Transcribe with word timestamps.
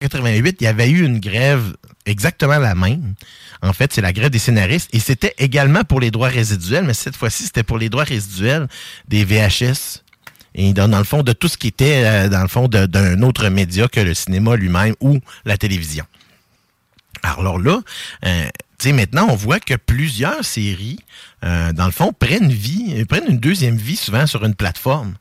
88, 0.00 0.56
il 0.60 0.64
y 0.64 0.66
avait 0.66 0.88
eu 0.88 1.04
une 1.04 1.20
grève 1.20 1.76
exactement 2.06 2.58
la 2.58 2.74
même. 2.74 3.14
En 3.62 3.74
fait, 3.74 3.92
c'est 3.92 4.00
la 4.00 4.12
grève 4.12 4.30
des 4.30 4.38
scénaristes. 4.38 4.88
Et 4.94 5.00
c'était 5.00 5.34
également 5.36 5.84
pour 5.84 6.00
les 6.00 6.10
droits 6.10 6.28
résiduels, 6.28 6.84
mais 6.84 6.94
cette 6.94 7.16
fois-ci, 7.16 7.44
c'était 7.44 7.62
pour 7.62 7.76
les 7.76 7.90
droits 7.90 8.04
résiduels 8.04 8.66
des 9.08 9.24
VHS. 9.24 10.02
Et 10.54 10.72
dans, 10.72 10.88
dans 10.88 10.98
le 10.98 11.04
fond, 11.04 11.22
de 11.22 11.32
tout 11.32 11.48
ce 11.48 11.58
qui 11.58 11.68
était, 11.68 12.02
euh, 12.04 12.28
dans 12.28 12.42
le 12.42 12.48
fond, 12.48 12.66
d'un 12.66 13.22
autre 13.22 13.48
média 13.50 13.88
que 13.88 14.00
le 14.00 14.14
cinéma 14.14 14.56
lui-même 14.56 14.94
ou 15.00 15.20
la 15.44 15.58
télévision. 15.58 16.06
Alors 17.22 17.58
là, 17.58 17.80
euh, 18.24 18.44
tu 18.78 18.88
sais, 18.88 18.92
maintenant, 18.92 19.26
on 19.28 19.36
voit 19.36 19.60
que 19.60 19.74
plusieurs 19.74 20.44
séries, 20.44 20.98
euh, 21.44 21.72
dans 21.72 21.86
le 21.86 21.90
fond, 21.92 22.12
prennent 22.12 22.50
vie, 22.52 22.94
euh, 22.98 23.04
prennent 23.04 23.28
une 23.28 23.38
deuxième 23.38 23.76
vie 23.76 23.96
souvent 23.96 24.26
sur 24.26 24.44
une 24.44 24.54
plateforme. 24.54 25.14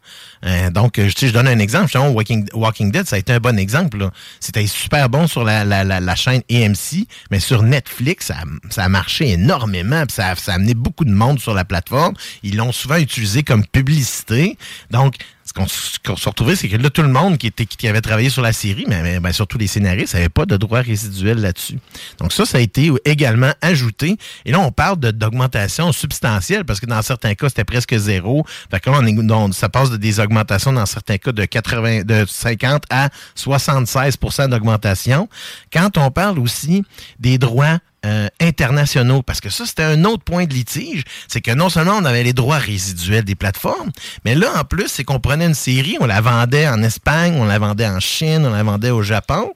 Euh, 0.46 0.70
donc, 0.70 1.00
euh, 1.00 1.10
je 1.10 1.28
je 1.28 1.32
donne 1.34 1.48
un 1.48 1.60
exemple. 1.60 1.86
Justement, 1.86 2.10
Walking, 2.10 2.48
Walking 2.54 2.92
Dead, 2.92 3.08
ça 3.08 3.16
a 3.16 3.20
été 3.20 3.34
un 3.34 3.40
bon 3.40 3.58
exemple. 3.60 4.10
C'était 4.40 4.66
super 4.68 5.10
bon 5.10 5.28
sur 5.28 5.44
la, 5.44 5.64
la, 5.66 5.84
la, 5.84 6.16
chaîne 6.16 6.42
AMC, 6.52 7.06
mais 7.32 7.40
sur 7.40 7.62
Netflix, 7.64 8.28
ça, 8.28 8.36
ça 8.70 8.84
a 8.86 8.90
marché 8.90 9.30
énormément. 9.32 10.06
puis 10.06 10.16
Ça, 10.16 10.28
a- 10.32 10.52
amené 10.54 10.74
beaucoup 10.74 11.06
de 11.06 11.12
monde 11.14 11.40
sur 11.40 11.54
la 11.54 11.66
plateforme. 11.66 12.16
Ils 12.44 12.56
l'ont 12.58 12.72
souvent 12.72 12.98
utilisé 12.98 13.44
comme 13.44 13.66
publicité. 13.66 14.58
Donc, 14.92 15.16
ce 15.46 15.54
qu'on 15.54 15.66
s- 15.66 15.98
qu'on 16.06 16.16
s'est 16.16 16.30
retrouvé, 16.30 16.56
c'est 16.56 16.70
que 16.70 16.78
là, 16.78 16.90
tout 16.92 17.02
le 17.02 17.08
monde 17.10 17.38
qui, 17.38 17.48
était, 17.48 17.66
qui 17.66 17.88
avait 17.88 18.02
travaillé 18.02 18.30
sur 18.30 18.42
la 18.44 18.54
série, 18.54 18.86
mais, 18.88 19.02
mais, 19.02 19.20
ben, 19.20 19.32
surtout 19.32 19.58
les 19.58 19.66
scénaristes, 19.68 20.14
n'avait 20.14 20.30
pas 20.30 20.46
de 20.46 20.56
droits 20.58 20.82
résiduels 20.82 21.40
là-dessus. 21.40 21.80
Donc 22.20 22.34
ça, 22.34 22.46
ça 22.46 22.60
a 22.60 22.62
été 22.62 22.92
également 23.06 23.52
ajouté. 23.62 24.18
Et 24.46 24.52
là, 24.52 24.60
on 24.60 24.72
parle 24.72 24.98
d'augmentation 25.00 25.92
substantielle, 26.10 26.66
parce 26.66 26.80
que 26.80 26.86
dans 26.86 27.02
certains 27.02 27.36
cas, 27.36 27.50
c'était 27.50 27.64
presque 27.64 27.96
zéro. 27.96 28.46
Fait 28.72 28.80
que 28.80 28.90
on 28.90 29.52
ça 29.52 29.70
passe 29.70 29.92
de 29.92 29.98
des 29.98 30.20
augmentations 30.20 30.74
dans 30.74 30.86
certains 30.86 31.18
cas 31.18 31.32
de 31.32 31.46
80, 31.46 32.04
de 32.04 32.26
50 32.28 32.84
à 32.90 33.10
76% 33.38 34.50
d'augmentation. 34.50 35.30
Quand 35.72 35.98
on 35.98 36.10
parle 36.10 36.40
aussi 36.40 36.84
des 37.20 37.38
droits 37.38 37.80
euh, 38.06 38.28
internationaux, 38.40 39.22
parce 39.22 39.42
que 39.42 39.50
ça, 39.50 39.66
c'était 39.66 39.84
un 39.84 40.04
autre 40.06 40.24
point 40.24 40.46
de 40.46 40.54
litige, 40.54 41.04
c'est 41.28 41.42
que 41.42 41.52
non 41.52 41.70
seulement 41.70 41.98
on 41.98 42.06
avait 42.06 42.24
les 42.24 42.34
droits 42.34 42.58
résiduels 42.58 43.26
des 43.26 43.36
plateformes, 43.36 43.92
mais 44.26 44.36
là, 44.36 44.48
en 44.58 44.64
plus, 44.64 44.88
c'est 44.88 45.04
qu'on 45.04 45.20
prenait 45.20 45.46
une 45.46 45.54
série, 45.54 45.98
on 46.00 46.06
la 46.06 46.22
vendait 46.22 46.68
en 46.68 46.82
Espagne, 46.82 47.36
on 47.38 47.46
la 47.46 47.60
vendait 47.60 47.88
en 47.88 48.00
Chine, 48.00 48.46
on 48.46 48.52
la 48.52 48.64
vendait 48.64 48.92
au 48.92 49.04
Japon, 49.04 49.54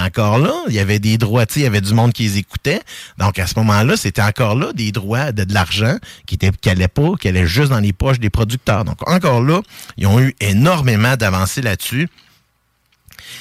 encore 0.00 0.38
là, 0.38 0.52
il 0.68 0.74
y 0.74 0.78
avait 0.78 0.98
des 0.98 1.18
droits, 1.18 1.44
il 1.56 1.62
y 1.62 1.66
avait 1.66 1.80
du 1.80 1.94
monde 1.94 2.12
qui 2.12 2.24
les 2.24 2.38
écoutait, 2.38 2.80
donc 3.18 3.38
à 3.38 3.46
ce 3.46 3.54
moment-là, 3.58 3.96
c'était 3.96 4.22
encore 4.22 4.54
là 4.54 4.72
des 4.72 4.92
droits 4.92 5.32
de, 5.32 5.44
l'argent 5.52 5.96
qui 6.26 6.34
était 6.36 6.50
qui 6.50 6.70
pas, 6.88 7.12
qui 7.20 7.28
allait 7.28 7.46
juste 7.46 7.70
dans 7.70 7.80
les 7.80 7.92
poches 7.92 8.18
des 8.18 8.30
producteurs. 8.30 8.84
Donc 8.84 9.06
encore 9.08 9.42
là, 9.42 9.60
ils 9.96 10.06
ont 10.06 10.20
eu 10.20 10.34
énormément 10.40 11.16
d'avancées 11.16 11.62
là-dessus 11.62 12.08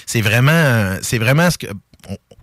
c'est 0.06 0.22
vraiment, 0.22 0.98
c'est 1.02 1.18
vraiment 1.18 1.50
ce 1.50 1.58
que, 1.58 1.68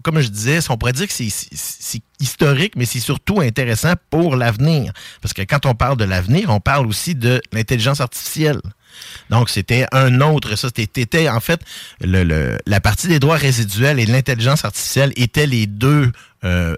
comme 0.02 0.20
je 0.20 0.28
disais, 0.28 0.58
on 0.70 0.78
pourrait 0.78 0.92
dire 0.92 1.06
que 1.06 1.12
c'est 1.12 2.02
historique, 2.20 2.74
mais 2.76 2.84
c'est 2.84 3.00
surtout 3.00 3.40
intéressant 3.40 3.94
pour 4.08 4.36
l'avenir. 4.36 4.92
Parce 5.20 5.34
que 5.34 5.42
quand 5.42 5.66
on 5.66 5.74
parle 5.74 5.96
de 5.96 6.04
l'avenir, 6.04 6.50
on 6.50 6.60
parle 6.60 6.86
aussi 6.86 7.14
de 7.14 7.40
l'intelligence 7.52 8.00
artificielle. 8.00 8.60
Donc, 9.30 9.50
c'était 9.50 9.86
un 9.92 10.20
autre, 10.20 10.56
ça, 10.56 10.68
c'était, 10.74 11.28
en 11.28 11.40
fait, 11.40 11.60
la 12.00 12.80
partie 12.80 13.08
des 13.08 13.18
droits 13.18 13.36
résiduels 13.36 14.00
et 14.00 14.06
de 14.06 14.12
l'intelligence 14.12 14.64
artificielle 14.64 15.12
étaient 15.16 15.46
les 15.46 15.66
deux, 15.66 16.12
euh, 16.44 16.74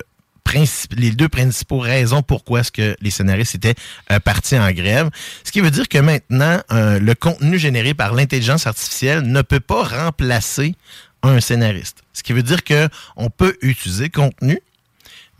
les 0.96 1.10
deux 1.12 1.28
principaux 1.28 1.78
raisons 1.78 2.22
pourquoi 2.22 2.60
est-ce 2.60 2.72
que 2.72 2.96
les 3.00 3.10
scénaristes 3.10 3.54
étaient 3.54 3.74
euh, 4.10 4.20
partis 4.20 4.58
en 4.58 4.70
grève. 4.70 5.08
Ce 5.44 5.52
qui 5.52 5.60
veut 5.60 5.70
dire 5.70 5.88
que 5.88 5.98
maintenant, 5.98 6.60
euh, 6.72 6.98
le 6.98 7.14
contenu 7.14 7.58
généré 7.58 7.94
par 7.94 8.14
l'intelligence 8.14 8.66
artificielle 8.66 9.22
ne 9.22 9.42
peut 9.42 9.60
pas 9.60 9.82
remplacer 9.84 10.74
un 11.22 11.40
scénariste. 11.40 11.98
Ce 12.12 12.22
qui 12.22 12.32
veut 12.32 12.42
dire 12.42 12.64
que 12.64 12.88
on 13.16 13.30
peut 13.30 13.56
utiliser 13.62 14.04
le 14.04 14.10
contenu, 14.10 14.60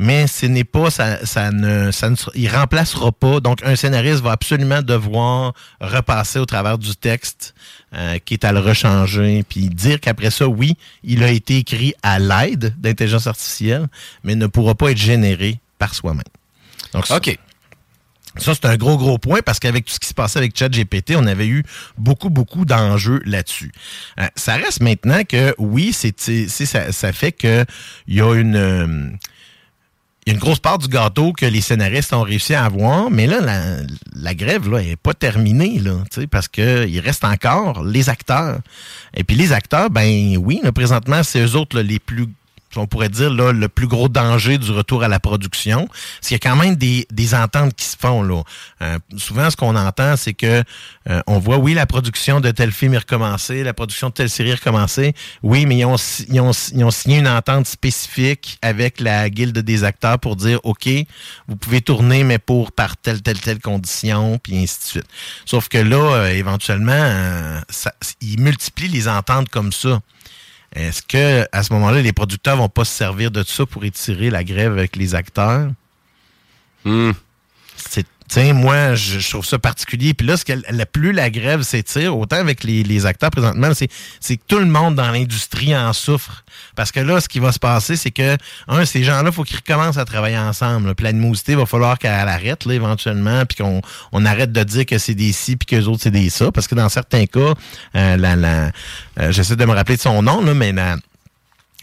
mais 0.02 0.26
ce 0.26 0.46
n'est 0.46 0.64
pas, 0.64 0.90
ça, 0.90 1.24
ça 1.24 1.52
ne, 1.52 1.92
ça 1.92 2.10
ne, 2.10 2.16
il 2.34 2.48
remplacera 2.48 3.12
pas. 3.12 3.38
Donc, 3.38 3.62
un 3.62 3.76
scénariste 3.76 4.20
va 4.20 4.32
absolument 4.32 4.82
devoir 4.82 5.54
repasser 5.80 6.40
au 6.40 6.44
travers 6.44 6.76
du 6.76 6.96
texte 6.96 7.54
euh, 7.94 8.18
qui 8.24 8.34
est 8.34 8.44
à 8.44 8.50
le 8.50 8.58
rechanger, 8.58 9.44
puis 9.48 9.68
dire 9.68 10.00
qu'après 10.00 10.30
ça, 10.32 10.48
oui, 10.48 10.76
il 11.04 11.22
a 11.22 11.30
été 11.30 11.58
écrit 11.58 11.94
à 12.02 12.18
l'aide 12.18 12.74
d'intelligence 12.78 13.28
artificielle, 13.28 13.86
mais 14.24 14.34
ne 14.34 14.48
pourra 14.48 14.74
pas 14.74 14.90
être 14.90 14.98
généré 14.98 15.60
par 15.78 15.94
soi-même. 15.94 16.22
Donc, 16.92 17.08
OK. 17.10 17.38
ça, 18.38 18.54
c'est 18.54 18.66
un 18.66 18.76
gros, 18.76 18.96
gros 18.96 19.18
point 19.18 19.40
parce 19.40 19.60
qu'avec 19.60 19.84
tout 19.84 19.94
ce 19.94 20.00
qui 20.00 20.08
se 20.08 20.14
passait 20.14 20.40
avec 20.40 20.58
ChatGPT, 20.58 21.14
on 21.16 21.26
avait 21.26 21.46
eu 21.46 21.64
beaucoup, 21.96 22.28
beaucoup 22.28 22.64
d'enjeux 22.64 23.20
là-dessus. 23.24 23.70
Euh, 24.18 24.26
ça 24.34 24.56
reste 24.56 24.80
maintenant 24.80 25.22
que, 25.22 25.54
oui, 25.58 25.92
c'est, 25.92 26.18
ça, 26.18 26.90
ça 26.90 27.12
fait 27.12 27.32
que 27.32 27.64
il 28.08 28.16
y 28.16 28.20
a 28.20 28.34
une... 28.34 28.56
euh, 28.56 29.10
il 30.24 30.30
y 30.30 30.32
a 30.32 30.34
une 30.34 30.40
grosse 30.40 30.60
part 30.60 30.78
du 30.78 30.86
gâteau 30.86 31.32
que 31.32 31.46
les 31.46 31.60
scénaristes 31.60 32.12
ont 32.12 32.22
réussi 32.22 32.54
à 32.54 32.64
avoir, 32.64 33.10
mais 33.10 33.26
là, 33.26 33.40
la, 34.14 34.34
grève 34.34 34.70
là, 34.70 34.78
est 34.78 34.96
pas 34.96 35.14
terminée, 35.14 35.80
là, 35.80 35.96
parce 36.30 36.46
que 36.46 36.86
il 36.86 37.00
reste 37.00 37.24
encore 37.24 37.82
les 37.82 38.08
acteurs. 38.08 38.60
Et 39.14 39.24
puis 39.24 39.34
les 39.34 39.52
acteurs, 39.52 39.90
ben 39.90 40.36
oui, 40.36 40.60
là, 40.62 40.70
présentement, 40.70 41.24
c'est 41.24 41.44
eux 41.44 41.56
autres 41.56 41.80
les 41.80 41.98
plus 41.98 42.28
on 42.76 42.86
pourrait 42.86 43.08
dire 43.08 43.32
là, 43.32 43.52
le 43.52 43.68
plus 43.68 43.86
gros 43.86 44.08
danger 44.08 44.58
du 44.58 44.70
retour 44.70 45.02
à 45.02 45.08
la 45.08 45.20
production. 45.20 45.86
Parce 45.86 46.28
qu'il 46.28 46.34
y 46.34 46.40
a 46.40 46.50
quand 46.50 46.56
même 46.56 46.76
des, 46.76 47.06
des 47.10 47.34
ententes 47.34 47.74
qui 47.74 47.86
se 47.86 47.96
font. 47.96 48.22
Là. 48.22 48.42
Euh, 48.82 48.98
souvent, 49.16 49.50
ce 49.50 49.56
qu'on 49.56 49.76
entend, 49.76 50.16
c'est 50.16 50.34
que 50.34 50.62
euh, 51.08 51.20
on 51.26 51.38
voit, 51.38 51.58
oui, 51.58 51.74
la 51.74 51.86
production 51.86 52.40
de 52.40 52.50
tel 52.50 52.72
film 52.72 52.94
est 52.94 52.98
recommencée, 52.98 53.62
la 53.62 53.74
production 53.74 54.08
de 54.08 54.14
telle 54.14 54.30
série 54.30 54.50
est 54.50 54.54
recommencée. 54.54 55.14
Oui, 55.42 55.66
mais 55.66 55.78
ils 55.78 55.84
ont, 55.84 55.96
ils, 56.28 56.40
ont, 56.40 56.52
ils 56.74 56.84
ont 56.84 56.90
signé 56.90 57.18
une 57.18 57.28
entente 57.28 57.66
spécifique 57.66 58.58
avec 58.62 59.00
la 59.00 59.30
guilde 59.30 59.58
des 59.58 59.84
acteurs 59.84 60.18
pour 60.18 60.36
dire, 60.36 60.60
OK, 60.64 60.88
vous 61.48 61.56
pouvez 61.56 61.80
tourner, 61.80 62.24
mais 62.24 62.38
pour 62.38 62.72
par 62.72 62.96
telle, 62.96 63.22
telle, 63.22 63.40
telle 63.40 63.60
condition, 63.60 64.38
puis 64.38 64.58
ainsi 64.58 64.78
de 64.78 64.84
suite. 64.84 65.06
Sauf 65.44 65.68
que 65.68 65.78
là, 65.78 65.96
euh, 65.96 66.28
éventuellement, 66.28 66.92
euh, 66.92 67.60
ça, 67.68 67.92
ils 68.20 68.40
multiplient 68.40 68.88
les 68.88 69.08
ententes 69.08 69.48
comme 69.48 69.72
ça. 69.72 70.00
Est-ce 70.74 71.02
que 71.02 71.46
à 71.52 71.62
ce 71.62 71.72
moment-là, 71.74 72.00
les 72.02 72.12
producteurs 72.12 72.56
vont 72.56 72.68
pas 72.68 72.84
se 72.84 72.92
servir 72.94 73.30
de 73.30 73.42
ça 73.42 73.66
pour 73.66 73.84
étirer 73.84 74.30
la 74.30 74.42
grève 74.44 74.72
avec 74.72 74.96
les 74.96 75.14
acteurs? 75.14 75.70
C'est 77.76 78.06
Tiens, 78.32 78.54
moi, 78.54 78.94
je, 78.94 79.28
trouve 79.28 79.44
ça 79.44 79.58
particulier. 79.58 80.14
Puis 80.14 80.26
là, 80.26 80.38
ce 80.38 80.46
qu'elle- 80.46 80.64
la 80.70 80.86
plus 80.86 81.12
la 81.12 81.28
grève 81.28 81.60
s'étire, 81.60 82.16
autant 82.16 82.36
avec 82.36 82.64
les, 82.64 82.82
les 82.82 83.04
acteurs 83.04 83.28
présentement, 83.30 83.74
c'est 83.74 83.88
c'est 84.20 84.38
que 84.38 84.42
tout 84.48 84.58
le 84.58 84.64
monde 84.64 84.94
dans 84.94 85.10
l'industrie 85.10 85.76
en 85.76 85.92
souffre. 85.92 86.42
Parce 86.74 86.92
que 86.92 87.00
là, 87.00 87.20
ce 87.20 87.28
qui 87.28 87.40
va 87.40 87.52
se 87.52 87.58
passer, 87.58 87.94
c'est 87.94 88.10
que, 88.10 88.38
un, 88.68 88.86
ces 88.86 89.04
gens-là, 89.04 89.28
il 89.28 89.34
faut 89.34 89.44
qu'ils 89.44 89.58
recommencent 89.58 89.98
à 89.98 90.06
travailler 90.06 90.38
ensemble. 90.38 90.88
là. 90.88 90.94
Puis 90.94 91.04
l'animosité, 91.04 91.52
il 91.52 91.58
va 91.58 91.66
falloir 91.66 91.98
qu'elle 91.98 92.10
arrête, 92.10 92.64
là, 92.64 92.72
éventuellement, 92.72 93.44
puis 93.44 93.58
qu'on 93.62 93.82
on 94.12 94.24
arrête 94.24 94.50
de 94.50 94.62
dire 94.62 94.86
que 94.86 94.96
c'est 94.96 95.14
des 95.14 95.32
ci, 95.32 95.56
puis 95.56 95.66
que 95.66 95.76
les 95.76 95.86
autres, 95.86 96.00
c'est 96.04 96.10
des 96.10 96.30
ça. 96.30 96.50
Parce 96.50 96.66
que 96.66 96.74
dans 96.74 96.88
certains 96.88 97.26
cas, 97.26 97.52
euh, 97.96 98.16
la, 98.16 98.34
la, 98.34 98.70
euh, 99.20 99.30
j'essaie 99.30 99.56
de 99.56 99.64
me 99.66 99.74
rappeler 99.74 99.96
de 99.96 100.00
son 100.02 100.22
nom, 100.22 100.42
là, 100.42 100.54
mais 100.54 100.72
la, 100.72 100.96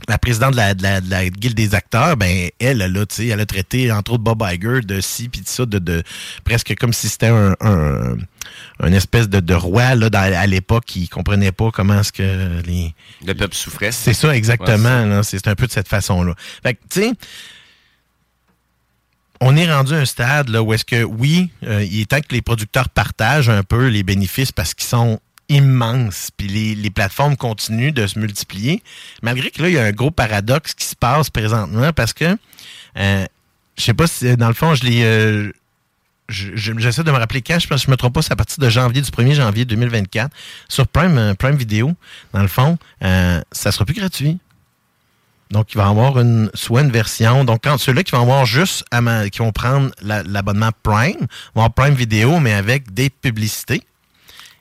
la 0.07 0.17
présidente 0.17 0.51
de 0.51 0.57
la, 0.57 0.73
de 0.73 0.81
la, 0.83 1.01
de 1.01 1.09
la 1.09 1.29
guilde 1.29 1.55
des 1.55 1.75
acteurs, 1.75 2.15
ben 2.17 2.49
elle, 2.59 2.81
elle, 2.81 2.97
a, 2.97 3.05
tu 3.05 3.15
sais, 3.15 3.27
elle 3.27 3.39
a 3.39 3.45
traité 3.45 3.91
entre 3.91 4.13
autres 4.13 4.23
Bob 4.23 4.41
Iger 4.49 4.81
de 4.81 5.01
ci 5.01 5.29
puis 5.29 5.41
de 5.41 5.47
ça, 5.47 5.65
de, 5.65 5.77
de 5.79 6.03
presque 6.43 6.73
comme 6.79 6.93
si 6.93 7.09
c'était 7.09 7.27
un, 7.27 7.55
un, 7.61 8.15
un 8.79 8.93
espèce 8.93 9.29
de, 9.29 9.39
de 9.39 9.53
roi 9.53 9.95
là 9.95 10.09
dans- 10.09 10.19
à 10.19 10.47
l'époque 10.47 10.85
qui 10.85 11.07
comprenait 11.09 11.51
pas 11.51 11.69
comment 11.71 11.99
est-ce 11.99 12.11
que 12.11 12.61
les 12.65 12.93
Le 13.25 13.33
peuple 13.33 13.55
souffrait. 13.55 13.91
c'est 13.91 14.13
ça 14.13 14.35
exactement. 14.35 15.05
là. 15.05 15.23
c'est 15.23 15.37
c'est 15.37 15.49
un 15.49 15.55
peu 15.55 15.67
de 15.67 15.71
cette 15.71 15.87
façon-là. 15.87 16.33
Fait 16.63 16.73
que, 16.75 16.79
tu 16.89 17.01
sais, 17.01 17.11
on 19.41 19.55
est 19.55 19.71
rendu 19.71 19.93
à 19.93 19.97
un 19.99 20.05
stade 20.05 20.49
là, 20.49 20.61
où 20.61 20.73
est-ce 20.73 20.83
que, 20.83 21.03
oui, 21.03 21.49
euh, 21.63 21.83
il 21.89 22.01
est 22.01 22.05
temps 22.09 22.19
que 22.19 22.33
les 22.33 22.41
producteurs 22.41 22.89
partagent 22.89 23.49
un 23.49 23.63
peu 23.63 23.87
les 23.87 24.03
bénéfices 24.03 24.51
parce 24.51 24.73
qu'ils 24.73 24.87
sont 24.87 25.19
immenses, 25.49 26.29
puis 26.35 26.47
les, 26.47 26.75
plateformes 26.89 27.35
continuent 27.35 27.91
de 27.91 28.07
se 28.07 28.17
multiplier. 28.19 28.81
Malgré 29.21 29.51
que 29.51 29.61
là, 29.61 29.69
il 29.69 29.75
y 29.75 29.79
a 29.79 29.83
un 29.83 29.91
gros 29.91 30.11
paradoxe 30.11 30.73
qui 30.73 30.85
se 30.85 30.95
passe 30.95 31.29
présentement 31.29 31.91
parce 31.93 32.13
que, 32.13 32.37
euh, 32.97 33.25
je 33.77 33.83
sais 33.83 33.93
pas 33.93 34.07
si, 34.07 34.35
dans 34.37 34.47
le 34.47 34.53
fond, 34.53 34.75
je 34.75 34.83
l'ai... 34.85 35.03
euh, 35.03 35.51
je- 36.27 36.55
je- 36.55 36.73
J'essaie 36.77 37.03
de 37.03 37.11
me 37.11 37.17
rappeler 37.17 37.41
quand, 37.41 37.57
je 37.59 37.67
pense 37.67 37.83
je 37.85 37.89
me 37.91 37.97
trompe 37.97 38.13
pas, 38.13 38.21
c'est 38.21 38.33
à 38.33 38.35
partir 38.35 38.59
de 38.59 38.69
janvier, 38.69 39.01
du 39.01 39.09
1er 39.09 39.33
janvier 39.33 39.65
2024, 39.65 40.31
sur 40.67 40.87
Prime, 40.87 41.17
euh, 41.17 41.33
Prime 41.33 41.55
Video, 41.55 41.93
dans 42.33 42.41
le 42.41 42.47
fond, 42.47 42.77
euh, 43.03 43.41
ça 43.51 43.71
sera 43.71 43.85
plus 43.85 43.95
gratuit. 43.95 44.37
Donc, 45.51 45.73
il 45.73 45.77
va 45.77 45.87
avoir 45.87 46.19
une, 46.19 46.51
soit 46.53 46.83
version. 46.83 47.43
Donc, 47.43 47.61
quand 47.63 47.79
ceux-là 47.79 48.03
qui 48.03 48.11
vont 48.11 48.21
avoir 48.21 48.45
juste, 48.45 48.85
qui 49.31 49.39
vont 49.39 49.51
prendre 49.51 49.89
la- 50.03 50.21
l'abonnement 50.21 50.69
Prime, 50.83 51.17
vont 51.55 51.63
avoir 51.63 51.73
Prime 51.73 51.95
Vidéo, 51.95 52.39
mais 52.39 52.53
avec 52.53 52.93
des 52.93 53.09
publicités. 53.09 53.81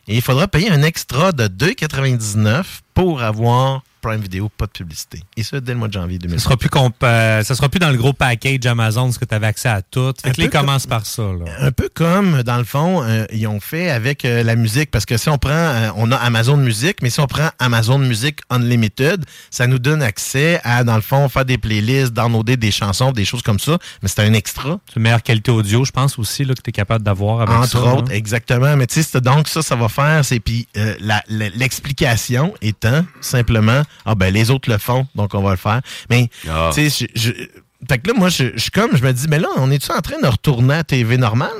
Et 0.08 0.16
il 0.16 0.22
faudra 0.22 0.48
payer 0.48 0.70
un 0.70 0.82
extra 0.82 1.32
de 1.32 1.44
2,99 1.48 2.64
pour 2.94 3.22
avoir 3.22 3.82
Prime 4.00 4.20
Vidéo, 4.20 4.48
pas 4.56 4.66
de 4.66 4.70
publicité. 4.72 5.22
Et 5.36 5.42
ça, 5.42 5.60
dès 5.60 5.72
le 5.72 5.78
mois 5.78 5.88
de 5.88 5.92
janvier 5.92 6.16
Ça 6.16 6.28
2024. 6.28 6.42
sera 6.42 6.56
plus 6.56 6.68
euh, 7.04 7.42
ça 7.42 7.54
sera 7.54 7.68
plus 7.68 7.78
dans 7.78 7.90
le 7.90 7.96
gros 7.96 8.12
package 8.12 8.64
Amazon, 8.66 9.10
ce 9.12 9.18
que 9.18 9.24
tu 9.24 9.34
avais 9.34 9.46
accès 9.48 9.68
à 9.68 9.82
tout. 9.82 10.12
Fait 10.22 10.30
que 10.32 10.40
là, 10.40 10.44
ils 10.44 10.50
peu 10.50 10.50
comme- 10.58 10.66
commencent 10.66 10.86
par 10.86 11.04
ça. 11.06 11.22
Là. 11.22 11.44
Un 11.60 11.72
peu 11.72 11.88
comme, 11.92 12.42
dans 12.42 12.58
le 12.58 12.64
fond, 12.64 13.02
euh, 13.02 13.24
ils 13.32 13.46
ont 13.46 13.60
fait 13.60 13.90
avec 13.90 14.24
euh, 14.24 14.42
la 14.42 14.56
musique. 14.56 14.90
Parce 14.90 15.04
que 15.06 15.16
si 15.16 15.28
on 15.28 15.38
prend, 15.38 15.92
on 15.96 16.10
a 16.12 16.16
Amazon 16.16 16.56
Music, 16.56 16.98
mais 17.02 17.10
si 17.10 17.20
on 17.20 17.26
prend 17.26 17.48
Amazon 17.58 17.98
Music 17.98 18.40
Unlimited, 18.50 19.24
ça 19.50 19.66
nous 19.66 19.78
donne 19.78 20.02
accès 20.02 20.60
à, 20.64 20.84
dans 20.84 20.96
le 20.96 21.02
fond, 21.02 21.28
faire 21.28 21.44
des 21.44 21.58
playlists, 21.58 22.12
downloader 22.12 22.56
des 22.56 22.70
chansons, 22.70 23.12
des 23.12 23.24
choses 23.24 23.42
comme 23.42 23.58
ça. 23.58 23.78
Mais 24.02 24.08
c'est 24.08 24.20
un 24.22 24.32
extra. 24.32 24.78
C'est 24.88 24.96
une 24.96 25.02
meilleure 25.02 25.22
qualité 25.22 25.50
audio, 25.50 25.84
je 25.84 25.92
pense 25.92 26.18
aussi, 26.18 26.44
là, 26.44 26.54
que 26.54 26.62
tu 26.62 26.70
es 26.70 26.72
capable 26.72 27.04
d'avoir 27.04 27.40
avec 27.42 27.54
Entre 27.56 27.68
ça. 27.68 27.78
autres, 27.94 28.12
exactement. 28.12 28.76
Mais 28.76 28.86
tu 28.86 28.94
sais, 28.94 29.02
c'est- 29.02 29.20
donc 29.20 29.48
ça, 29.48 29.62
ça 29.62 29.76
va 29.76 29.88
faire, 29.88 30.24
c'est 30.24 30.40
puis 30.40 30.66
l'explication 31.28 32.54
étant 32.62 33.04
simplement, 33.20 33.82
ah 34.06 34.14
ben 34.14 34.32
les 34.32 34.50
autres 34.50 34.70
le 34.70 34.78
font, 34.78 35.06
donc 35.14 35.34
on 35.34 35.42
va 35.42 35.50
le 35.50 35.56
faire. 35.56 35.80
Mais 36.10 36.30
Ah. 36.48 36.70
tu 36.74 36.88
sais, 36.90 37.06
je, 37.14 37.20
je- 37.30 37.46
fait 37.88 37.98
que 37.98 38.08
là, 38.08 38.14
moi, 38.16 38.28
je 38.28 38.44
je 38.54 38.58
suis 38.58 38.70
comme, 38.72 38.96
je 38.96 39.02
me 39.04 39.12
dis, 39.12 39.26
mais 39.28 39.38
là, 39.38 39.48
on 39.56 39.70
est-tu 39.70 39.90
en 39.92 40.00
train 40.00 40.20
de 40.20 40.26
retourner 40.26 40.74
à 40.74 40.84
TV 40.84 41.16
normale? 41.16 41.50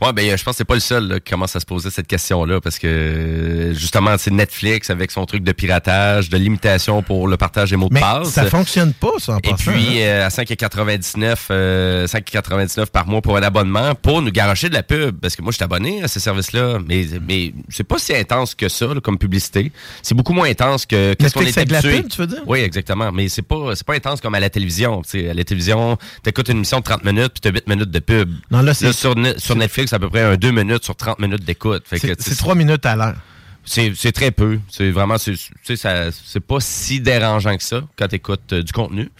Là? 0.00 0.06
Ouais, 0.06 0.12
ben, 0.12 0.36
je 0.36 0.42
pense 0.42 0.54
que 0.54 0.58
c'est 0.58 0.64
pas 0.64 0.74
le 0.74 0.80
seul 0.80 1.08
là, 1.08 1.20
qui 1.20 1.30
commence 1.30 1.54
à 1.56 1.60
se 1.60 1.66
poser 1.66 1.90
cette 1.90 2.06
question-là 2.06 2.60
parce 2.60 2.78
que 2.78 2.86
euh, 2.86 3.74
justement, 3.74 4.16
c'est 4.18 4.30
Netflix 4.30 4.90
avec 4.90 5.10
son 5.10 5.26
truc 5.26 5.42
de 5.42 5.52
piratage, 5.52 6.28
de 6.30 6.36
limitation 6.36 7.02
pour 7.02 7.28
le 7.28 7.36
partage 7.36 7.70
des 7.70 7.76
mots 7.76 7.88
de 7.88 7.98
passe. 7.98 8.28
ça 8.30 8.44
fonctionne 8.46 8.92
pas, 8.92 9.12
ça, 9.18 9.34
en 9.34 9.38
Et 9.38 9.42
passant, 9.50 9.56
puis 9.70 10.02
hein. 10.02 10.06
euh, 10.06 10.26
à 10.26 10.28
5,99 10.28 11.36
euh, 11.50 12.06
5,99 12.06 12.86
par 12.86 13.06
mois 13.06 13.20
pour 13.20 13.36
un 13.36 13.42
abonnement 13.42 13.94
pour 13.94 14.22
nous 14.22 14.30
garocher 14.30 14.68
de 14.68 14.74
la 14.74 14.82
pub 14.82 15.18
parce 15.20 15.36
que 15.36 15.42
moi 15.42 15.52
je 15.52 15.56
suis 15.56 15.64
abonné 15.64 16.02
à 16.02 16.08
ce 16.08 16.20
service-là 16.20 16.78
mais 16.86 17.06
mais 17.26 17.52
c'est 17.68 17.84
pas 17.84 17.98
si 17.98 18.14
intense 18.14 18.54
que 18.54 18.68
ça 18.68 18.86
là, 18.86 19.00
comme 19.00 19.18
publicité. 19.18 19.72
C'est 20.02 20.14
beaucoup 20.14 20.32
moins 20.32 20.48
intense 20.48 20.86
que 20.86 21.14
qu'est-ce 21.14 21.34
qu'on 21.34 21.40
est 21.42 21.56
avec 21.56 21.68
de 21.68 21.72
la 21.74 21.82
pub, 21.82 22.08
tu 22.08 22.18
veux 22.20 22.26
dire? 22.26 22.42
Oui, 22.46 22.60
exactement, 22.60 23.12
mais 23.12 23.28
c'est 23.28 23.42
pas 23.42 23.74
c'est 23.74 23.86
pas 23.86 23.94
intense 23.94 24.20
comme 24.20 24.34
à 24.34 24.40
la 24.40 24.50
télévision, 24.50 25.02
tu 25.02 25.10
sais, 25.20 25.30
à 25.30 25.34
la 25.34 25.44
télévision, 25.44 25.98
t'écoutes 26.22 26.48
une 26.48 26.58
émission 26.58 26.78
de 26.78 26.84
30 26.84 27.04
minutes 27.04 27.32
puis 27.32 27.40
t'as 27.40 27.50
8 27.50 27.68
minutes 27.68 27.90
de 27.90 27.98
pub. 27.98 28.30
Non, 28.50 28.62
là, 28.62 28.74
sur, 28.74 29.14
Ne- 29.16 29.38
sur 29.38 29.56
Netflix, 29.56 29.89
à 29.96 29.98
peu 29.98 30.08
près 30.10 30.22
un 30.22 30.36
2 30.36 30.50
minutes 30.50 30.84
sur 30.84 30.96
30 30.96 31.18
minutes 31.18 31.44
d'écoute. 31.44 31.84
C'est 31.88 31.98
tu 32.00 32.06
sais, 32.08 32.14
c'est 32.18 32.36
trois 32.36 32.54
minutes 32.54 32.84
à 32.86 32.96
l'heure. 32.96 33.16
c'est 33.64 33.92
c'est 33.96 34.12
très 34.12 34.30
peu. 34.30 34.58
C'est 34.68 34.90
vraiment, 34.90 35.18
c'est 35.18 35.32
tu 35.34 35.48
sais, 35.64 35.76
ça- 35.76 36.10
c'est 36.12 36.40
pas 36.40 36.58
si 36.60 37.00
dérangeant 37.00 37.56
que 37.56 37.62
ça 37.62 37.82
quand 37.96 38.08
tu 38.08 38.16
écoutes 38.16 38.54
du 38.54 38.72
contenu. 38.72 39.10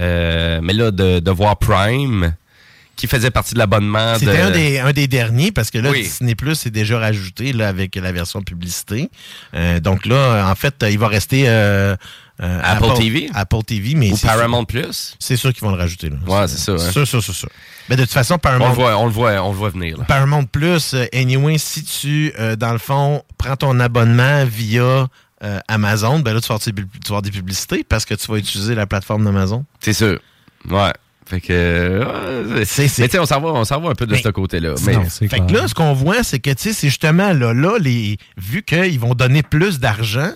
Euh, 0.00 0.60
mais 0.62 0.72
là, 0.72 0.90
de, 0.90 1.18
de 1.18 1.30
voir 1.30 1.58
Prime, 1.58 2.34
qui 2.96 3.06
faisait 3.06 3.30
partie 3.30 3.52
de 3.54 3.58
l'abonnement 3.58 4.14
de... 4.14 4.18
C'était 4.20 4.40
un, 4.40 4.50
des, 4.50 4.78
un 4.78 4.92
des 4.92 5.06
derniers 5.08 5.50
parce 5.52 5.70
que 5.70 5.78
là, 5.78 5.90
Oui. 5.90 6.02
Disney 6.02 6.34
Plus 6.34 6.64
est 6.66 6.70
déjà 6.70 6.98
rajouté 6.98 7.52
là, 7.52 7.68
avec 7.68 7.96
la 7.96 8.12
version 8.12 8.42
publicité. 8.42 9.10
Euh, 9.54 9.80
donc 9.80 10.06
là, 10.06 10.46
en 10.50 10.54
fait, 10.54 10.84
il 10.88 10.98
va 10.98 11.08
rester 11.08 11.44
euh, 11.48 11.94
euh, 12.42 12.60
Apple 12.62 12.94
TV? 12.96 13.30
Apple 13.34 13.62
TV, 13.64 13.94
mais 13.94 14.10
Ou 14.12 14.16
c'est 14.16 14.26
Paramount 14.26 14.58
sûr- 14.68 14.82
Plus? 14.82 15.14
C'est 15.18 15.36
sûr 15.36 15.52
qu'ils 15.52 15.62
vont 15.62 15.70
le 15.70 15.78
rajouter. 15.78 16.10
Là. 16.10 16.16
Ouais, 16.26 16.48
c'est 16.48 16.58
ça, 16.58 16.72
hein. 16.72 16.78
C'est 16.78 16.92
sûr, 16.92 17.06
sûr, 17.06 17.22
sûr, 17.22 17.34
sûr. 17.34 17.48
Mais 17.88 17.96
de 17.96 18.02
toute 18.02 18.12
façon, 18.12 18.34
On 18.34 18.38
Paramount, 18.38 18.68
le 18.70 18.74
voit, 18.74 18.96
on 18.96 19.06
le 19.06 19.12
voit, 19.12 19.32
on 19.42 19.50
le 19.52 19.56
voit 19.56 19.70
venir. 19.70 19.98
Là. 19.98 20.04
Paramount 20.04 20.44
Plus, 20.44 20.94
euh, 20.94 21.06
anyway, 21.12 21.58
si 21.58 21.82
tu, 21.84 22.32
euh, 22.38 22.56
dans 22.56 22.72
le 22.72 22.78
fond, 22.78 23.22
prends 23.38 23.56
ton 23.56 23.78
abonnement 23.80 24.44
via 24.44 25.08
euh, 25.44 25.58
Amazon, 25.68 26.20
ben 26.20 26.34
là, 26.34 26.40
tu 26.40 26.48
vas, 26.48 26.58
avoir 27.06 27.22
des 27.22 27.30
publicités 27.32 27.82
parce 27.84 28.04
que 28.04 28.14
tu 28.14 28.30
vas 28.30 28.38
utiliser 28.38 28.74
la 28.74 28.86
plateforme 28.86 29.24
d'Amazon. 29.24 29.64
C'est 29.80 29.92
sûr. 29.92 30.18
Ouais. 30.70 30.92
Fait 31.26 31.40
que... 31.40 31.52
euh, 31.52 32.64
C'est- 32.64 32.88
c'est- 32.88 33.02
mais 33.02 33.08
tu 33.08 33.12
sais, 33.12 33.18
on 33.18 33.26
s'en 33.26 33.40
va, 33.40 33.48
on 33.50 33.64
s'en 33.64 33.80
va 33.80 33.90
un 33.90 33.94
peu 33.94 34.06
de 34.06 34.12
Mais- 34.14 34.22
ce 34.22 34.28
côté-là. 34.28 34.74
Mais 34.86 34.94
Non, 34.94 35.04
c'est 35.08 35.28
Fait 35.28 35.40
que 35.40 35.52
là, 35.52 35.66
ce 35.68 35.74
qu'on 35.74 35.92
voit, 35.94 36.22
c'est 36.22 36.38
que, 36.40 36.50
tu 36.50 36.62
sais, 36.62 36.72
c'est 36.72 36.88
justement 36.88 37.32
là, 37.32 37.52
là, 37.54 37.78
les, 37.80 38.18
vu 38.36 38.62
qu'ils 38.62 38.98
vont 39.00 39.14
donner 39.14 39.42
plus 39.42 39.78
d'argent, 39.80 40.30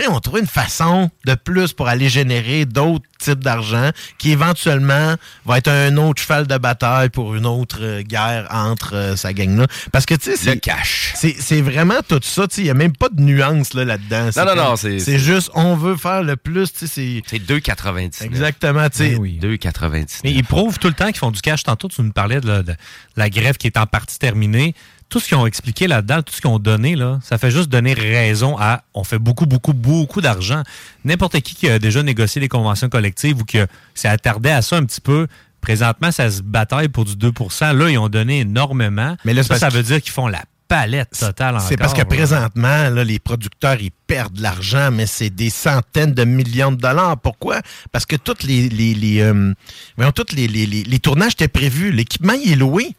ils 0.00 0.08
vont 0.08 0.20
trouver 0.20 0.40
une 0.40 0.46
façon 0.46 1.10
de 1.24 1.34
plus 1.34 1.72
pour 1.72 1.88
aller 1.88 2.08
générer 2.08 2.64
d'autres 2.66 3.04
types 3.18 3.40
d'argent 3.42 3.90
qui 4.18 4.30
éventuellement 4.30 5.14
va 5.44 5.58
être 5.58 5.68
un 5.68 5.96
autre 5.96 6.22
cheval 6.22 6.46
de 6.46 6.56
bataille 6.56 7.08
pour 7.08 7.34
une 7.34 7.46
autre 7.46 7.78
euh, 7.80 8.02
guerre 8.02 8.46
entre 8.50 8.94
euh, 8.94 9.16
sa 9.16 9.32
gang-là. 9.32 9.66
Parce 9.92 10.06
que, 10.06 10.14
tu 10.14 10.24
sais, 10.24 10.30
le 10.32 10.36
c'est- 10.36 10.60
cash. 10.60 11.12
c'est 11.16 11.34
c'est 11.38 11.60
vraiment 11.60 12.00
tout 12.06 12.20
ça. 12.22 12.46
tu 12.46 12.56
sais, 12.56 12.60
Il 12.60 12.64
n'y 12.64 12.70
a 12.70 12.74
même 12.74 12.94
pas 12.96 13.08
de 13.08 13.20
nuance 13.20 13.74
là, 13.74 13.84
là-dedans. 13.84 14.26
Non, 14.36 14.44
comme- 14.44 14.56
non, 14.58 14.76
c'est- 14.76 14.98
C'est 15.00 15.18
juste, 15.18 15.50
on 15.54 15.74
veut 15.74 15.96
faire 15.96 16.22
le 16.22 16.36
plus. 16.36 16.72
tu 16.72 16.86
sais, 16.86 16.86
C'est 16.86 17.22
C'est 17.26 17.38
2,99. 17.38 18.22
exactement. 18.22 18.88
tu 18.90 18.98
sais. 18.98 19.10
Ben 19.10 19.18
oui. 19.18 19.38
2,99. 19.40 20.20
Mais 20.24 20.32
ils 20.32 20.44
prouvent 20.44 20.78
tout 20.78 20.88
le 20.88 20.94
temps 20.94 21.06
qu'ils 21.06 21.18
font 21.18 21.30
du 21.30 21.40
cash. 21.40 21.62
Tantôt, 21.64 21.88
tu 21.88 22.02
nous 22.02 22.12
parlais 22.12 22.40
de 22.40 22.46
la, 22.48 22.62
de 22.62 22.74
la 23.16 23.30
grève 23.30 23.56
qui 23.56 23.66
est 23.66 23.76
en 23.78 23.86
partie 23.86 24.18
terminée. 24.18 24.74
Tout 25.08 25.20
ce 25.20 25.28
qu'ils 25.28 25.36
ont 25.38 25.46
expliqué 25.46 25.86
là-dedans, 25.86 26.22
tout 26.22 26.34
ce 26.34 26.40
qu'ils 26.40 26.50
ont 26.50 26.58
donné, 26.58 26.94
là, 26.94 27.18
ça 27.22 27.38
fait 27.38 27.50
juste 27.50 27.70
donner 27.70 27.94
raison 27.94 28.56
à 28.58 28.82
on 28.92 29.04
fait 29.04 29.18
beaucoup, 29.18 29.46
beaucoup, 29.46 29.72
beaucoup 29.72 30.20
d'argent. 30.20 30.62
N'importe 31.04 31.40
qui 31.40 31.54
qui 31.54 31.68
a 31.68 31.78
déjà 31.78 32.02
négocié 32.02 32.40
des 32.40 32.48
conventions 32.48 32.88
collectives 32.88 33.40
ou 33.40 33.44
qui 33.44 33.58
s'est 33.94 34.08
attardé 34.08 34.50
à 34.50 34.60
ça 34.60 34.76
un 34.76 34.84
petit 34.84 35.00
peu, 35.00 35.26
présentement, 35.60 36.10
ça 36.10 36.30
se 36.30 36.42
bataille 36.42 36.88
pour 36.88 37.04
du 37.04 37.14
2% 37.14 37.76
Là, 37.76 37.90
ils 37.90 37.98
ont 37.98 38.08
donné 38.08 38.40
énormément. 38.40 39.16
Mais 39.24 39.34
là, 39.34 39.42
ça, 39.42 39.68
veut 39.68 39.82
dire 39.82 40.00
qu'ils 40.02 40.12
font 40.12 40.28
la 40.28 40.42
palette 40.68 41.18
totale 41.18 41.56
encore. 41.56 41.68
C'est 41.68 41.76
parce 41.76 41.94
que 41.94 41.98
là. 41.98 42.04
présentement, 42.04 42.90
là, 42.90 43.04
les 43.04 43.18
producteurs, 43.18 43.80
ils 43.80 43.90
perdent 44.06 44.34
de 44.34 44.42
l'argent, 44.42 44.90
mais 44.92 45.06
c'est 45.06 45.30
des 45.30 45.50
centaines 45.50 46.12
de 46.12 46.24
millions 46.24 46.72
de 46.72 46.76
dollars. 46.76 47.18
Pourquoi? 47.18 47.60
Parce 47.92 48.06
que 48.06 48.16
toutes 48.16 48.42
les, 48.42 48.68
les, 48.68 48.94
les, 48.94 49.20
euh, 49.20 49.54
voyons, 49.96 50.12
toutes 50.12 50.32
les, 50.32 50.46
les, 50.46 50.66
les, 50.66 50.84
les 50.84 50.98
tournages 50.98 51.32
étaient 51.32 51.48
prévus. 51.48 51.90
L'équipement, 51.90 52.34
il 52.34 52.52
est 52.52 52.56
loué. 52.56 52.94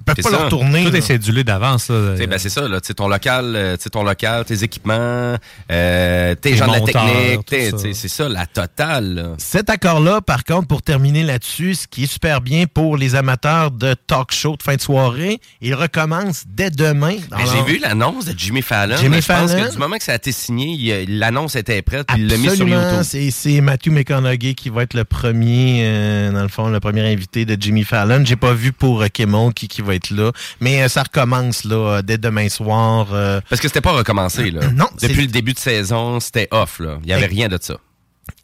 Ils 0.00 0.04
peuvent 0.04 0.16
pas 0.16 0.30
ça. 0.30 0.38
le 0.38 0.44
retourner. 0.44 0.84
Tout 0.84 0.90
là. 0.92 0.98
est 0.98 1.02
cédulé 1.02 1.44
d'avance. 1.44 1.90
ben, 1.90 2.38
c'est 2.38 2.48
ça, 2.48 2.66
là. 2.66 2.80
Ton 2.80 3.06
local, 3.08 3.52
euh, 3.54 3.76
ton 3.92 4.02
local, 4.02 4.44
tes 4.44 4.62
équipements, 4.64 5.36
euh, 5.70 6.34
tes 6.34 6.56
gens 6.56 6.66
de 6.66 6.72
la 6.72 6.80
technique, 6.80 7.94
c'est 7.94 8.08
ça, 8.08 8.28
la 8.28 8.46
totale, 8.46 9.14
là. 9.14 9.22
Cet 9.38 9.70
accord-là, 9.70 10.20
par 10.20 10.44
contre, 10.44 10.66
pour 10.68 10.82
terminer 10.82 11.22
là-dessus, 11.22 11.74
ce 11.74 11.86
qui 11.86 12.04
est 12.04 12.12
super 12.12 12.40
bien 12.40 12.64
pour 12.66 12.96
les 12.96 13.14
amateurs 13.14 13.70
de 13.70 13.94
talk 14.06 14.32
show 14.32 14.56
de 14.56 14.62
fin 14.62 14.74
de 14.76 14.80
soirée, 14.80 15.38
il 15.60 15.74
recommence 15.74 16.44
dès 16.48 16.70
demain. 16.70 17.16
Ben, 17.30 17.38
j'ai 17.52 17.62
vu 17.72 17.78
l'annonce 17.78 18.24
de 18.26 18.34
Jimmy 18.36 18.62
Fallon. 18.62 18.96
Jimmy 18.96 19.16
mais 19.16 19.20
je 19.22 19.26
pense 19.28 19.50
Fallon. 19.52 19.66
que 19.66 19.72
du 19.72 19.78
moment 19.78 19.96
que 19.96 20.04
ça 20.04 20.12
a 20.12 20.16
été 20.16 20.32
signé, 20.32 21.06
l'annonce 21.06 21.56
était 21.56 21.82
prête, 21.82 22.06
puis 22.06 22.20
il 22.22 22.26
l'a 22.28 22.36
mis 22.36 22.50
sur 22.56 22.66
YouTube. 22.66 23.02
c'est- 23.02 23.30
c'est 23.30 23.60
Matthew 23.60 23.88
McConaughey 23.90 24.54
qui 24.54 24.70
va 24.70 24.82
être 24.82 24.94
le 24.94 25.04
premier, 25.04 25.82
euh, 25.84 26.32
dans 26.32 26.42
le 26.42 26.48
fond, 26.48 26.68
le 26.68 26.80
premier 26.80 27.12
invité 27.12 27.44
de 27.44 27.56
Jimmy 27.60 27.84
Fallon. 27.84 28.22
J'ai 28.24 28.36
pas 28.36 28.52
vu 28.54 28.72
pour 28.72 29.02
euh, 29.02 29.08
Kimmel 29.08 29.52
qui, 29.54 29.68
qui 29.68 29.82
va 29.82 29.89
être 29.92 30.10
là, 30.10 30.32
mais 30.60 30.82
euh, 30.82 30.88
ça 30.88 31.02
recommence 31.02 31.64
là 31.64 31.76
euh, 31.98 32.02
dès 32.02 32.18
demain 32.18 32.48
soir. 32.48 33.08
euh, 33.12 33.40
Parce 33.48 33.60
que 33.60 33.68
c'était 33.68 33.80
pas 33.80 33.92
recommencé, 33.92 34.50
là. 34.50 34.70
Non, 34.70 34.88
Depuis 35.00 35.22
le 35.22 35.26
début 35.32 35.52
de 35.52 35.58
saison, 35.58 36.20
c'était 36.20 36.48
off, 36.50 36.78
là. 36.80 36.98
Il 37.02 37.08
y 37.08 37.12
avait 37.12 37.26
rien 37.26 37.48
de 37.48 37.58
ça. 37.60 37.76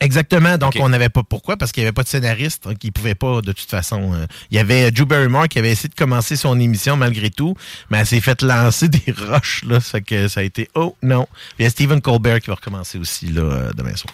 Exactement. 0.01 0.59
Donc, 0.59 0.77
on 0.81 0.89
n'avait 0.89 1.09
pas 1.09 1.23
pourquoi? 1.23 1.57
Parce 1.57 1.71
qu'il 1.71 1.83
n'y 1.83 1.87
avait 1.87 1.93
pas 1.95 2.03
de 2.03 2.09
scénariste, 2.09 2.65
donc 2.65 2.83
il 2.83 2.91
pouvait 2.93 3.15
pas 3.15 3.41
de 3.41 3.53
toute 3.53 3.71
façon. 3.71 4.15
euh, 4.15 4.27
il 4.51 4.57
y 4.57 4.59
avait 4.59 4.91
Drew 4.91 5.05
Barrymore 5.07 5.49
qui 5.49 5.59
avait 5.61 5.71
essayé 5.71 5.89
de 5.89 5.95
commencer 5.95 6.35
son 6.37 6.59
émission 6.59 6.97
malgré 6.97 7.31
tout, 7.31 7.55
mais 7.89 7.99
elle 7.99 8.07
s'est 8.07 8.21
fait 8.21 8.43
lancer 8.43 8.89
des 8.89 9.15
roches 9.29 9.63
là, 9.65 9.79
ça 9.81 9.93
fait 9.99 10.03
que 10.03 10.29
ça 10.29 10.41
a 10.41 10.43
été 10.43 10.69
oh 10.75 10.97
non. 11.03 11.27
Puis 11.31 11.61
Il 11.61 11.63
y 11.63 11.67
a 11.67 11.71
Stephen 11.71 12.01
Colbert 12.01 12.41
qui 12.41 12.49
va 12.49 12.57
recommencer 12.57 12.99
aussi 12.99 13.27
là 13.29 13.71
demain 13.77 13.95
soir. 13.95 14.13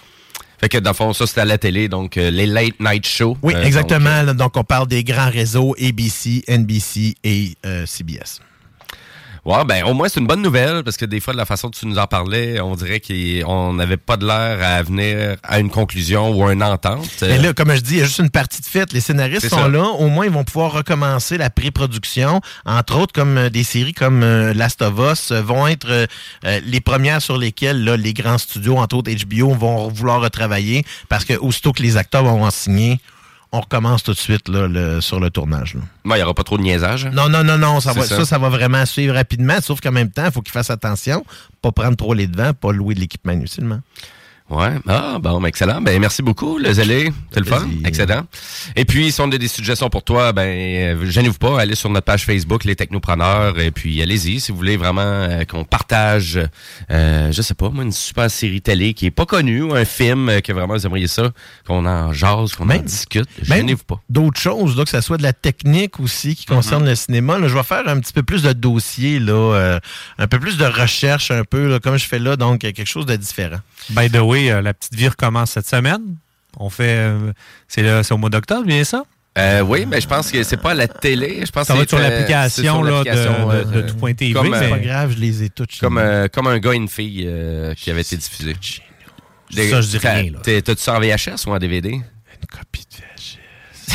Fait 0.62 0.68
que, 0.68 0.78
dans 0.78 0.90
le 0.90 0.94
fond, 0.94 1.12
ça, 1.12 1.26
c'était 1.26 1.40
à 1.40 1.44
la 1.44 1.58
télé, 1.58 1.88
donc 1.88 2.16
euh, 2.16 2.30
les 2.30 2.46
late 2.46 2.78
night 2.78 3.04
shows. 3.04 3.36
Oui, 3.42 3.52
Euh, 3.56 3.64
exactement. 3.64 4.18
donc, 4.18 4.26
là, 4.26 4.34
Donc, 4.34 4.56
on 4.56 4.62
parle 4.62 4.86
des 4.86 5.02
grands 5.02 5.28
réseaux 5.28 5.74
ABC, 5.80 6.44
NBC 6.46 7.16
et 7.24 7.54
euh, 7.66 7.84
CBS. 7.84 8.38
Ouais, 9.44 9.64
ben 9.64 9.82
au 9.84 9.92
moins 9.92 10.08
c'est 10.08 10.20
une 10.20 10.28
bonne 10.28 10.40
nouvelle 10.40 10.84
parce 10.84 10.96
que 10.96 11.04
des 11.04 11.18
fois 11.18 11.32
de 11.32 11.38
la 11.38 11.44
façon 11.44 11.66
dont 11.66 11.72
tu 11.76 11.86
nous 11.86 11.98
en 11.98 12.06
parlais, 12.06 12.60
on 12.60 12.76
dirait 12.76 13.00
qu'on 13.00 13.72
n'avait 13.72 13.96
pas 13.96 14.16
de 14.16 14.24
l'air 14.24 14.62
à 14.62 14.80
venir 14.84 15.36
à 15.42 15.58
une 15.58 15.68
conclusion 15.68 16.30
ou 16.30 16.46
à 16.46 16.52
une 16.52 16.62
entente. 16.62 17.08
Mais 17.22 17.38
là, 17.38 17.52
comme 17.52 17.74
je 17.74 17.80
dis, 17.80 17.94
il 17.94 17.98
y 17.98 18.02
a 18.02 18.04
juste 18.04 18.20
une 18.20 18.30
partie 18.30 18.60
de 18.60 18.66
fête. 18.66 18.92
Les 18.92 19.00
scénaristes 19.00 19.48
sont 19.48 19.66
là. 19.66 19.82
Au 19.82 20.06
moins, 20.08 20.26
ils 20.26 20.30
vont 20.30 20.44
pouvoir 20.44 20.70
recommencer 20.70 21.38
la 21.38 21.50
pré-production. 21.50 22.40
Entre 22.64 22.96
autres, 22.96 23.12
comme 23.12 23.36
euh, 23.36 23.50
des 23.50 23.64
séries 23.64 23.94
comme 23.94 24.22
euh, 24.22 24.54
Last 24.54 24.80
of 24.80 24.94
Us 24.98 25.32
euh, 25.32 25.42
vont 25.42 25.66
être 25.66 26.06
les 26.44 26.80
premières 26.80 27.20
sur 27.20 27.36
lesquelles 27.36 27.82
là, 27.82 27.96
les 27.96 28.14
grands 28.14 28.38
studios, 28.38 28.78
entre 28.78 28.96
autres 28.96 29.10
HBO, 29.10 29.54
vont 29.54 29.88
vouloir 29.88 30.20
retravailler 30.20 30.84
parce 31.08 31.24
que 31.24 31.34
aussitôt 31.34 31.72
que 31.72 31.82
les 31.82 31.96
acteurs 31.96 32.24
vont 32.24 32.44
en 32.44 32.50
signer, 32.50 33.00
on 33.52 33.60
recommence 33.60 34.02
tout 34.02 34.12
de 34.12 34.18
suite 34.18 34.48
là, 34.48 35.00
sur 35.00 35.20
le 35.20 35.30
tournage. 35.30 35.76
Il 36.04 36.12
n'y 36.12 36.22
aura 36.22 36.34
pas 36.34 36.42
trop 36.42 36.56
de 36.56 36.62
niaisage. 36.62 37.06
Non, 37.06 37.28
non, 37.28 37.44
non, 37.44 37.58
non. 37.58 37.80
Ça, 37.80 37.92
va, 37.92 38.02
ça. 38.02 38.24
ça, 38.24 38.38
va 38.38 38.48
vraiment 38.48 38.84
suivre 38.86 39.14
rapidement, 39.14 39.60
sauf 39.60 39.80
qu'en 39.80 39.92
même 39.92 40.10
temps, 40.10 40.24
il 40.24 40.32
faut 40.32 40.40
qu'il 40.40 40.52
fasse 40.52 40.70
attention, 40.70 41.24
pas 41.60 41.70
prendre 41.70 41.96
trop 41.96 42.14
les 42.14 42.26
devants, 42.26 42.54
pas 42.54 42.72
louer 42.72 42.94
de 42.94 43.00
l'équipement 43.00 43.32
inutilement. 43.32 43.80
Ouais. 44.52 44.74
Ah, 44.86 45.16
bon, 45.18 45.40
ben, 45.40 45.48
excellent. 45.48 45.80
Ben, 45.80 45.98
merci 45.98 46.20
beaucoup, 46.20 46.58
le 46.58 46.70
zélé. 46.74 47.10
C'est 47.32 47.40
le 47.40 47.46
fun. 47.46 47.66
Excellent. 47.86 48.24
Et 48.76 48.84
puis, 48.84 49.10
si 49.10 49.18
on 49.22 49.32
a 49.32 49.38
des 49.38 49.48
suggestions 49.48 49.88
pour 49.88 50.04
toi, 50.04 50.34
ben, 50.34 50.46
euh, 50.46 51.10
gênez-vous 51.10 51.38
pas. 51.38 51.58
Allez 51.58 51.74
sur 51.74 51.88
notre 51.88 52.04
page 52.04 52.26
Facebook, 52.26 52.64
Les 52.64 52.76
Technopreneurs. 52.76 53.58
Et 53.58 53.70
puis, 53.70 54.02
allez-y. 54.02 54.40
Si 54.40 54.52
vous 54.52 54.58
voulez 54.58 54.76
vraiment 54.76 55.00
euh, 55.00 55.44
qu'on 55.44 55.64
partage, 55.64 56.38
euh, 56.90 57.32
je 57.32 57.40
sais 57.40 57.54
pas, 57.54 57.70
moi, 57.70 57.82
une 57.82 57.92
super 57.92 58.30
série 58.30 58.60
télé 58.60 58.92
qui 58.92 59.06
est 59.06 59.10
pas 59.10 59.24
connue, 59.24 59.62
ou 59.62 59.74
un 59.74 59.86
film 59.86 60.42
que 60.42 60.52
vraiment 60.52 60.74
vous 60.74 60.84
aimeriez 60.84 61.08
ça, 61.08 61.30
qu'on 61.66 61.86
en 61.86 62.12
jase, 62.12 62.52
qu'on 62.52 62.68
en 62.68 62.76
discute. 62.76 63.28
Gênez-vous 63.40 63.84
pas. 63.84 64.02
D'autres 64.10 64.40
choses, 64.40 64.76
là, 64.76 64.84
que 64.84 64.90
ce 64.90 65.00
soit 65.00 65.16
de 65.16 65.22
la 65.22 65.32
technique 65.32 65.98
aussi 65.98 66.36
qui 66.36 66.44
concerne 66.44 66.84
mm-hmm. 66.84 66.88
le 66.88 66.94
cinéma. 66.94 67.38
Là, 67.38 67.48
je 67.48 67.54
vais 67.54 67.62
faire 67.62 67.88
un 67.88 67.98
petit 68.00 68.12
peu 68.12 68.22
plus 68.22 68.42
de 68.42 68.52
dossiers, 68.52 69.18
là, 69.18 69.78
un 70.18 70.26
peu 70.26 70.38
plus 70.38 70.58
de 70.58 70.66
recherche, 70.66 71.30
un 71.30 71.44
peu, 71.44 71.68
là, 71.68 71.80
comme 71.80 71.96
je 71.96 72.04
fais 72.04 72.18
là. 72.18 72.36
Donc, 72.36 72.58
quelque 72.58 72.84
chose 72.84 73.06
de 73.06 73.16
différent. 73.16 73.60
By 73.90 74.10
the 74.10 74.18
way, 74.18 74.41
euh, 74.50 74.62
la 74.62 74.74
petite 74.74 74.94
vie 74.94 75.08
recommence 75.08 75.52
cette 75.52 75.68
semaine. 75.68 76.16
On 76.58 76.70
fait. 76.70 76.96
Euh, 76.96 77.32
c'est 77.68 78.12
au 78.12 78.18
mois 78.18 78.30
d'octobre, 78.30 78.64
bien 78.64 78.84
ça? 78.84 79.04
Euh, 79.38 79.62
oui, 79.62 79.86
mais 79.86 80.00
je 80.00 80.06
pense 80.06 80.30
que 80.30 80.42
c'est 80.42 80.58
pas 80.58 80.72
à 80.72 80.74
la 80.74 80.88
télé. 80.88 81.44
Je 81.46 81.50
pense 81.50 81.66
ça 81.66 81.74
va 81.74 81.82
être 81.82 81.88
sur 81.88 81.98
l'application 81.98 82.82
de, 82.82 82.90
de, 82.90 83.70
de, 83.70 83.88
tout.tv. 83.88 84.34
C'est 84.34 84.68
pas 84.68 84.78
grave, 84.78 85.12
je 85.14 85.20
les 85.20 85.44
ai 85.44 85.48
toutes. 85.48 85.78
Comme, 85.78 86.00
comme 86.32 86.46
un 86.48 86.58
gars 86.58 86.74
et 86.74 86.76
une 86.76 86.88
fille 86.88 87.26
qui 87.76 87.90
avait 87.90 88.02
été 88.02 88.16
diffusé. 88.16 88.54
Ça, 89.50 89.80
je 89.80 89.88
dis 89.88 89.98
rien. 89.98 90.32
T'as-tu 90.42 90.82
ça 90.82 90.96
en 90.96 91.00
VHS 91.00 91.46
ou 91.46 91.50
en 91.50 91.58
DVD? 91.58 91.92
Une 91.92 92.02
copie 92.50 92.86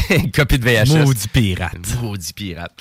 une 0.10 0.32
copie 0.32 0.60
de 0.60 0.66
VHS. 0.66 1.06
Maudit 1.06 1.28
pirate. 1.28 2.02
Maudit 2.02 2.34
pirate. 2.34 2.72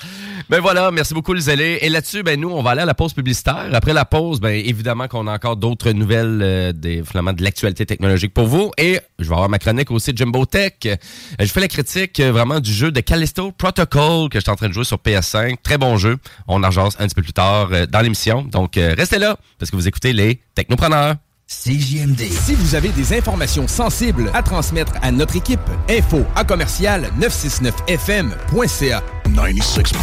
Ben 0.49 0.59
voilà, 0.59 0.91
merci 0.91 1.13
beaucoup 1.13 1.33
les 1.33 1.41
zélé. 1.41 1.79
Et 1.81 1.89
là-dessus, 1.89 2.23
ben 2.23 2.39
nous, 2.39 2.49
on 2.49 2.61
va 2.61 2.71
aller 2.71 2.81
à 2.81 2.85
la 2.85 2.93
pause 2.93 3.13
publicitaire. 3.13 3.69
Après 3.73 3.93
la 3.93 4.05
pause, 4.05 4.39
ben 4.39 4.49
évidemment 4.49 5.07
qu'on 5.07 5.27
a 5.27 5.33
encore 5.33 5.57
d'autres 5.57 5.91
nouvelles 5.91 6.39
euh, 6.41 6.71
des, 6.73 7.03
finalement, 7.03 7.33
de 7.33 7.43
l'actualité 7.43 7.85
technologique 7.85 8.33
pour 8.33 8.47
vous. 8.47 8.71
Et 8.77 8.99
je 9.19 9.27
vais 9.27 9.33
avoir 9.33 9.49
ma 9.49 9.59
chronique 9.59 9.91
aussi 9.91 10.13
de 10.13 10.17
Jumbo 10.17 10.45
Tech. 10.45 10.73
Euh, 10.85 10.95
je 11.39 11.45
fais 11.45 11.61
la 11.61 11.67
critique 11.67 12.19
euh, 12.19 12.31
vraiment 12.31 12.59
du 12.59 12.71
jeu 12.71 12.91
de 12.91 12.99
Callisto 13.01 13.51
Protocol 13.51 14.29
que 14.29 14.39
je 14.39 14.43
suis 14.43 14.51
en 14.51 14.55
train 14.55 14.69
de 14.69 14.73
jouer 14.73 14.85
sur 14.85 14.97
PS5. 14.97 15.55
Très 15.63 15.77
bon 15.77 15.97
jeu. 15.97 16.17
On 16.47 16.63
en 16.63 16.77
un 16.77 16.89
petit 16.89 17.15
peu 17.15 17.21
plus 17.23 17.33
tard 17.33 17.69
dans 17.89 18.01
l'émission. 18.01 18.43
Donc 18.43 18.75
restez 18.75 19.19
là 19.19 19.37
parce 19.57 19.71
que 19.71 19.75
vous 19.75 19.87
écoutez 19.87 20.13
les 20.13 20.41
Technopreneurs. 20.53 21.15
CJMD. 21.47 22.29
Si 22.29 22.55
vous 22.55 22.75
avez 22.75 22.89
des 22.89 23.17
informations 23.17 23.69
sensibles 23.69 24.29
à 24.33 24.43
transmettre 24.43 24.91
à 25.01 25.11
notre 25.13 25.37
équipe, 25.37 25.61
info 25.89 26.25
à 26.35 26.43
commercial 26.43 27.09
969fm.ca. 27.21 29.01
96.9 29.29 29.93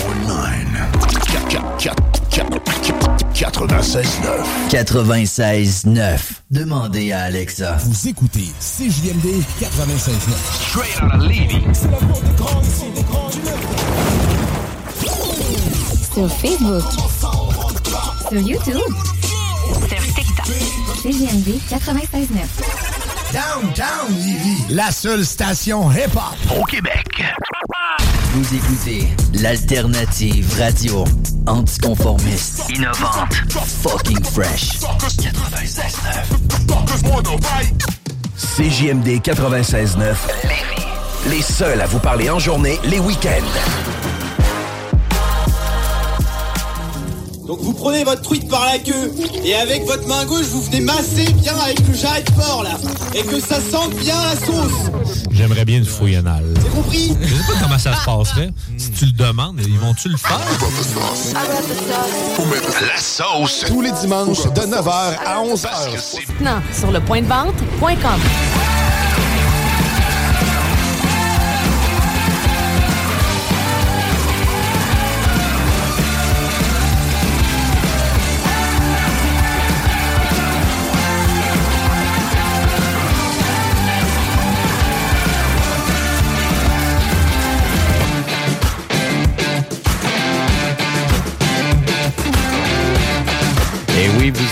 96.9 3.34 4.06
96.9 4.70 6.18
Demandez 6.50 7.12
à 7.12 7.24
Alexa. 7.24 7.76
Vous 7.84 8.08
écoutez 8.08 8.48
CJMD 8.58 9.42
96.9 9.60 10.12
Straight 10.70 11.02
out 11.02 11.12
of 11.14 11.22
Levy. 11.24 11.62
C'est 11.74 11.90
la 11.90 11.98
Sur 16.14 16.30
Facebook. 16.38 16.84
Sur 18.30 18.40
YouTube. 18.40 18.80
Sur 19.88 19.98
CGMD 20.44 21.58
96.9. 21.70 22.28
Downtown 23.32 24.14
Lévis, 24.14 24.66
la 24.68 24.90
seule 24.90 25.24
station 25.24 25.90
hip-hop 25.90 26.60
au 26.60 26.64
Québec. 26.64 27.24
Vous 28.34 28.54
écoutez 28.54 29.08
l'alternative 29.32 30.54
radio 30.58 31.04
anticonformiste, 31.46 32.64
innovante, 32.68 33.34
fucking 33.82 34.22
fresh. 34.22 34.80
96.9. 34.80 35.86
CJMD 38.36 39.22
96.9. 39.22 40.14
Les 41.30 41.40
seuls 41.40 41.80
à 41.80 41.86
vous 41.86 42.00
parler 42.00 42.28
en 42.28 42.38
journée, 42.38 42.78
les 42.84 42.98
week-ends. 42.98 44.13
Donc 47.46 47.60
vous 47.60 47.72
prenez 47.72 48.04
votre 48.04 48.22
truite 48.22 48.48
par 48.48 48.64
la 48.64 48.78
queue 48.78 49.12
et 49.44 49.54
avec 49.54 49.84
votre 49.84 50.06
main 50.08 50.24
gauche 50.24 50.46
vous 50.46 50.62
venez 50.62 50.80
masser 50.80 51.24
bien 51.34 51.54
avec 51.58 51.86
le 51.86 51.94
jarret 51.94 52.22
de 52.22 52.32
porc 52.32 52.62
là 52.62 52.78
et 53.14 53.22
que 53.22 53.38
ça 53.38 53.60
sente 53.60 53.94
bien 53.96 54.16
la 54.16 54.34
sauce. 54.46 54.90
J'aimerais 55.30 55.64
bien 55.64 55.78
une 55.78 55.84
fouille 55.84 56.16
anale. 56.16 56.54
C'est 56.62 56.70
compris? 56.70 57.16
Je 57.20 57.28
sais 57.34 57.42
pas 57.46 57.60
comment 57.60 57.78
ça 57.78 57.94
se 57.94 58.04
passerait. 58.04 58.50
Si 58.78 58.90
tu 58.92 59.06
le 59.06 59.12
demandes, 59.12 59.60
ils 59.66 59.78
vont-tu 59.78 60.08
le 60.08 60.16
faire? 60.16 60.40
La 62.80 63.00
sauce 63.00 63.64
tous 63.66 63.82
les 63.82 63.92
dimanches 63.92 64.44
de 64.44 64.60
9h 64.62 64.90
à 65.26 65.42
11h. 65.42 66.20
Non, 66.40 66.62
sur 66.72 66.90
le 66.90 67.00
point 67.00 67.20
de 67.20 67.26
vente.com. 67.26 68.20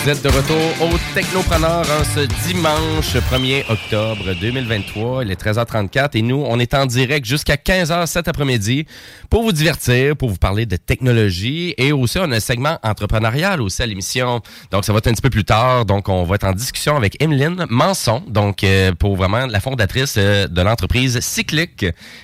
vous 0.04 0.10
êtes 0.10 0.24
de 0.24 0.28
retour 0.30 0.56
au 0.80 0.98
Technopreneur 1.14 1.82
en 1.82 2.02
ce 2.02 2.26
dimanche 2.44 3.14
1er 3.14 3.64
octobre 3.70 4.34
2023. 4.40 5.24
Il 5.24 5.30
est 5.30 5.40
13h34 5.40 6.10
et 6.14 6.22
nous, 6.22 6.42
on 6.44 6.58
est 6.58 6.74
en 6.74 6.86
direct 6.86 7.24
jusqu'à 7.24 7.54
15h 7.54 8.06
cet 8.06 8.26
après-midi 8.26 8.86
pour 9.30 9.44
vous 9.44 9.52
divertir, 9.52 10.16
pour 10.16 10.28
vous 10.30 10.38
parler 10.38 10.66
de 10.66 10.74
technologie 10.74 11.74
et 11.78 11.92
aussi 11.92 12.18
on 12.18 12.32
a 12.32 12.36
un 12.36 12.40
segment 12.40 12.78
entrepreneurial 12.82 13.60
aussi 13.60 13.80
à 13.82 13.86
l'émission. 13.86 14.40
Donc 14.72 14.84
ça 14.84 14.92
va 14.92 14.98
être 14.98 15.06
un 15.06 15.12
petit 15.12 15.22
peu 15.22 15.30
plus 15.30 15.44
tard. 15.44 15.84
Donc 15.84 16.08
on 16.08 16.24
va 16.24 16.34
être 16.34 16.46
en 16.46 16.52
discussion 16.52 16.96
avec 16.96 17.22
Emeline 17.22 17.66
Manson, 17.70 18.24
donc 18.26 18.64
euh, 18.64 18.92
pour 18.92 19.14
vraiment 19.14 19.46
la 19.46 19.60
fondatrice 19.60 20.16
euh, 20.18 20.48
de 20.48 20.62
l'entreprise 20.62 21.20
Cyclic, 21.20 21.76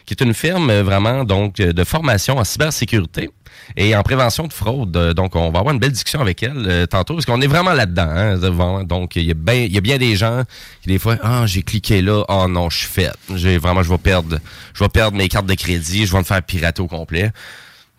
qui 0.04 0.14
est 0.14 0.20
une 0.20 0.34
firme 0.34 0.70
euh, 0.70 0.82
vraiment 0.82 1.22
donc 1.22 1.56
de 1.56 1.84
formation 1.84 2.38
en 2.38 2.44
cybersécurité 2.44 3.30
et 3.76 3.94
en 3.96 4.02
prévention 4.02 4.46
de 4.46 4.52
fraude. 4.52 4.90
Donc, 5.14 5.36
on 5.36 5.50
va 5.50 5.60
avoir 5.60 5.74
une 5.74 5.80
belle 5.80 5.92
discussion 5.92 6.20
avec 6.20 6.42
elle 6.42 6.64
euh, 6.66 6.86
tantôt, 6.86 7.14
parce 7.14 7.26
qu'on 7.26 7.40
est 7.40 7.46
vraiment 7.46 7.72
là-dedans. 7.72 8.08
Hein, 8.08 8.84
donc, 8.84 9.16
il 9.16 9.24
y, 9.24 9.30
a 9.30 9.34
bien, 9.34 9.54
y 9.54 9.78
a 9.78 9.80
bien 9.80 9.98
des 9.98 10.16
gens 10.16 10.42
qui, 10.82 10.88
des 10.88 10.98
fois, 10.98 11.16
ah, 11.22 11.44
j'ai 11.46 11.62
cliqué 11.62 12.02
là, 12.02 12.24
oh 12.28 12.46
non, 12.48 12.70
je 12.70 12.78
suis 12.78 12.88
fait. 12.88 13.12
J'ai 13.34 13.58
vraiment, 13.58 13.82
je 13.82 13.90
vais 13.90 13.98
perdre, 13.98 14.38
je 14.74 14.84
vais 14.84 14.88
perdre 14.88 15.16
mes 15.16 15.28
cartes 15.28 15.46
de 15.46 15.54
crédit, 15.54 16.06
je 16.06 16.12
vais 16.12 16.18
me 16.18 16.24
faire 16.24 16.42
pirater 16.42 16.82
au 16.82 16.86
complet. 16.86 17.32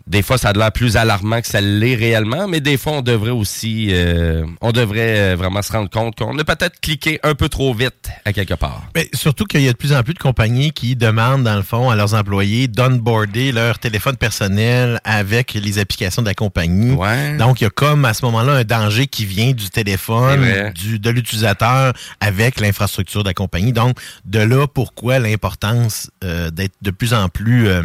Des 0.10 0.24
fois, 0.24 0.40
ça 0.40 0.50
a 0.50 0.54
l'air 0.54 0.72
plus 0.72 0.98
alarmant 0.98 1.40
que 1.40 1.48
ça 1.48 1.62
l'est 1.62 1.94
réellement, 1.94 2.48
mais 2.48 2.62
des 2.62 2.78
fois, 2.78 2.94
on 2.94 3.02
devrait 3.02 3.30
aussi, 3.30 3.90
euh, 3.92 4.44
on 4.60 4.72
devrait 4.72 5.20
euh, 5.20 5.36
vraiment 5.36 5.62
se 5.62 5.72
rendre 5.72 5.88
compte 5.88 6.16
qu'on 6.18 6.36
a 6.40 6.44
peut-être 6.44 6.80
cliqué 6.80 7.20
un 7.22 7.36
peu 7.36 7.48
trop 7.48 7.76
vite 7.76 8.10
à 8.26 8.34
quelque 8.34 8.56
part. 8.56 8.88
Mais 8.96 9.08
surtout 9.14 9.46
qu'il 9.46 9.62
y 9.62 9.68
a 9.68 9.72
de 9.72 9.78
plus 9.78 9.94
en 9.94 10.02
plus 10.02 10.16
de 10.16 10.20
compagnies 10.20 10.72
qui 10.72 10.96
demandent, 10.96 11.44
dans 11.44 11.56
le 11.56 11.62
fond, 11.62 11.92
à 11.92 11.96
leurs 11.96 12.16
employés 12.16 12.68
d'onboarder 12.68 13.52
leur 13.52 13.78
téléphone 13.78 14.18
personnel 14.18 15.00
avec 15.04 15.54
les 15.54 15.78
applications 15.78 16.24
de 16.24 16.28
la 16.28 16.34
compagnie. 16.34 16.98
Donc, 17.38 17.62
il 17.62 17.66
y 17.66 17.68
a 17.68 17.70
comme 17.70 18.04
à 18.04 18.16
ce 18.16 18.26
moment-là 18.26 18.54
un 18.54 18.64
danger 18.64 19.06
qui 19.06 19.26
vient 19.26 19.52
du 19.52 19.70
téléphone, 19.70 20.72
du, 20.74 20.98
de 20.98 21.10
l'utilisateur 21.12 21.94
avec 22.20 22.60
l'infrastructure 22.60 23.22
de 23.22 23.30
la 23.30 23.36
compagnie. 23.36 23.74
Donc, 23.74 24.00
de 24.26 24.40
là, 24.40 24.66
pourquoi 24.66 25.20
l'importance 25.20 26.10
euh, 26.24 26.50
d'être 26.50 26.74
de 26.82 26.90
plus 26.90 27.14
en 27.14 27.30
plus 27.30 27.68
euh, 27.68 27.84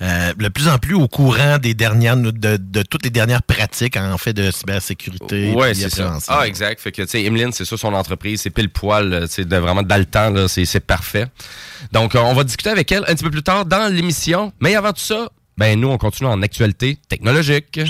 de 0.00 0.48
plus 0.48 0.68
en 0.68 0.78
plus 0.78 0.94
au 0.94 1.08
courant 1.08 1.58
des 1.58 1.74
dernières 1.74 2.16
de, 2.16 2.82
toutes 2.82 3.04
les 3.04 3.10
dernières 3.10 3.42
pratiques 3.42 3.96
en 3.96 4.18
fait 4.18 4.32
de 4.32 4.50
cybersécurité. 4.50 5.52
Oui, 5.54 5.74
c'est 5.74 5.90
ça. 5.90 6.18
Ah, 6.28 6.46
exact. 6.46 6.80
Fait 6.80 6.92
que 6.92 7.02
tu 7.02 7.08
sais, 7.08 7.24
Emeline, 7.24 7.52
c'est 7.52 7.64
ça 7.64 7.76
son 7.76 7.94
entreprise, 7.94 8.42
c'est 8.42 8.50
pile 8.50 8.70
poil, 8.70 9.26
c'est 9.28 9.48
vraiment 9.52 9.82
dans 9.82 9.96
le 9.96 10.06
temps, 10.06 10.32
c'est 10.48 10.80
parfait. 10.80 11.26
Donc, 11.92 12.14
on 12.14 12.34
va 12.34 12.44
discuter 12.44 12.70
avec 12.70 12.90
elle 12.92 13.04
un 13.08 13.14
petit 13.14 13.24
peu 13.24 13.30
plus 13.30 13.42
tard 13.42 13.64
dans 13.64 13.92
l'émission. 13.92 14.52
Mais 14.60 14.74
avant 14.74 14.92
tout 14.92 15.00
ça, 15.00 15.28
ben 15.56 15.78
nous, 15.78 15.88
on 15.88 15.98
continue 15.98 16.28
en 16.28 16.40
actualité 16.42 16.98
technologique. 17.08 17.80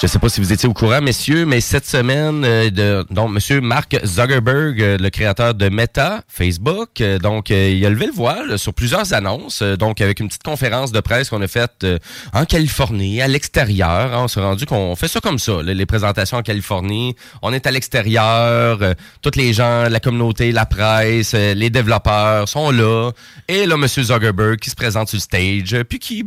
Je 0.00 0.06
sais 0.06 0.20
pas 0.20 0.28
si 0.28 0.40
vous 0.40 0.52
étiez 0.52 0.68
au 0.68 0.72
courant, 0.74 1.00
messieurs, 1.00 1.44
mais 1.44 1.60
cette 1.60 1.84
semaine, 1.84 2.44
euh, 2.44 2.70
de, 2.70 3.04
donc, 3.12 3.32
Monsieur 3.32 3.60
Mark 3.60 3.98
Zuckerberg, 4.04 4.80
euh, 4.80 4.96
le 4.96 5.10
créateur 5.10 5.54
de 5.54 5.68
Meta, 5.68 6.22
Facebook, 6.28 7.00
euh, 7.00 7.18
donc, 7.18 7.50
euh, 7.50 7.70
il 7.76 7.84
a 7.84 7.90
levé 7.90 8.06
le 8.06 8.12
voile 8.12 8.60
sur 8.60 8.72
plusieurs 8.72 9.12
annonces, 9.12 9.60
euh, 9.60 9.76
donc, 9.76 10.00
avec 10.00 10.20
une 10.20 10.28
petite 10.28 10.44
conférence 10.44 10.92
de 10.92 11.00
presse 11.00 11.30
qu'on 11.30 11.42
a 11.42 11.48
faite 11.48 11.82
euh, 11.82 11.98
en 12.32 12.44
Californie, 12.44 13.20
à 13.20 13.26
l'extérieur. 13.26 14.14
hein. 14.14 14.22
on 14.22 14.28
s'est 14.28 14.40
rendu 14.40 14.66
qu'on 14.66 14.94
fait 14.94 15.08
ça 15.08 15.18
comme 15.18 15.40
ça, 15.40 15.62
les 15.64 15.86
présentations 15.86 16.36
en 16.36 16.42
Californie. 16.42 17.16
On 17.42 17.52
est 17.52 17.66
à 17.66 17.72
l'extérieur, 17.72 18.78
tous 19.20 19.32
les 19.34 19.52
gens, 19.52 19.88
la 19.88 19.98
communauté, 19.98 20.52
la 20.52 20.64
presse, 20.64 21.32
les 21.34 21.70
développeurs 21.70 22.48
sont 22.48 22.70
là. 22.70 23.10
Et 23.48 23.66
là, 23.66 23.76
Monsieur 23.76 24.04
Zuckerberg 24.04 24.60
qui 24.60 24.70
se 24.70 24.76
présente 24.76 25.08
sur 25.08 25.16
le 25.16 25.22
stage, 25.22 25.82
puis 25.88 25.98
qui 25.98 26.24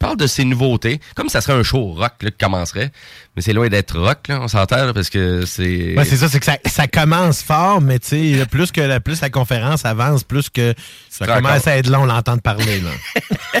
parle 0.00 0.16
de 0.16 0.26
ses 0.26 0.44
nouveautés, 0.44 0.98
comme 1.14 1.28
ça 1.28 1.40
serait 1.40 1.52
un 1.52 1.62
show 1.62 1.92
rock 1.92 2.14
là, 2.22 2.30
qui 2.30 2.36
commencerait. 2.38 2.90
Mais 3.36 3.42
c'est 3.42 3.52
loin 3.52 3.68
d'être 3.68 3.96
rock, 3.96 4.26
là, 4.28 4.40
on 4.40 4.48
s'entend, 4.48 4.92
parce 4.92 5.08
que 5.08 5.46
c'est... 5.46 5.94
Ouais, 5.96 6.04
c'est 6.04 6.16
ça, 6.16 6.28
c'est 6.28 6.40
que 6.40 6.46
ça, 6.46 6.56
ça 6.66 6.88
commence 6.88 7.42
fort, 7.42 7.80
mais 7.80 8.00
tu 8.00 8.34
sais, 8.38 8.46
plus 8.46 8.72
que 8.72 8.80
la, 8.80 8.98
plus 8.98 9.20
la 9.20 9.30
conférence 9.30 9.84
avance, 9.84 10.24
plus 10.24 10.48
que 10.50 10.74
ça 11.08 11.26
commence 11.26 11.66
à 11.68 11.76
être 11.76 11.88
long 11.88 12.04
l'entendre 12.04 12.42
parler. 12.42 12.80
Là. 12.80 12.90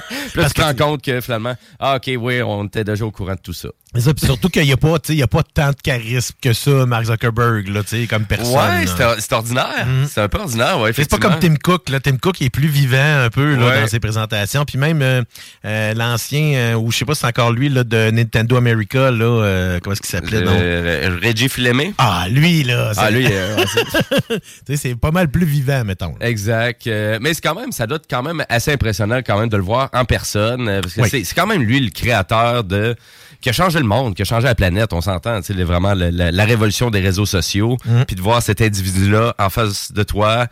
Puis 0.32 0.40
là, 0.40 0.48
tu 0.48 0.54
te 0.54 0.62
rends 0.62 0.74
compte 0.74 1.02
que 1.02 1.20
finalement, 1.20 1.54
ah, 1.78 1.96
OK, 1.96 2.10
oui, 2.18 2.42
on 2.42 2.64
était 2.64 2.82
déjà 2.84 3.04
au 3.04 3.10
courant 3.12 3.34
de 3.34 3.40
tout 3.40 3.52
ça. 3.52 3.68
C'est 3.94 4.02
ça, 4.02 4.12
surtout 4.24 4.48
qu'il 4.48 4.62
n'y 4.64 4.72
a 4.72 4.76
pas, 4.76 4.98
tu 5.00 5.08
sais, 5.08 5.12
il 5.14 5.18
y 5.18 5.22
a 5.22 5.26
pas 5.26 5.42
tant 5.42 5.70
de 5.70 5.76
charisme 5.82 6.34
que 6.40 6.52
ça, 6.52 6.86
Mark 6.86 7.06
Zuckerberg, 7.06 7.66
là, 7.68 7.82
tu 7.82 8.00
sais, 8.00 8.06
comme 8.06 8.24
personne. 8.24 8.54
ouais, 8.56 8.86
c'est 9.18 9.32
ordinaire. 9.32 9.86
C'est 10.08 10.20
un 10.20 10.28
peu 10.28 10.38
ordinaire, 10.38 10.78
ouais, 10.80 10.92
C'est 10.92 11.08
pas 11.10 11.18
comme 11.18 11.38
Tim 11.40 11.54
Cook. 11.56 11.88
Là. 11.88 11.98
Tim 12.00 12.16
Cook 12.16 12.40
est 12.40 12.50
plus 12.50 12.68
vivant 12.68 13.24
un 13.24 13.30
peu 13.30 13.54
là, 13.56 13.66
Ouais. 13.66 13.80
dans 13.82 13.86
ses 13.88 13.98
présentations. 14.00 14.64
Puis 14.64 14.78
même 14.78 15.02
euh, 15.02 15.22
euh, 15.64 15.94
l'ancien, 15.94 16.29
euh, 16.36 16.74
ou 16.74 16.90
je 16.92 16.98
sais 16.98 17.04
pas 17.04 17.14
si 17.14 17.20
c'est 17.20 17.26
encore 17.26 17.52
lui, 17.52 17.68
là, 17.68 17.84
de 17.84 18.10
Nintendo 18.10 18.56
America, 18.56 19.10
là, 19.10 19.24
euh, 19.24 19.80
comment 19.82 19.92
est-ce 19.92 20.00
qu'il 20.02 20.10
s'appelait? 20.10 20.42
non? 20.42 20.52
Euh, 20.54 21.18
Reggie 21.22 21.48
Fleming. 21.48 21.92
Ah, 21.98 22.26
lui, 22.30 22.62
là. 22.64 22.92
c'est- 22.94 23.00
Ah, 23.02 23.10
lui, 23.10 23.26
ouais, 23.26 23.64
c'est- 24.66 24.76
c'est 24.76 24.94
pas 24.96 25.10
mal 25.10 25.28
plus 25.30 25.46
vivant, 25.46 25.84
mettons. 25.84 26.14
Exact. 26.20 26.86
Mais 26.86 27.34
c'est 27.34 27.40
quand 27.42 27.54
même, 27.54 27.72
ça 27.72 27.86
doit 27.86 27.96
être 27.96 28.06
quand 28.08 28.22
même 28.22 28.44
assez 28.48 28.72
impressionnant 28.72 29.18
quand 29.26 29.38
même 29.38 29.48
de 29.48 29.56
le 29.56 29.62
voir 29.62 29.88
en 29.92 30.04
personne. 30.04 30.80
Parce 30.80 30.94
que 30.94 31.00
Oui. 31.02 31.08
c'est 31.10 31.24
c'est 31.24 31.34
quand 31.34 31.46
même 31.46 31.62
lui 31.62 31.80
le 31.80 31.90
créateur 31.90 32.64
de 32.64 32.94
qui 33.40 33.48
a 33.48 33.52
changé 33.52 33.78
le 33.78 33.86
monde, 33.86 34.14
qui 34.14 34.22
a 34.22 34.24
changé 34.26 34.46
la 34.46 34.54
planète, 34.54 34.92
on 34.92 35.00
s'entend, 35.00 35.40
le- 35.48 35.64
vraiment 35.64 35.94
la 35.94 36.44
révolution 36.44 36.90
des 36.90 37.00
réseaux 37.00 37.26
sociaux, 37.26 37.76
Mm. 37.86 38.02
puis 38.06 38.14
de 38.16 38.20
voir 38.20 38.42
cet 38.42 38.60
individu-là 38.60 39.34
en 39.38 39.48
face 39.50 39.92
de 39.92 40.02
toi, 40.02 40.46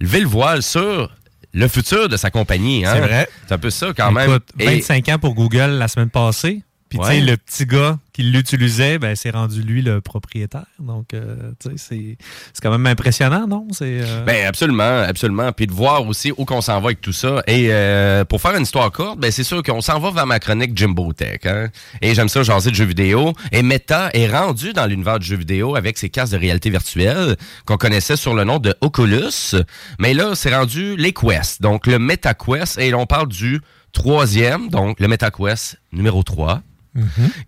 lever 0.00 0.20
le 0.20 0.26
voile 0.26 0.62
sur 0.62 1.10
le 1.52 1.68
futur 1.68 2.08
de 2.08 2.16
sa 2.16 2.30
compagnie. 2.30 2.84
Hein? 2.84 2.92
C'est 2.94 3.00
vrai. 3.00 3.28
C'est 3.46 3.54
un 3.54 3.58
peu 3.58 3.70
ça 3.70 3.88
quand 3.96 4.12
même. 4.12 4.30
Écoute, 4.30 4.48
Et- 4.58 4.66
25 4.66 5.08
ans 5.08 5.18
pour 5.18 5.34
Google 5.34 5.70
la 5.78 5.88
semaine 5.88 6.10
passée. 6.10 6.62
Puis, 6.90 6.98
tu 6.98 7.04
sais, 7.06 7.10
Ouais. 7.12 7.20
le 7.20 7.36
petit 7.36 7.64
gars 7.66 7.98
qui 8.12 8.24
l'utilisait, 8.24 8.98
ben, 8.98 9.14
c'est 9.16 9.30
rendu 9.30 9.62
lui 9.62 9.80
le 9.80 10.00
propriétaire. 10.00 10.66
Donc, 10.80 11.14
euh, 11.14 11.52
tu 11.60 11.70
sais, 11.70 11.74
c'est 11.78 12.16
c'est 12.52 12.60
quand 12.62 12.72
même 12.72 12.86
impressionnant, 12.86 13.46
non? 13.46 13.68
C'est. 13.70 14.00
euh, 14.02 14.24
Ben 14.24 14.44
absolument, 14.46 14.98
absolument. 15.02 15.52
Puis 15.52 15.66
de 15.68 15.72
voir 15.72 16.06
aussi 16.06 16.32
où 16.36 16.44
qu'on 16.44 16.60
s'en 16.60 16.80
va 16.80 16.86
avec 16.88 17.00
tout 17.00 17.12
ça. 17.12 17.42
Et 17.46 17.68
euh, 17.70 18.24
pour 18.24 18.40
faire 18.42 18.56
une 18.56 18.64
histoire 18.64 18.90
courte, 18.92 19.18
ben 19.20 19.30
c'est 19.30 19.44
sûr 19.44 19.62
qu'on 19.62 19.80
s'en 19.80 19.98
va 20.00 20.10
vers 20.10 20.26
ma 20.26 20.40
chronique 20.40 20.76
Jimbo 20.76 21.12
Tech. 21.12 21.40
Hein? 21.46 21.68
Et 22.02 22.14
j'aime 22.14 22.28
ça 22.28 22.42
jaser 22.42 22.70
de 22.70 22.74
jeux 22.76 22.84
vidéo. 22.84 23.32
Et 23.52 23.62
Meta 23.62 24.10
est 24.12 24.28
rendu 24.28 24.72
dans 24.72 24.86
l'univers 24.86 25.18
du 25.20 25.26
jeu 25.26 25.36
vidéo 25.36 25.76
avec 25.76 25.96
ses 25.96 26.10
casques 26.10 26.32
de 26.32 26.38
réalité 26.38 26.70
virtuelle 26.70 27.36
qu'on 27.66 27.76
connaissait 27.76 28.16
sur 28.16 28.34
le 28.34 28.42
nom 28.44 28.58
de 28.58 28.74
Oculus. 28.80 29.54
Mais 30.00 30.12
là, 30.12 30.34
c'est 30.34 30.54
rendu 30.54 30.96
les 30.96 31.12
Quest. 31.12 31.62
Donc 31.62 31.86
le 31.86 32.00
Meta 32.00 32.34
Quest. 32.34 32.78
Et 32.78 32.90
l'on 32.90 33.06
parle 33.06 33.28
du 33.28 33.60
troisième, 33.92 34.68
donc 34.70 34.98
le 35.00 35.08
Meta 35.08 35.30
Quest 35.30 35.78
numéro 35.92 36.22
3 36.22 36.62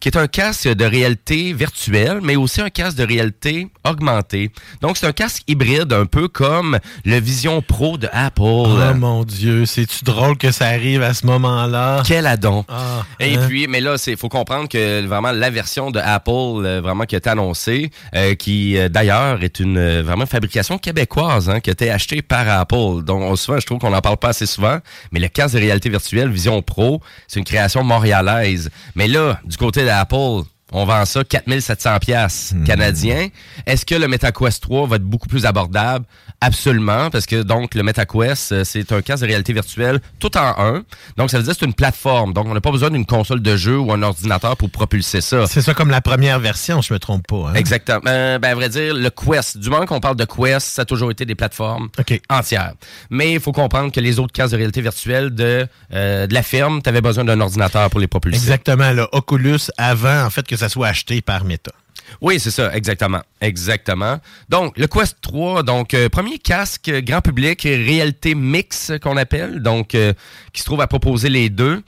qui 0.00 0.08
est 0.08 0.16
un 0.16 0.26
casque 0.26 0.68
de 0.68 0.84
réalité 0.84 1.52
virtuelle, 1.52 2.20
mais 2.22 2.37
aussi 2.37 2.61
un 2.61 2.70
casque 2.70 2.96
de 2.96 3.04
réalité 3.04 3.68
augmentée. 3.84 4.50
Donc, 4.80 4.96
c'est 4.96 5.06
un 5.06 5.12
casque 5.12 5.42
hybride, 5.49 5.92
un 5.92 6.06
peu 6.06 6.28
comme 6.28 6.78
le 7.04 7.20
Vision 7.20 7.62
Pro 7.62 7.99
de 7.99 8.08
Apple. 8.12 8.42
Oh 8.42 8.94
mon 8.94 9.25
Dieu, 9.25 9.66
c'est-tu 9.66 10.04
drôle 10.04 10.37
que 10.37 10.52
ça 10.52 10.66
arrive 10.66 11.02
à 11.02 11.14
ce 11.14 11.26
moment-là? 11.26 12.02
Quel 12.06 12.26
adon. 12.26 12.64
Ah, 12.68 13.04
Et 13.20 13.37
hein? 13.37 13.46
puis, 13.49 13.66
mais 13.66 13.80
là, 13.80 13.99
c'est 13.99 14.16
faut 14.16 14.28
comprendre 14.28 14.68
que 14.68 15.04
vraiment 15.06 15.32
la 15.32 15.50
version 15.50 15.90
de 15.90 15.99
Apple, 15.99 16.30
euh, 16.64 16.80
vraiment 16.80 17.04
qui 17.04 17.14
a 17.16 17.18
été 17.18 17.30
annoncée, 17.30 17.90
euh, 18.14 18.35
qui 18.35 18.76
euh, 18.76 18.88
d'ailleurs 18.88 19.42
est 19.42 19.61
une 19.61 20.00
vraiment 20.02 20.26
fabrication 20.26 20.78
québécoise, 20.78 21.50
hein, 21.50 21.61
qui 21.61 21.70
a 21.70 21.72
été 21.72 21.90
achetée 21.90 22.22
par 22.22 22.48
Apple. 22.48 23.02
Donc, 23.05 23.22
on, 23.22 23.37
souvent, 23.37 23.59
je 23.59 23.66
trouve 23.66 23.78
qu'on 23.78 23.90
n'en 23.90 24.00
parle 24.00 24.16
pas 24.16 24.28
assez 24.28 24.46
souvent, 24.46 24.78
mais 25.11 25.20
le 25.20 25.28
casque 25.28 25.55
de 25.55 25.61
réalité 25.61 25.88
virtuelle 25.88 26.31
Vision 26.31 26.62
Pro, 26.62 27.00
c'est 27.26 27.38
une 27.38 27.44
création 27.44 27.83
montréalaise. 27.83 28.70
Mais 28.94 29.09
là, 29.09 29.40
du 29.44 29.57
côté 29.57 29.85
d'Apple, 29.85 30.42
on 30.72 30.85
vend 30.85 31.04
ça 31.04 31.22
4700 31.24 31.98
pièces 32.00 32.54
canadiens. 32.66 33.28
Est-ce 33.66 33.87
que 33.87 33.94
le 33.94 34.08
MetaQuest 34.08 34.62
3 34.62 34.88
va 34.88 34.96
être 34.96 35.04
beaucoup 35.04 35.28
plus 35.28 35.46
abordable? 35.46 36.06
Absolument, 36.40 37.11
parce 37.11 37.26
que 37.26 37.42
donc 37.42 37.74
le 37.74 37.82
MetaQuest, 37.85 38.52
euh, 38.52 38.64
c'est 38.64 38.90
un 38.90 39.00
casque 39.00 39.22
de 39.22 39.28
réalité 39.28 39.52
virtuelle 39.52 40.00
tout 40.18 40.37
en 40.37 40.54
un. 40.58 40.82
Donc 41.16 41.30
ça 41.30 41.38
veut 41.38 41.44
dire 41.44 41.52
que 41.52 41.61
c'est 41.61 41.66
une 41.66 41.74
plateforme. 41.74 42.32
Donc 42.32 42.46
on 42.46 42.54
n'a 42.54 42.61
pas 42.61 42.72
besoin 42.72 42.90
d'une 42.90 43.06
console 43.06 43.42
de 43.42 43.56
jeu 43.56 43.78
ou 43.78 43.92
un 43.92 44.02
ordinateur 44.02 44.56
pour 44.56 44.70
propulser 44.70 45.20
ça. 45.20 45.46
C'est 45.46 45.62
ça 45.62 45.74
comme 45.74 45.90
la 45.90 46.00
première 46.00 46.40
version, 46.40 46.80
je 46.82 46.92
me 46.92 46.98
trompe 46.98 47.26
pas. 47.28 47.50
Hein? 47.50 47.54
Exactement. 47.54 48.00
Euh, 48.06 48.38
ben, 48.38 48.50
à 48.50 48.54
vrai 48.54 48.68
dire, 48.68 48.94
le 48.94 49.11
Quest, 49.11 49.58
du 49.58 49.70
moment 49.70 49.87
qu'on 49.87 50.00
parle 50.00 50.16
de 50.16 50.24
Quest, 50.24 50.66
ça 50.66 50.82
a 50.82 50.85
toujours 50.85 51.11
été 51.11 51.24
des 51.24 51.35
plateformes 51.35 51.88
entières. 52.28 52.72
Mais 53.11 53.35
il 53.35 53.40
faut 53.40 53.52
comprendre 53.52 53.92
que 53.92 54.00
les 54.00 54.18
autres 54.18 54.32
casques 54.32 54.52
de 54.52 54.56
réalité 54.56 54.80
virtuelle 54.80 55.30
de, 55.30 55.66
euh, 55.92 56.26
de 56.26 56.35
la 56.35 56.42
firme, 56.42 56.82
tu 56.82 56.88
avais 56.88 57.00
besoin 57.00 57.24
d'un 57.24 57.40
ordinateur 57.40 57.88
pour 57.90 58.00
les 58.00 58.08
propulser. 58.08 58.38
Exactement, 58.38 58.90
là, 58.90 59.08
Oculus 59.12 59.70
avant, 59.78 60.24
en 60.24 60.30
fait, 60.30 60.46
que 60.46 60.56
ça 60.62 60.68
soit 60.68 60.87
acheté 60.87 61.20
par 61.22 61.44
Meta. 61.44 61.72
Oui, 62.20 62.38
c'est 62.38 62.53
ça, 62.53 62.72
exactement. 62.75 63.20
Exactement. 63.40 64.20
Donc, 64.48 64.79
le 64.79 64.87
Quest 64.87 65.16
3, 65.22 65.64
donc, 65.64 65.92
euh, 65.92 66.09
premier 66.09 66.38
casque 66.38 66.88
euh, 66.88 67.01
grand 67.01 67.20
public, 67.20 67.62
réalité 67.62 68.37
mix 68.37 68.92
qu'on 69.03 69.16
appelle, 69.16 69.61
donc, 69.61 69.96
euh, 69.96 70.12
qui 70.53 70.61
se 70.61 70.66
trouve 70.66 70.81
à 70.81 70.87
proposer 70.87 71.29
les 71.29 71.48
deux. 71.51 71.83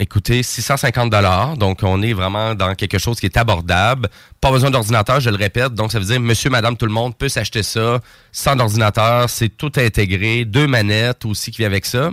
Écoutez, 0.00 0.44
650 0.44 1.10
dollars, 1.10 1.56
donc 1.56 1.80
on 1.82 2.00
est 2.02 2.12
vraiment 2.12 2.54
dans 2.54 2.76
quelque 2.76 2.98
chose 2.98 3.18
qui 3.18 3.26
est 3.26 3.36
abordable. 3.36 4.08
Pas 4.40 4.50
besoin 4.52 4.70
d'ordinateur, 4.70 5.20
je 5.20 5.30
le 5.30 5.36
répète, 5.36 5.74
donc 5.74 5.90
ça 5.90 5.98
veut 5.98 6.04
dire 6.04 6.20
monsieur, 6.20 6.48
madame, 6.48 6.76
tout 6.76 6.86
le 6.86 6.92
monde 6.92 7.16
peut 7.16 7.28
s'acheter 7.28 7.62
ça 7.62 8.00
sans 8.30 8.58
ordinateur, 8.58 9.28
c'est 9.28 9.48
tout 9.48 9.72
intégré, 9.76 10.44
deux 10.44 10.66
manettes 10.66 11.24
aussi 11.24 11.50
qui 11.50 11.58
viennent 11.58 11.72
avec 11.72 11.86
ça. 11.86 12.10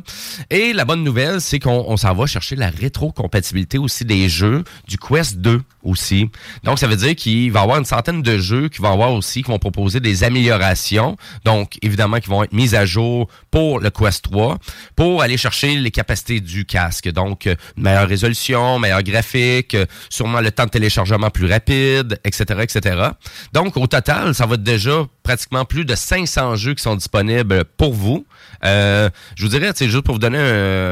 Et 0.50 0.74
la 0.74 0.86
bonne 0.86 1.04
nouvelle, 1.04 1.40
c'est 1.40 1.60
qu'on 1.60 1.86
on 1.88 1.98
s'en 1.98 2.14
va 2.16 2.26
chercher 2.26 2.56
la 2.56 2.70
rétrocompatibilité 2.70 3.78
aussi 3.78 4.06
des 4.06 4.28
jeux 4.28 4.64
du 4.88 4.98
Quest 4.98 5.38
2 5.38 5.62
aussi. 5.84 6.30
Donc 6.64 6.80
ça 6.80 6.88
veut 6.88 6.96
dire 6.96 7.16
qu'il 7.16 7.52
va 7.52 7.60
y 7.60 7.64
avoir 7.64 7.78
une 7.78 7.86
centaine 7.86 8.24
de 8.24 8.38
jeux 8.38 8.70
qui 8.70 8.82
vont 8.82 8.92
avoir 8.92 9.14
aussi, 9.14 9.44
qui 9.44 9.52
vont 9.52 9.60
proposer 9.60 10.00
des 10.00 10.24
améliorations, 10.24 11.16
donc 11.44 11.78
évidemment 11.84 12.20
qui 12.20 12.30
vont 12.30 12.44
être 12.44 12.54
mises 12.54 12.74
à 12.74 12.86
jour 12.86 13.30
pour 13.52 13.80
le 13.80 13.90
Quest 13.92 14.24
3 14.24 14.58
pour 14.96 15.22
aller 15.22 15.38
chercher 15.38 15.76
les 15.76 15.92
capacités 15.92 16.40
du 16.40 16.66
casque. 16.66 17.10
Donc, 17.10 17.48
euh, 17.48 17.56
meilleure 17.78 18.08
résolution, 18.08 18.80
meilleur 18.80 19.04
graphique, 19.04 19.76
euh, 19.76 19.86
sûrement 20.10 20.42
le 20.42 20.52
temps 20.52 20.66
de 20.66 20.70
téléchargement 20.70 21.30
plus 21.30 21.46
rapide, 21.46 22.15
etc.. 22.24 23.10
Donc, 23.54 23.78
au 23.78 23.88
total, 23.88 24.34
ça 24.34 24.46
va 24.46 24.56
être 24.56 24.64
déjà 24.64 25.06
pratiquement 25.24 25.66
plus 25.66 25.86
de 25.86 25.96
500 25.96 26.56
jeux 26.56 26.74
qui 26.74 26.84
sont 26.84 26.96
disponibles 26.96 27.66
pour 27.78 27.94
vous. 27.94 28.26
Euh, 28.64 29.10
je 29.36 29.44
vous 29.44 29.50
dirais, 29.50 29.72
c'est 29.76 29.90
juste 29.90 30.04
pour 30.04 30.16
vous 30.16 30.20
donner 30.20 30.38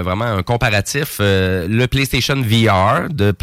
vraiment 0.03 0.25
un 0.25 0.43
comparatif, 0.43 1.17
euh, 1.19 1.67
le 1.67 1.88
PlayStation 1.88 2.36
VR 2.36 3.09
de, 3.09 3.33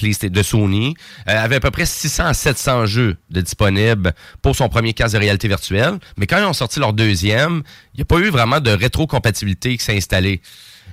Sony 0.42 0.94
euh, 1.28 1.44
avait 1.44 1.56
à 1.56 1.60
peu 1.60 1.70
près 1.70 1.86
600 1.86 2.26
à 2.26 2.34
700 2.34 2.86
jeux 2.86 3.16
disponibles 3.30 4.12
pour 4.42 4.56
son 4.56 4.68
premier 4.68 4.92
casque 4.92 5.14
de 5.14 5.20
réalité 5.20 5.48
virtuelle. 5.48 5.98
Mais 6.16 6.26
quand 6.26 6.38
ils 6.38 6.44
ont 6.44 6.52
sorti 6.52 6.80
leur 6.80 6.92
deuxième, 6.92 7.62
il 7.94 7.98
n'y 7.98 8.02
a 8.02 8.04
pas 8.04 8.18
eu 8.18 8.30
vraiment 8.30 8.60
de 8.60 8.70
rétrocompatibilité 8.70 9.76
qui 9.76 9.84
s'est 9.84 9.96
installée 9.96 10.40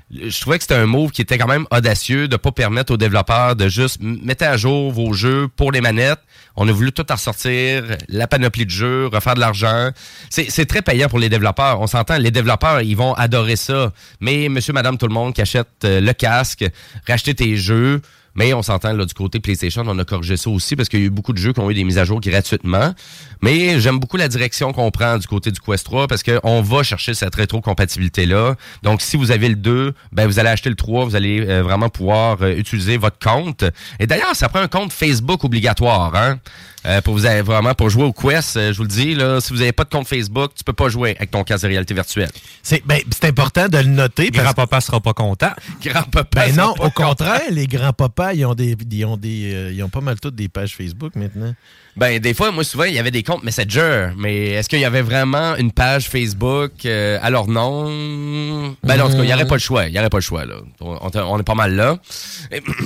je 0.10 0.40
trouvais 0.40 0.58
que 0.58 0.64
c'était 0.64 0.76
un 0.76 0.86
move 0.86 1.12
qui 1.12 1.22
était 1.22 1.38
quand 1.38 1.48
même 1.48 1.68
audacieux 1.70 2.28
de 2.28 2.38
pas 2.38 2.52
permettre 2.52 2.94
aux 2.94 2.98
développeurs 2.98 3.56
de 3.58 3.68
juste 3.68 4.00
mettre 4.02 4.46
à 4.46 4.56
jour 4.56 4.92
vos 4.92 5.12
jeux 5.12 5.50
pour 5.54 5.72
les 5.72 5.82
manettes. 5.82 6.22
On 6.56 6.68
a 6.68 6.72
voulu 6.72 6.94
tout 6.94 7.12
en 7.12 7.16
ressortir, 7.16 7.84
la 8.08 8.28
panoplie 8.28 8.66
de 8.66 8.72
jeux, 8.72 9.08
refaire 9.08 9.36
de 9.36 9.42
l'argent. 9.42 9.90
C'est 10.30 10.50
c'est 10.50 10.66
très 10.66 10.82
payant 10.82 11.10
pour 11.10 11.20
les 11.20 11.30
développeurs. 11.30 11.82
On 11.82 11.88
s'entend, 11.88 12.18
les 12.18 12.32
développeurs, 12.32 12.82
ils 12.82 12.96
vont 12.96 13.14
adorer 13.16 13.58
ça. 13.58 13.92
Mais 14.22 14.48
monsieur, 14.50 14.74
madame, 14.74 14.98
tout 14.98 15.08
le 15.08 15.14
monde 15.14 15.34
qui 15.34 15.42
achète 15.42 15.68
euh, 15.84 16.00
le 16.00 16.14
casque, 16.14 16.66
racheter 17.06 17.36
tes 17.36 17.58
jeux, 17.58 18.02
mais 18.38 18.54
on 18.54 18.62
s'entend 18.62 18.94
là 18.94 19.04
du 19.04 19.14
côté 19.14 19.40
PlayStation, 19.40 19.84
on 19.86 20.00
a 20.00 20.06
corrigé 20.06 20.38
ça 20.38 20.50
aussi 20.50 20.76
parce 20.76 20.88
qu'il 20.88 21.00
y 21.00 21.04
a 21.04 21.06
eu 21.08 21.10
beaucoup 21.10 21.34
de 21.34 21.40
jeux 21.40 21.54
qui 21.54 21.60
ont 21.60 21.70
eu 21.70 21.74
des 21.74 21.84
mises 21.84 21.98
à 21.98 22.06
jour 22.06 22.22
gratuitement. 22.22 22.94
Mais 23.42 23.80
j'aime 23.80 24.00
beaucoup 24.00 24.16
la 24.18 24.28
direction 24.28 24.72
qu'on 24.74 24.92
prend 24.92 25.18
du 25.18 25.28
côté 25.28 25.52
du 25.52 25.60
Quest 25.60 25.84
3 25.86 26.08
parce 26.08 26.22
qu'on 26.22 26.62
va 26.62 26.84
chercher 26.84 27.16
cette 27.16 27.34
rétrocompatibilité-là. 27.36 28.56
Donc, 28.84 29.02
si 29.02 29.18
vous 29.18 29.32
avez 29.32 29.50
le 29.50 29.56
2, 29.56 29.94
ben, 30.12 30.28
vous 30.28 30.40
allez 30.40 30.50
acheter 30.50 30.70
le 30.70 30.76
3, 30.76 31.06
vous 31.06 31.16
allez 31.16 31.42
euh, 31.48 31.64
vraiment 31.64 31.90
pouvoir 31.90 32.38
euh, 32.42 32.56
utiliser 32.56 32.98
votre 32.98 33.18
compte. 33.20 33.66
Et 34.00 34.06
d'ailleurs, 34.06 34.36
ça 34.36 34.50
prend 34.50 34.60
un 34.60 34.68
compte 34.68 34.94
Facebook 34.94 35.44
obligatoire. 35.44 36.16
Hein? 36.16 36.40
Euh, 36.88 37.02
pour 37.02 37.14
vous 37.14 37.26
avez 37.26 37.42
vraiment 37.42 37.74
pour 37.74 37.90
jouer 37.90 38.04
au 38.06 38.14
Quest, 38.14 38.56
euh, 38.56 38.72
je 38.72 38.78
vous 38.78 38.84
le 38.84 38.90
dis, 38.90 39.14
là, 39.14 39.42
si 39.42 39.52
vous 39.52 39.60
n'avez 39.60 39.74
pas 39.74 39.84
de 39.84 39.90
compte 39.90 40.08
Facebook, 40.08 40.52
tu 40.56 40.64
peux 40.64 40.74
pas 40.74 40.88
jouer 40.88 41.16
avec 41.18 41.32
ton 41.32 41.44
casque 41.44 41.64
de 41.64 41.68
réalité 41.68 41.94
virtuelle. 41.94 42.30
C'est 42.64 42.86
ben, 42.86 43.02
c'est 43.12 43.26
important 43.26 43.68
de 43.68 43.78
le 43.78 43.86
noter. 43.86 44.32
Grand-papa 44.32 44.80
sera 44.80 45.02
pas 45.02 45.14
content. 45.14 45.52
Grand-papa. 45.84 46.46
Ben 46.46 46.54
sera 46.54 46.68
non, 46.68 46.74
pas 46.76 46.86
au 46.86 46.90
contraire, 46.92 47.42
les 47.52 47.68
grands-papas, 47.68 48.34
ils 48.34 48.46
ont 48.46 48.56
des, 48.56 48.76
ils 48.90 49.06
ont 49.06 49.18
des, 49.18 49.54
euh, 49.54 49.74
ils 49.74 49.84
ont 49.84 49.90
pas 49.90 50.02
mal 50.02 50.18
toutes 50.20 50.36
des 50.36 50.48
pages 50.48 50.76
Facebook 50.76 51.16
maintenant. 51.16 51.54
Ben, 51.98 52.20
des 52.20 52.36
fois, 52.36 52.52
moi, 52.52 52.64
souvent, 52.64 52.84
il 52.84 52.94
y 52.94 53.00
avait 53.00 53.10
des 53.10 53.24
comptes 53.24 53.44
Messenger, 53.44 54.10
mais 54.16 54.50
est-ce 54.52 54.70
qu'il 54.70 54.80
y 54.80 54.86
avait 54.86 55.02
vraiment 55.02 55.56
une 55.56 55.72
page 55.72 56.08
Facebook 56.08 56.72
euh, 56.86 57.18
à? 57.24 57.32
Ben, 57.32 57.48
non, 57.48 59.06
en 59.06 59.10
tout 59.10 59.16
cas, 59.16 59.24
il 59.24 59.26
n'y 59.26 59.34
aurait 59.34 59.48
pas 59.48 59.56
le 59.56 59.60
choix. 59.60 59.88
Il 59.88 59.94
n'y 59.94 60.00
aurait 60.00 60.10
pas 60.10 60.18
le 60.18 60.22
choix, 60.22 60.46
là. 60.46 60.58
On, 60.80 61.40
est 61.40 61.44
pas 61.44 61.56
mal 61.56 61.74
là. 61.76 61.98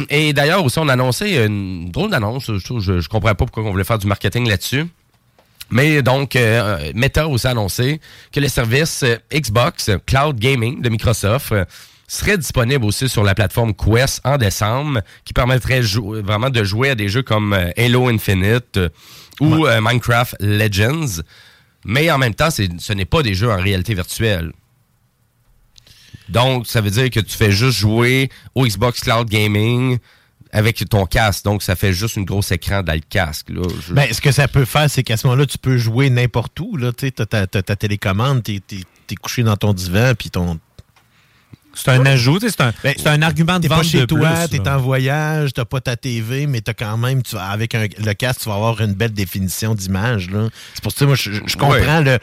Et, 0.10 0.32
d'ailleurs, 0.32 0.64
aussi, 0.64 0.80
on 0.80 0.88
a 0.88 0.94
annoncé 0.94 1.36
une 1.46 1.92
drôle 1.92 2.10
d'annonce. 2.10 2.46
Je, 2.48 2.80
je, 2.80 3.02
je 3.02 3.10
comprends 3.10 3.36
pas 3.36 3.36
pourquoi 3.36 3.64
on 3.64 3.72
voulait 3.72 3.84
faire 3.84 4.00
du 4.00 4.08
marketing 4.08 4.48
là-dessus. 4.48 4.86
Mais 5.72 6.02
donc, 6.02 6.38
euh, 6.38 6.92
Meta 6.96 7.24
a 7.24 7.28
aussi 7.28 7.48
annoncé 7.48 8.00
que 8.32 8.40
le 8.40 8.48
service 8.48 9.04
euh, 9.04 9.18
Xbox 9.34 9.92
Cloud 10.06 10.38
Gaming 10.40 10.82
de 10.82 10.90
Microsoft 10.90 11.54
serait 12.18 12.38
disponible 12.38 12.84
aussi 12.86 13.08
sur 13.10 13.24
la 13.24 13.34
plateforme 13.36 13.74
Quest 13.74 14.22
en 14.26 14.38
décembre, 14.38 15.02
qui 15.26 15.34
permettrait 15.34 15.82
vraiment 15.82 16.50
de 16.50 16.64
jouer 16.64 16.90
à 16.90 16.96
des 16.96 17.08
jeux 17.10 17.24
comme 17.24 17.54
euh, 17.54 17.70
Halo 17.78 18.08
Infinite 18.10 18.78
euh, 18.78 18.90
ou 19.40 19.66
euh, 19.66 19.80
Minecraft 19.82 20.36
Legends. 20.40 21.22
Mais 21.86 22.12
en 22.12 22.18
même 22.18 22.36
temps, 22.36 22.50
ce 22.52 22.94
n'est 22.94 23.06
pas 23.06 23.24
des 23.24 23.34
jeux 23.34 23.50
en 23.52 23.58
réalité 23.58 23.94
virtuelle. 23.94 24.52
Donc, 26.30 26.68
ça 26.68 26.82
veut 26.82 26.92
dire 26.92 27.10
que 27.10 27.20
tu 27.20 27.36
fais 27.36 27.52
juste 27.52 27.78
jouer 27.80 28.30
au 28.56 28.66
Xbox 28.66 29.02
Cloud 29.02 29.30
Gaming 29.30 29.98
avec 30.54 30.88
ton 30.90 31.06
casque. 31.06 31.44
Donc, 31.46 31.64
ça 31.64 31.76
fait 31.76 31.94
juste 31.94 32.16
une 32.18 32.26
grosse 32.26 32.52
écran 32.52 32.84
dans 32.84 32.94
le 32.94 33.02
casque. 33.10 33.50
Là. 33.50 33.64
Je- 33.88 33.94
Ben, 33.94 34.14
ce 34.14 34.22
que 34.22 34.32
ça 34.32 34.48
peut 34.48 34.66
faire, 34.66 34.90
c'est 34.90 35.04
qu'à 35.04 35.18
ce 35.18 35.28
moment-là, 35.28 35.46
tu 35.46 35.58
peux 35.58 35.78
jouer 35.78 36.10
n'importe 36.10 36.60
où. 36.60 36.78
Tu 36.98 37.12
t'as 37.12 37.26
ta, 37.48 37.76
télécommande, 37.76 38.44
t'es- 38.44 38.62
t'es 39.08 39.16
couché 39.16 39.44
dans 39.44 39.58
ton 39.58 39.74
divan, 39.74 40.14
puis 40.18 40.30
ton. 40.30 40.60
C'est 41.74 41.90
un 41.90 42.06
ajout, 42.06 42.40
tu 42.40 42.50
c'est 42.50 42.62
un, 42.62 42.74
Ben, 42.84 42.94
c'est 42.98 43.08
un 43.08 43.22
argument 43.22 43.56
de 43.58 43.62
T'es 43.64 43.68
vente 43.70 43.78
pas 43.80 43.84
chez 43.84 44.00
de 44.02 44.06
toi, 44.06 44.48
t'es 44.50 44.58
là. 44.58 44.78
en 44.78 44.80
voyage, 44.82 45.54
t'as 45.54 45.66
pas 45.66 45.80
ta 45.82 45.96
TV, 45.96 46.46
mais 46.48 46.62
t'as 46.62 46.74
quand 46.74 46.98
même, 46.98 47.24
tu 47.24 47.38
avec 47.38 47.74
un- 47.76 47.88
le 47.98 48.14
casque, 48.14 48.42
tu 48.42 48.50
vas 48.50 48.56
avoir 48.56 48.82
une 48.82 48.94
belle 48.94 49.14
définition 49.14 49.74
d'image. 49.74 50.30
là. 50.30 50.50
C'est 50.74 50.84
pour 50.84 50.92
ça, 50.92 51.06
moi, 51.06 51.16
je, 51.16 51.32
je 51.46 51.56
comprends 51.58 52.02
le. 52.02 52.20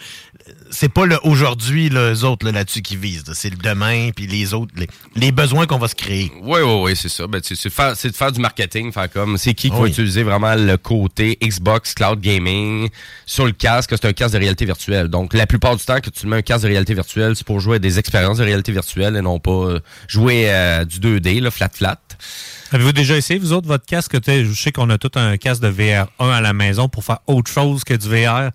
C'est 0.70 0.88
pas 0.88 1.06
le 1.06 1.18
aujourd'hui, 1.24 1.88
eux 1.92 2.24
autres, 2.24 2.44
là, 2.46 2.52
là-dessus 2.52 2.82
qui 2.82 2.96
visent. 2.96 3.26
là. 3.26 3.32
C'est 3.34 3.50
le 3.50 3.56
demain, 3.56 4.10
puis 4.14 4.26
les 4.26 4.54
autres, 4.54 4.72
les, 4.76 4.86
les 5.16 5.32
besoins 5.32 5.66
qu'on 5.66 5.78
va 5.78 5.88
se 5.88 5.94
créer. 5.94 6.30
Oui, 6.42 6.60
oui, 6.62 6.80
oui, 6.84 6.96
c'est 6.96 7.08
ça. 7.08 7.26
Ben, 7.26 7.40
c'est 7.42 7.70
faire- 7.70 7.96
c'est 7.96 8.10
de 8.10 8.16
faire 8.16 8.32
du 8.32 8.40
marketing, 8.40 8.92
faire 8.92 9.10
comme 9.10 9.38
c'est 9.38 9.54
qui 9.54 9.70
qui 9.70 9.76
va 9.76 9.86
utiliser 9.88 10.22
vraiment 10.22 10.54
le 10.54 10.76
côté 10.76 11.38
Xbox 11.42 11.94
Cloud 11.94 12.20
Gaming 12.20 12.88
sur 13.26 13.46
le 13.46 13.52
casque. 13.52 13.90
C'est 13.92 14.04
un 14.06 14.12
casque 14.12 14.34
de 14.34 14.38
réalité 14.40 14.64
virtuelle. 14.64 15.08
Donc, 15.08 15.34
la 15.34 15.46
plupart 15.46 15.76
du 15.76 15.84
temps 15.84 16.00
que 16.00 16.10
tu 16.10 16.26
mets 16.26 16.36
un 16.36 16.42
casque 16.42 16.64
de 16.64 16.68
réalité 16.68 16.94
virtuelle, 16.94 17.34
c'est 17.36 17.46
pour 17.46 17.60
jouer 17.60 17.76
à 17.76 17.78
des 17.78 17.98
expériences 17.98 18.38
de 18.38 18.44
réalité 18.44 18.72
virtuelle 18.72 19.16
et 19.16 19.22
non 19.22 19.38
pas 19.40 19.50
euh, 19.50 19.80
jouer 20.06 20.50
à 20.50 20.84
du 20.84 20.98
2D, 21.00 21.40
là, 21.40 21.50
flat 21.50 21.70
flat. 21.72 21.98
Avez-vous 22.72 22.92
déjà 22.92 23.16
essayé, 23.16 23.38
vous 23.40 23.52
autres, 23.52 23.66
votre 23.66 23.86
casque? 23.86 24.16
Je 24.26 24.52
sais 24.54 24.72
qu'on 24.72 24.90
a 24.90 24.98
tout 24.98 25.10
un 25.14 25.36
casque 25.38 25.62
de 25.62 25.70
VR1 25.70 26.06
à 26.20 26.40
la 26.40 26.52
maison 26.52 26.88
pour 26.88 27.02
faire 27.04 27.18
autre 27.26 27.50
chose 27.50 27.82
que 27.84 27.94
du 27.94 28.08
VR. 28.08 28.50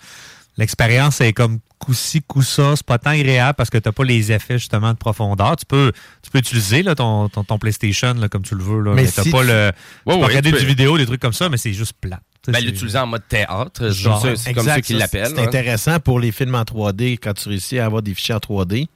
L'expérience 0.58 1.20
est 1.22 1.34
comme 1.34 1.60
coup-ci, 1.80 2.22
coup-ça. 2.22 2.76
C'est 2.76 2.86
pas 2.86 2.98
tant 2.98 3.10
agréable 3.10 3.56
parce 3.58 3.70
que 3.70 3.78
tu 3.78 3.88
n'as 3.88 3.92
pas 3.92 4.04
les 4.04 4.32
effets 4.32 4.58
justement 4.60 4.92
de 4.94 4.98
profondeur. 4.98 5.56
Tu 5.58 5.66
peux, 5.66 5.92
tu 6.22 6.30
peux 6.32 6.38
utiliser 6.40 6.84
là, 6.84 6.96
ton, 6.96 7.28
ton, 7.30 7.44
ton 7.44 7.58
PlayStation 7.58 8.14
là, 8.14 8.30
comme 8.30 8.44
tu 8.44 8.56
le 8.56 8.64
veux. 8.64 8.82
Là, 8.82 8.92
Mais 8.94 9.04
mais 9.04 9.12
t'as 9.12 9.24
si 9.24 9.32
pas 9.32 9.42
tu- 9.42 9.48
le. 9.48 9.72
tu 9.72 10.10
Ouais, 10.10 10.16
peux 10.16 10.22
ouais, 10.22 10.26
regarder 10.28 10.52
tu 10.52 10.58
du 10.58 10.62
peux- 10.64 10.68
vidéo, 10.70 10.98
des 10.98 11.06
trucs 11.06 11.22
comme 11.22 11.34
ça, 11.34 11.50
mais 11.50 11.58
c'est 11.58 11.74
juste 11.74 11.94
plat. 12.00 12.20
Ben, 12.48 12.60
l'utiliser 12.64 12.98
en 13.00 13.08
mode 13.08 13.26
théâtre, 13.28 13.72
c'est 13.90 13.92
Genre, 13.94 14.22
comme 14.22 14.36
ça, 14.36 14.44
c'est 14.44 14.54
comme 14.54 14.66
ça 14.66 14.72
Exact, 14.78 14.86
qu'ils 14.86 14.96
ça, 14.98 15.00
l'appellent. 15.04 15.34
C'est 15.36 15.42
hein. 15.42 15.48
intéressant 15.48 16.00
pour 16.00 16.20
les 16.20 16.32
films 16.34 16.56
en 16.56 16.64
3D, 16.64 17.14
quand 17.18 17.34
tu 17.34 17.48
réussis 17.50 17.80
à 17.80 17.86
avoir 17.86 18.02
des 18.02 18.14
fichiers 18.14 18.36
en 18.36 18.40
3D. 18.40 18.88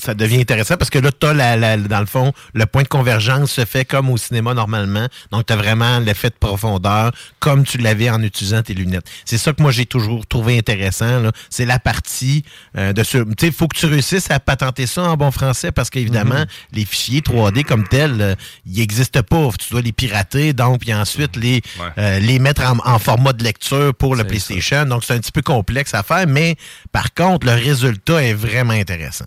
Ça 0.00 0.14
devient 0.14 0.40
intéressant 0.40 0.76
parce 0.76 0.90
que 0.90 0.98
là, 1.00 1.10
tu 1.10 1.26
as, 1.26 1.76
dans 1.76 2.00
le 2.00 2.06
fond, 2.06 2.32
le 2.54 2.66
point 2.66 2.84
de 2.84 2.88
convergence 2.88 3.50
se 3.50 3.64
fait 3.64 3.84
comme 3.84 4.08
au 4.10 4.16
cinéma 4.16 4.54
normalement. 4.54 5.06
Donc, 5.32 5.46
tu 5.46 5.52
as 5.52 5.56
vraiment 5.56 5.98
l'effet 5.98 6.30
de 6.30 6.36
profondeur 6.38 7.10
comme 7.40 7.64
tu 7.64 7.78
l'avais 7.78 8.08
en 8.08 8.22
utilisant 8.22 8.62
tes 8.62 8.74
lunettes. 8.74 9.06
C'est 9.24 9.38
ça 9.38 9.52
que 9.52 9.60
moi, 9.60 9.72
j'ai 9.72 9.86
toujours 9.86 10.24
trouvé 10.26 10.56
intéressant. 10.56 11.22
C'est 11.50 11.66
la 11.66 11.78
partie 11.80 12.44
euh, 12.76 12.92
de 12.92 13.02
ce... 13.02 13.18
Tu 13.18 13.24
sais, 13.40 13.46
il 13.48 13.52
faut 13.52 13.66
que 13.66 13.76
tu 13.76 13.86
réussisses 13.86 14.30
à 14.30 14.38
patenter 14.38 14.86
ça 14.86 15.02
en 15.02 15.16
bon 15.16 15.30
français 15.32 15.72
parce 15.72 15.90
qu'évidemment, 15.90 16.44
les 16.72 16.84
fichiers 16.84 17.20
3D 17.20 17.64
comme 17.64 17.86
tels, 17.88 18.20
euh, 18.20 18.34
ils 18.66 18.78
n'existent 18.78 19.22
pas. 19.22 19.48
Tu 19.58 19.70
dois 19.72 19.82
les 19.82 19.92
pirater, 19.92 20.52
donc, 20.52 20.80
puis 20.80 20.94
ensuite 20.94 21.34
les, 21.36 21.60
Ouais. 21.78 21.86
euh, 21.98 22.18
les 22.20 22.38
mettre 22.38 22.62
en, 22.62 22.78
en 22.84 22.98
format 23.00 23.32
de 23.32 23.42
lecture 23.42 23.92
pour 23.94 24.14
le 24.14 24.22
PlayStation. 24.24 24.84
Donc, 24.86 25.02
c'est 25.04 25.14
un 25.14 25.18
petit 25.18 25.32
peu 25.32 25.42
complexe 25.42 25.92
à 25.94 26.02
faire, 26.04 26.26
mais 26.28 26.56
par 26.92 27.12
contre, 27.14 27.46
le 27.46 27.54
résultat 27.54 28.22
est 28.22 28.34
vraiment 28.34 28.74
intéressant. 28.74 29.24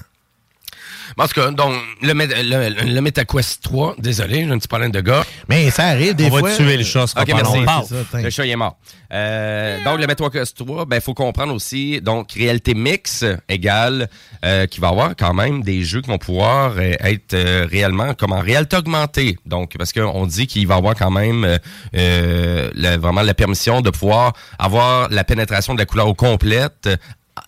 En 1.17 1.27
tout 1.27 1.33
cas, 1.33 1.51
donc, 1.51 1.73
le, 2.01 2.13
le, 2.13 2.93
le 2.93 3.01
MetaQuest 3.01 3.61
3, 3.63 3.95
désolé, 3.99 4.45
j'ai 4.45 4.51
un 4.51 4.57
petit 4.57 4.67
problème 4.67 4.91
de 4.91 5.01
gars. 5.01 5.23
Mais 5.49 5.69
ça 5.71 5.85
arrive 5.87 6.15
des 6.15 6.25
On 6.25 6.29
fois. 6.29 6.41
va 6.49 6.55
tuer 6.55 6.77
le 6.77 6.83
chat, 6.83 7.07
ce 7.07 7.13
sera 7.13 7.21
Ok, 7.23 7.29
pas 7.31 7.35
merci. 7.37 7.87
ça, 8.11 8.21
Le 8.21 8.29
chat 8.29 8.45
il 8.45 8.51
est 8.51 8.55
mort. 8.55 8.77
Euh, 9.13 9.77
donc, 9.83 9.99
le 9.99 10.07
MetaQuest 10.07 10.57
3, 10.57 10.85
ben, 10.85 11.01
faut 11.01 11.13
comprendre 11.13 11.53
aussi, 11.53 11.99
donc, 12.01 12.31
réalité 12.31 12.73
mix 12.73 13.25
égale, 13.49 14.07
euh, 14.45 14.65
qui 14.67 14.79
va 14.79 14.87
avoir 14.89 15.15
quand 15.17 15.33
même 15.33 15.63
des 15.63 15.83
jeux 15.83 16.01
qui 16.01 16.09
vont 16.09 16.17
pouvoir 16.17 16.73
euh, 16.77 16.93
être 17.01 17.33
euh, 17.33 17.67
réellement 17.69 18.13
comme 18.13 18.31
en 18.31 18.39
réalité 18.39 18.77
augmentée. 18.77 19.37
Donc, 19.45 19.73
parce 19.77 19.91
qu'on 19.93 20.25
dit 20.25 20.47
qu'il 20.47 20.65
va 20.67 20.75
avoir 20.75 20.95
quand 20.95 21.11
même 21.11 21.57
euh, 21.95 22.69
la- 22.73 22.97
vraiment 22.97 23.21
la 23.21 23.33
permission 23.33 23.81
de 23.81 23.89
pouvoir 23.89 24.33
avoir 24.57 25.09
la 25.09 25.23
pénétration 25.23 25.73
de 25.73 25.79
la 25.79 25.85
couleur 25.85 26.07
au 26.07 26.13
complète 26.13 26.89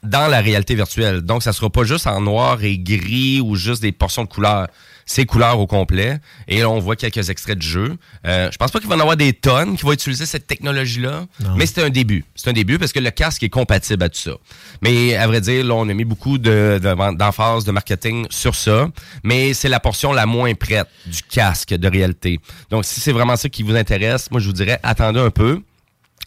dans 0.04 0.28
la 0.28 0.40
réalité 0.42 0.76
virtuelle. 0.76 1.22
Donc, 1.22 1.44
ça 1.44 1.54
sera 1.54 1.70
pas 1.70 1.84
juste 1.84 2.08
en 2.08 2.22
noir 2.22 2.64
et 2.64 2.78
gris 2.78 3.42
ou 3.42 3.56
juste 3.56 3.82
des 3.82 3.92
portions 3.92 4.24
de 4.24 4.30
couleurs. 4.30 4.68
C'est 5.06 5.26
couleurs 5.26 5.60
au 5.60 5.68
complet. 5.68 6.20
Et 6.48 6.60
là, 6.60 6.70
on 6.70 6.80
voit 6.80 6.96
quelques 6.96 7.30
extraits 7.30 7.58
de 7.58 7.62
jeu. 7.62 7.98
Euh, 8.26 8.50
je 8.50 8.58
pense 8.58 8.72
pas 8.72 8.80
qu'il 8.80 8.88
va 8.88 8.96
y 8.96 8.98
en 8.98 9.02
avoir 9.02 9.18
des 9.18 9.34
tonnes 9.34 9.76
qui 9.76 9.84
vont 9.84 9.92
utiliser 9.92 10.26
cette 10.26 10.48
technologie-là. 10.48 11.26
Mais 11.58 11.66
c'est 11.66 11.84
un 11.84 11.90
début. 11.90 12.24
C'est 12.36 12.50
un 12.50 12.54
début 12.54 12.80
parce 12.80 12.94
que 12.94 13.00
le 13.00 13.12
casque 13.12 13.44
est 13.44 13.50
compatible 13.50 14.02
à 14.04 14.08
tout 14.08 14.20
ça. 14.22 14.32
Mais 14.82 15.16
à 15.18 15.28
vrai 15.28 15.42
dire, 15.42 15.66
là, 15.66 15.74
on 15.74 15.90
a 15.90 15.94
mis 15.94 16.06
beaucoup 16.06 16.38
de, 16.38 16.80
de- 16.82 17.18
d'emphase 17.18 17.66
de 17.66 17.72
marketing 17.74 18.28
sur 18.30 18.56
ça. 18.56 18.88
Mais 19.26 19.54
c'est 19.54 19.68
la 19.68 19.82
portion 19.82 20.14
la 20.14 20.26
moins 20.26 20.54
prête 20.54 20.88
du 21.06 21.22
casque 21.24 21.74
de 21.74 21.88
réalité. 21.90 22.40
Donc, 22.70 22.86
si 22.86 23.02
c'est 23.02 23.12
vraiment 23.12 23.36
ça 23.36 23.50
qui 23.50 23.64
vous 23.64 23.76
intéresse, 23.76 24.32
moi, 24.32 24.40
je 24.40 24.46
vous 24.48 24.54
dirais, 24.54 24.80
attendez 24.84 25.20
un 25.20 25.32
peu. 25.32 25.62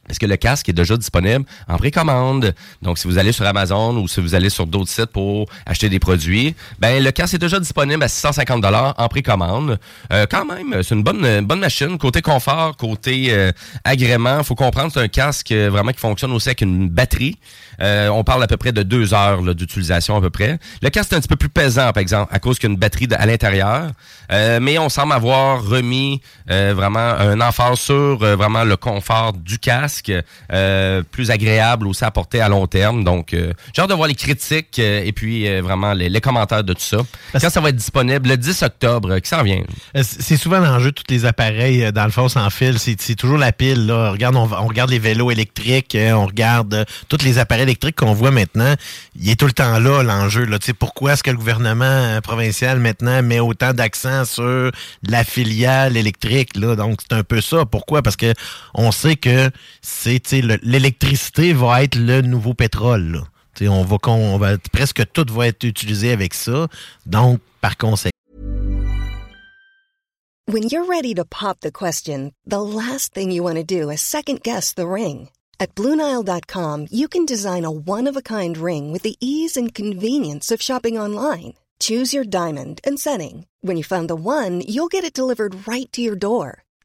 Parce 0.07 0.19
que 0.19 0.27
le 0.27 0.37
casque 0.37 0.69
est 0.69 0.73
déjà 0.73 0.97
disponible 0.97 1.45
en 1.69 1.77
précommande? 1.77 2.55
Donc, 2.83 2.99
si 2.99 3.07
vous 3.07 3.19
allez 3.19 3.33
sur 3.33 3.47
Amazon 3.47 3.97
ou 3.97 4.09
si 4.09 4.21
vous 4.21 4.35
allez 4.35 4.51
sur 4.51 4.67
d'autres 4.67 4.91
sites 4.91 5.07
pour 5.07 5.47
acheter 5.67 5.89
des 5.89 5.99
produits, 5.99 6.55
ben 6.79 7.03
le 7.03 7.11
casque 7.11 7.35
est 7.35 7.39
déjà 7.39 7.61
disponible 7.61 8.03
à 8.03 8.09
650 8.09 8.61
dollars 8.61 8.95
en 8.99 9.09
précommande. 9.09 9.79
Euh, 10.13 10.27
quand 10.31 10.45
même, 10.45 10.83
c'est 10.83 10.95
une 10.95 11.03
bonne 11.03 11.45
bonne 11.45 11.61
machine. 11.61 11.99
Côté 11.99 12.23
confort, 12.23 12.77
côté 12.77 13.29
euh, 13.31 13.53
agrément, 13.85 14.43
faut 14.43 14.55
comprendre 14.55 14.93
c'est 14.93 15.01
un 15.01 15.09
casque 15.09 15.53
euh, 15.53 15.69
vraiment 15.71 15.93
qui 15.93 15.99
fonctionne 15.99 16.33
aussi 16.33 16.49
avec 16.49 16.61
une 16.61 16.89
batterie. 16.89 17.37
Euh, 17.81 18.09
on 18.09 18.25
parle 18.25 18.43
à 18.43 18.47
peu 18.47 18.57
près 18.57 18.73
de 18.73 18.83
deux 18.83 19.13
heures 19.13 19.55
d'utilisation 19.55 20.17
à 20.17 20.21
peu 20.21 20.31
près. 20.31 20.59
Le 20.83 20.91
casque 20.91 21.13
est 21.13 21.17
un 21.17 21.21
petit 21.21 21.29
peu 21.29 21.37
plus 21.37 21.49
pesant, 21.49 21.93
par 21.93 22.01
exemple, 22.01 22.35
à 22.35 22.39
cause 22.39 22.59
qu'il 22.59 22.69
y 22.69 22.73
a 22.73 22.75
une 22.75 22.79
batterie 22.79 23.09
à 23.17 23.27
l'intérieur. 23.27 23.91
Euh, 24.33 24.59
mais 24.61 24.79
on 24.79 24.89
semble 24.89 25.13
avoir 25.13 25.63
remis 25.65 26.21
vraiment 26.49 26.99
un 26.99 27.41
emphase 27.41 27.79
sur 27.79 28.19
vraiment 28.19 28.65
le 28.65 28.77
confort 28.77 29.33
du 29.33 29.59
casque, 30.03 30.13
euh, 30.53 31.03
plus 31.11 31.31
agréable 31.31 31.87
aussi 31.87 32.05
à 32.05 32.11
porter 32.11 32.41
à 32.41 32.49
long 32.49 32.67
terme. 32.67 33.05
Donc, 33.05 33.35
euh, 33.35 33.53
j'ai 33.75 33.83
hâte 33.83 33.91
de 33.91 33.95
voir 33.95 34.09
les 34.09 34.15
critiques 34.15 34.79
euh, 34.79 35.05
et 35.05 35.13
puis 35.13 35.61
vraiment 35.61 35.93
les, 35.93 36.09
les 36.09 36.21
commentaires 36.21 36.65
de 36.65 36.73
tout 36.73 36.81
ça. 36.81 36.99
Quand 37.41 37.51
ça 37.51 37.61
va 37.61 37.71
être 37.71 37.77
disponible, 37.77 38.29
le 38.29 38.37
10 38.37 38.63
octobre, 38.63 39.19
qui 39.19 39.29
s'en 39.29 39.43
vient? 39.43 39.63
C'est 40.03 40.37
souvent 40.37 40.59
l'enjeu 40.59 40.91
de 40.91 40.97
tous 40.97 41.05
les 41.09 41.25
appareils, 41.25 41.93
dans 41.93 42.05
le 42.05 42.11
fond, 42.11 42.29
sans 42.29 42.49
fil. 42.51 42.79
C'est 42.79 43.15
toujours 43.15 43.39
la 43.39 43.53
pile. 43.53 43.87
Là. 43.87 44.11
Regarde, 44.11 44.37
on, 44.37 44.47
regarde 44.67 44.91
les 44.91 44.99
vélos 44.99 45.31
électriques, 45.31 45.97
on 45.97 46.27
regarde 46.27 46.87
tous 47.09 47.23
les 47.25 47.39
appareils 47.39 47.65
électriques 47.65 47.97
qu'on 47.97 48.15
voit 48.15 48.31
maintenant. 48.31 48.75
Il 49.21 49.31
est 49.31 49.37
tout 49.37 49.47
le 49.47 49.53
temps 49.53 49.79
là, 49.79 50.03
l'enjeu. 50.03 50.45
Là. 50.45 50.59
Pourquoi 50.79 51.13
est-ce 51.13 51.23
que 51.23 51.31
le 51.31 51.37
gouvernement 51.37 52.21
provincial 52.23 52.79
maintenant 52.79 53.23
met 53.23 53.41
autant 53.41 53.73
d'accent 53.73 54.25
sur 54.25 54.71
la 55.07 55.25
filiale 55.25 55.97
électrique? 55.97 56.57
Là? 56.57 56.77
Donc, 56.77 57.01
c'est 57.03 57.17
un 57.17 57.23
peu 57.23 57.41
ça. 57.41 57.65
Pourquoi? 57.65 58.03
Parce 58.03 58.17
que 58.17 58.35
on 58.75 58.93
sait 58.93 59.17
que 59.17 59.51
c'est 59.87 60.33
l'électricité 60.63 61.53
va 61.53 61.85
être 61.85 61.97
le 61.97 62.21
nouveau 62.21 62.55
pétrole. 62.55 63.23
On 63.63 63.85
va, 63.85 63.97
on 64.09 64.59
presque 64.73 65.03
tout 65.13 65.27
va 65.33 65.47
être 65.47 65.65
utilisé 65.65 66.11
avec 66.11 66.35
ça. 66.35 66.67
Donc, 67.07 67.41
par 67.61 67.77
conséquent, 67.77 68.11
When 70.49 70.65
you're 70.65 70.85
ready 70.85 71.13
to 71.15 71.25
pop 71.25 71.61
the 71.61 71.73
question, 71.73 72.33
the 72.47 72.61
last 72.61 73.13
thing 73.15 73.33
you 73.33 73.43
want 73.43 73.57
to 73.57 73.65
do 73.65 73.91
is 73.91 74.01
second 74.01 74.43
guess 74.43 74.73
the 74.73 74.87
ring. 74.87 75.29
At 75.59 75.75
Bluenile.com, 75.75 76.87
you 76.91 77.09
can 77.09 77.25
design 77.27 77.65
a 77.65 77.71
one 77.71 78.07
of 78.07 78.17
a 78.17 78.23
kind 78.23 78.57
ring 78.57 78.93
with 78.93 79.03
the 79.03 79.17
ease 79.21 79.57
and 79.57 79.75
convenience 79.75 80.53
of 80.53 80.63
shopping 80.63 80.99
online. 80.99 81.55
Choose 81.81 82.15
your 82.15 82.25
diamond 82.25 82.81
and 82.85 82.99
setting. 83.01 83.47
When 83.61 83.77
you 83.77 83.83
find 83.83 84.09
the 84.09 84.15
one, 84.15 84.61
you'll 84.61 84.87
get 84.87 85.05
it 85.05 85.13
delivered 85.13 85.67
right 85.67 85.91
to 85.93 86.01
your 86.01 86.17
door. 86.17 86.63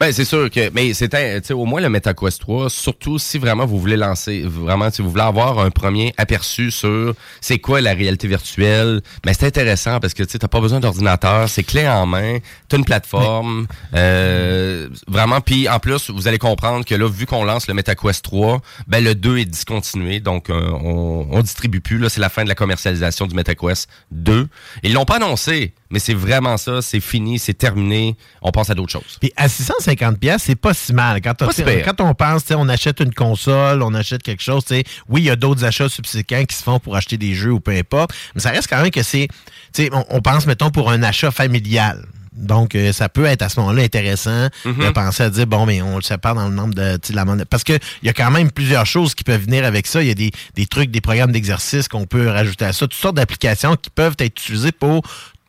Ben, 0.00 0.12
c'est 0.12 0.24
sûr 0.24 0.48
que, 0.48 0.70
mais 0.74 0.94
c'était, 0.94 1.40
tu 1.40 1.48
sais, 1.48 1.54
au 1.54 1.64
moins 1.64 1.80
le 1.80 1.88
MetaQuest 1.88 2.40
3, 2.40 2.70
surtout 2.70 3.18
si 3.18 3.36
vraiment 3.36 3.66
vous 3.66 3.80
voulez 3.80 3.96
lancer, 3.96 4.42
vraiment, 4.46 4.90
si 4.92 5.02
vous 5.02 5.10
voulez 5.10 5.24
avoir 5.24 5.58
un 5.58 5.70
premier 5.70 6.14
aperçu 6.16 6.70
sur 6.70 7.14
c'est 7.40 7.58
quoi 7.58 7.80
la 7.80 7.94
réalité 7.94 8.28
virtuelle, 8.28 9.00
ben, 9.24 9.34
c'est 9.36 9.46
intéressant 9.46 9.98
parce 9.98 10.14
que, 10.14 10.22
tu 10.22 10.30
sais, 10.30 10.38
t'as 10.38 10.46
pas 10.46 10.60
besoin 10.60 10.78
d'ordinateur, 10.78 11.48
c'est 11.48 11.64
clé 11.64 11.88
en 11.88 12.06
main, 12.06 12.38
t'as 12.68 12.76
une 12.76 12.84
plateforme, 12.84 13.66
euh, 13.94 14.88
vraiment, 15.08 15.40
puis 15.40 15.68
en 15.68 15.80
plus, 15.80 16.10
vous 16.10 16.28
allez 16.28 16.38
comprendre 16.38 16.84
que 16.84 16.94
là, 16.94 17.08
vu 17.08 17.26
qu'on 17.26 17.42
lance 17.44 17.66
le 17.66 17.74
MetaQuest 17.74 18.24
3, 18.24 18.60
ben, 18.86 19.02
le 19.02 19.16
2 19.16 19.38
est 19.38 19.46
discontinué, 19.46 20.20
donc, 20.20 20.48
euh, 20.48 20.70
on, 20.80 21.26
on 21.28 21.42
distribue 21.42 21.80
plus, 21.80 21.98
là, 21.98 22.08
c'est 22.08 22.20
la 22.20 22.28
fin 22.28 22.44
de 22.44 22.48
la 22.48 22.54
commercialisation 22.54 23.26
du 23.26 23.34
MetaQuest 23.34 23.88
2. 24.12 24.46
Ils 24.84 24.92
l'ont 24.92 25.04
pas 25.04 25.16
annoncé, 25.16 25.74
mais 25.90 25.98
c'est 25.98 26.14
vraiment 26.14 26.56
ça, 26.56 26.82
c'est 26.82 27.00
fini, 27.00 27.38
c'est 27.40 27.54
terminé, 27.54 28.16
on 28.42 28.52
passe 28.52 28.70
à 28.70 28.74
d'autres 28.74 28.92
choses. 28.92 29.18
Puis 29.20 29.32
650 29.88 30.18
pièces, 30.18 30.42
c'est 30.44 30.54
pas 30.56 30.74
si 30.74 30.92
mal. 30.92 31.20
Quand, 31.20 31.34
pire. 31.34 31.84
quand 31.84 32.00
on 32.04 32.14
pense, 32.14 32.44
on 32.50 32.68
achète 32.68 33.00
une 33.00 33.14
console, 33.14 33.82
on 33.82 33.94
achète 33.94 34.22
quelque 34.22 34.42
chose, 34.42 34.64
oui, 35.08 35.22
il 35.22 35.24
y 35.24 35.30
a 35.30 35.36
d'autres 35.36 35.64
achats 35.64 35.88
subséquents 35.88 36.44
qui 36.44 36.56
se 36.56 36.62
font 36.62 36.78
pour 36.78 36.96
acheter 36.96 37.16
des 37.16 37.34
jeux 37.34 37.52
ou 37.52 37.60
peu 37.60 37.72
importe, 37.72 38.10
mais 38.34 38.40
ça 38.40 38.50
reste 38.50 38.68
quand 38.68 38.80
même 38.80 38.90
que 38.90 39.02
c'est, 39.02 39.28
on, 39.92 40.04
on 40.10 40.20
pense, 40.20 40.46
mettons, 40.46 40.70
pour 40.70 40.90
un 40.90 41.02
achat 41.02 41.30
familial. 41.30 42.04
Donc, 42.32 42.76
euh, 42.76 42.92
ça 42.92 43.08
peut 43.08 43.24
être 43.24 43.42
à 43.42 43.48
ce 43.48 43.58
moment-là 43.58 43.82
intéressant 43.82 44.48
Mhm. 44.64 44.86
de 44.86 44.90
penser 44.90 45.24
à 45.24 45.30
dire, 45.30 45.46
bon, 45.48 45.66
mais 45.66 45.82
on 45.82 45.96
le 45.96 46.02
sépare 46.02 46.36
dans 46.36 46.48
le 46.48 46.54
nombre 46.54 46.72
de... 46.74 46.96
la 47.12 47.24
monnaie. 47.24 47.44
Parce 47.44 47.64
qu'il 47.64 47.80
y 48.04 48.08
a 48.08 48.12
quand 48.12 48.30
même 48.30 48.52
plusieurs 48.52 48.86
choses 48.86 49.16
qui 49.16 49.24
peuvent 49.24 49.40
venir 49.42 49.64
avec 49.64 49.88
ça. 49.88 50.02
Il 50.02 50.08
y 50.08 50.12
a 50.12 50.14
des, 50.14 50.30
des 50.54 50.66
trucs, 50.66 50.92
des 50.92 51.00
programmes 51.00 51.32
d'exercice 51.32 51.88
qu'on 51.88 52.06
peut 52.06 52.28
rajouter 52.28 52.66
à 52.66 52.72
ça, 52.72 52.86
toutes 52.86 52.94
sortes 52.94 53.16
d'applications 53.16 53.74
qui 53.74 53.90
peuvent 53.90 54.14
être 54.20 54.40
utilisées 54.40 54.70
pour 54.70 55.02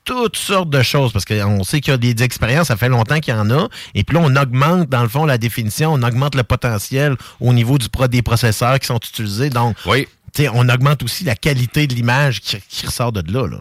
toutes 0.09 0.37
sortes 0.37 0.71
de 0.71 0.81
choses, 0.81 1.11
parce 1.13 1.23
qu'on 1.23 1.63
sait 1.63 1.81
qu'il 1.81 1.91
y 1.91 1.93
a 1.93 1.97
des 1.97 2.23
expériences, 2.23 2.67
ça 2.69 2.77
fait 2.77 2.89
longtemps 2.89 3.19
qu'il 3.19 3.31
y 3.31 3.37
en 3.37 3.51
a, 3.51 3.67
et 3.93 4.03
puis 4.03 4.15
là, 4.17 4.23
on 4.25 4.35
augmente, 4.35 4.89
dans 4.89 5.03
le 5.03 5.07
fond, 5.07 5.23
la 5.25 5.37
définition, 5.37 5.93
on 5.93 6.01
augmente 6.01 6.33
le 6.33 6.41
potentiel 6.41 7.15
au 7.39 7.53
niveau 7.53 7.77
du 7.77 7.89
pro 7.89 8.07
des 8.07 8.23
processeurs 8.23 8.79
qui 8.79 8.87
sont 8.87 8.97
utilisés, 8.97 9.51
donc 9.51 9.77
Oui. 9.85 10.07
tu 10.33 10.43
sais, 10.43 10.49
on 10.51 10.67
augmente 10.67 11.03
aussi 11.03 11.23
la 11.25 11.35
qualité 11.35 11.85
de 11.85 11.93
l'image 11.93 12.41
qui, 12.41 12.57
qui 12.67 12.87
ressort 12.87 13.11
de 13.11 13.21
là. 13.31 13.45
là. 13.47 13.57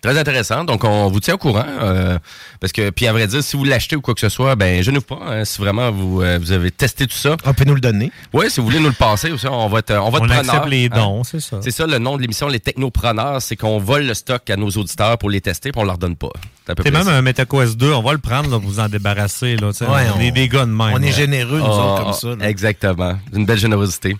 Très 0.00 0.18
intéressant. 0.18 0.64
Donc, 0.64 0.82
on 0.84 1.08
vous 1.08 1.20
tient 1.20 1.34
au 1.34 1.38
courant. 1.38 1.64
euh, 1.80 2.18
parce 2.60 2.72
que, 2.72 2.90
puis 2.90 3.06
à 3.06 3.12
vrai 3.12 3.26
dire, 3.26 3.42
si 3.42 3.56
vous 3.56 3.64
l'achetez 3.64 3.94
ou 3.96 4.00
quoi 4.00 4.14
que 4.14 4.20
ce 4.20 4.28
soit, 4.28 4.56
ben, 4.56 4.82
je 4.82 4.90
ne 4.90 4.98
pas. 4.98 5.18
hein, 5.28 5.44
si 5.44 5.60
vraiment 5.60 5.90
vous, 5.92 6.22
euh, 6.22 6.38
vous 6.40 6.50
avez 6.52 6.70
testé 6.70 7.06
tout 7.06 7.16
ça. 7.16 7.36
On 7.44 7.54
peut 7.54 7.64
nous 7.64 7.74
le 7.74 7.80
donner. 7.80 8.10
Oui, 8.32 8.50
si 8.50 8.60
vous 8.60 8.66
voulez 8.66 8.80
nous 8.80 8.88
le 8.88 8.92
passer 8.94 9.30
aussi, 9.30 9.46
on 9.46 9.68
va 9.68 9.80
être, 9.80 9.92
on 9.92 10.10
va 10.10 10.18
être 10.18 10.24
On 10.24 10.26
preneur, 10.28 10.38
accepte 10.54 10.66
les 10.68 10.86
hein. 10.86 10.96
dons, 10.96 11.24
c'est 11.24 11.40
ça. 11.40 11.58
C'est 11.62 11.70
ça 11.70 11.86
le 11.86 11.98
nom 11.98 12.16
de 12.16 12.22
l'émission, 12.22 12.48
les 12.48 12.60
technopreneurs, 12.60 13.40
c'est 13.42 13.56
qu'on 13.56 13.78
vole 13.78 14.04
le 14.06 14.14
stock 14.14 14.48
à 14.50 14.56
nos 14.56 14.70
auditeurs 14.70 15.18
pour 15.18 15.30
les 15.30 15.40
tester, 15.40 15.70
puis 15.72 15.80
on 15.80 15.84
leur 15.84 15.98
donne 15.98 16.16
pas. 16.16 16.30
C'est 16.66 16.90
même 16.92 17.02
ça. 17.04 17.10
un 17.16 17.22
MetaQuest 17.22 17.76
2, 17.76 17.92
on 17.92 18.02
va 18.02 18.12
le 18.12 18.18
prendre, 18.18 18.48
là, 18.50 18.56
vous 18.56 18.78
en 18.80 18.88
débarrasser. 18.88 19.56
Là. 19.56 19.68
Ouais, 19.68 19.86
on, 20.16 20.20
est 20.20 20.30
on- 20.30 20.34
des 20.34 20.48
gars 20.48 20.60
de 20.64 20.70
même. 20.70 20.92
On 20.94 21.02
est 21.02 21.06
là. 21.06 21.10
généreux, 21.10 21.58
nous 21.58 21.64
Ah, 21.66 21.94
autres, 21.94 22.02
comme 22.04 22.12
ça. 22.12 22.36
là. 22.36 22.48
Exactement. 22.48 23.18
Une 23.34 23.44
belle 23.46 23.58
générosité. 23.58 24.16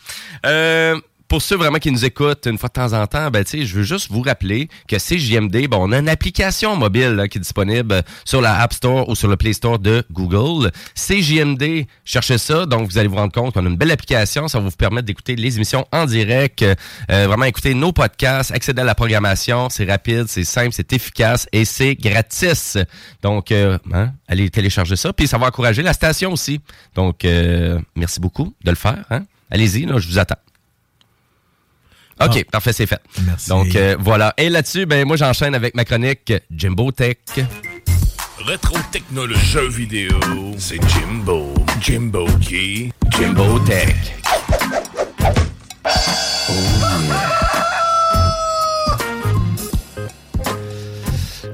Euh, 0.47 0.97
pour 1.33 1.41
ceux 1.41 1.57
vraiment 1.57 1.79
qui 1.79 1.91
nous 1.91 2.05
écoutent 2.05 2.45
une 2.45 2.59
fois 2.59 2.69
de 2.69 2.75
temps 2.75 2.93
en 2.93 3.07
temps, 3.07 3.31
ben, 3.31 3.43
je 3.51 3.75
veux 3.75 3.85
juste 3.85 4.11
vous 4.11 4.21
rappeler 4.21 4.69
que 4.87 4.97
CJMD, 4.97 5.67
bon, 5.67 5.89
on 5.89 5.93
a 5.93 5.99
une 5.99 6.11
application 6.11 6.77
mobile 6.77 7.27
qui 7.31 7.39
est 7.39 7.41
disponible 7.41 8.03
sur 8.27 8.43
la 8.43 8.61
App 8.61 8.75
Store 8.75 9.09
ou 9.09 9.15
sur 9.15 9.29
le 9.29 9.37
Play 9.39 9.55
Store 9.55 9.79
de 9.79 10.05
Google. 10.11 10.71
CJMD, 10.95 11.87
cherchez 12.05 12.37
ça. 12.37 12.67
Donc, 12.67 12.91
vous 12.91 12.99
allez 12.99 13.09
vous 13.09 13.17
rendre 13.17 13.33
compte 13.33 13.55
qu'on 13.55 13.65
a 13.65 13.69
une 13.71 13.79
belle 13.79 13.93
application. 13.93 14.47
Ça 14.47 14.59
va 14.59 14.69
vous 14.69 14.77
permettre 14.77 15.07
d'écouter 15.07 15.35
les 15.35 15.57
émissions 15.57 15.87
en 15.91 16.05
direct, 16.05 16.61
euh, 16.61 16.75
vraiment 17.09 17.47
écouter 17.47 17.73
nos 17.73 17.93
podcasts, 17.93 18.51
accéder 18.51 18.83
à 18.83 18.85
la 18.85 18.95
programmation. 18.95 19.71
C'est 19.71 19.91
rapide, 19.91 20.27
c'est 20.29 20.45
simple, 20.45 20.73
c'est 20.73 20.93
efficace 20.93 21.49
et 21.51 21.65
c'est 21.65 21.95
gratis. 21.95 22.77
Donc, 23.23 23.53
euh, 23.53 23.79
hein, 23.91 24.13
allez 24.29 24.51
télécharger 24.51 24.97
ça. 24.97 25.15
Puis, 25.15 25.29
ça 25.29 25.39
va 25.39 25.47
encourager 25.47 25.81
la 25.81 25.95
station 25.95 26.31
aussi. 26.31 26.61
Donc, 26.95 27.25
euh, 27.25 27.81
merci 27.97 28.21
beaucoup 28.21 28.53
de 28.63 28.71
le 28.71 28.77
faire. 28.77 29.03
Hein? 29.09 29.23
Allez-y, 29.51 29.89
je 29.89 30.09
vous 30.09 30.19
attends. 30.19 30.37
OK, 32.21 32.45
parfait, 32.51 32.73
c'est 32.73 32.87
fait. 32.87 33.01
Merci. 33.25 33.49
Donc, 33.49 33.75
euh, 33.75 33.97
voilà. 33.99 34.33
Et 34.37 34.49
là-dessus, 34.49 34.87
ben, 34.87 35.07
moi, 35.07 35.17
j'enchaîne 35.17 35.55
avec 35.55 35.75
ma 35.75 35.85
chronique 35.85 36.33
Jimbo 36.55 36.91
Tech. 36.93 37.17
Rétro 38.47 38.77
technologie 38.91 39.47
jeux 39.47 39.69
vidéo, 39.69 40.19
c'est 40.59 40.81
Jimbo. 40.89 41.55
Jimbo 41.81 42.27
qui? 42.41 42.93
Jimbo 43.17 43.59
Tech. 43.61 43.95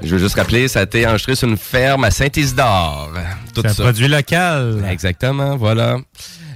Je 0.01 0.15
veux 0.15 0.17
juste 0.17 0.35
rappeler, 0.35 0.67
ça 0.67 0.79
a 0.79 0.83
été 0.83 1.05
enregistré 1.05 1.35
sur 1.35 1.47
une 1.47 1.57
ferme 1.57 2.03
à 2.03 2.11
Saint-Isidore. 2.11 3.11
Tout 3.53 3.61
C'est 3.61 3.67
un 3.67 3.73
ça. 3.73 3.83
produit 3.83 4.07
local. 4.07 4.85
Exactement, 4.89 5.55
voilà. 5.57 5.97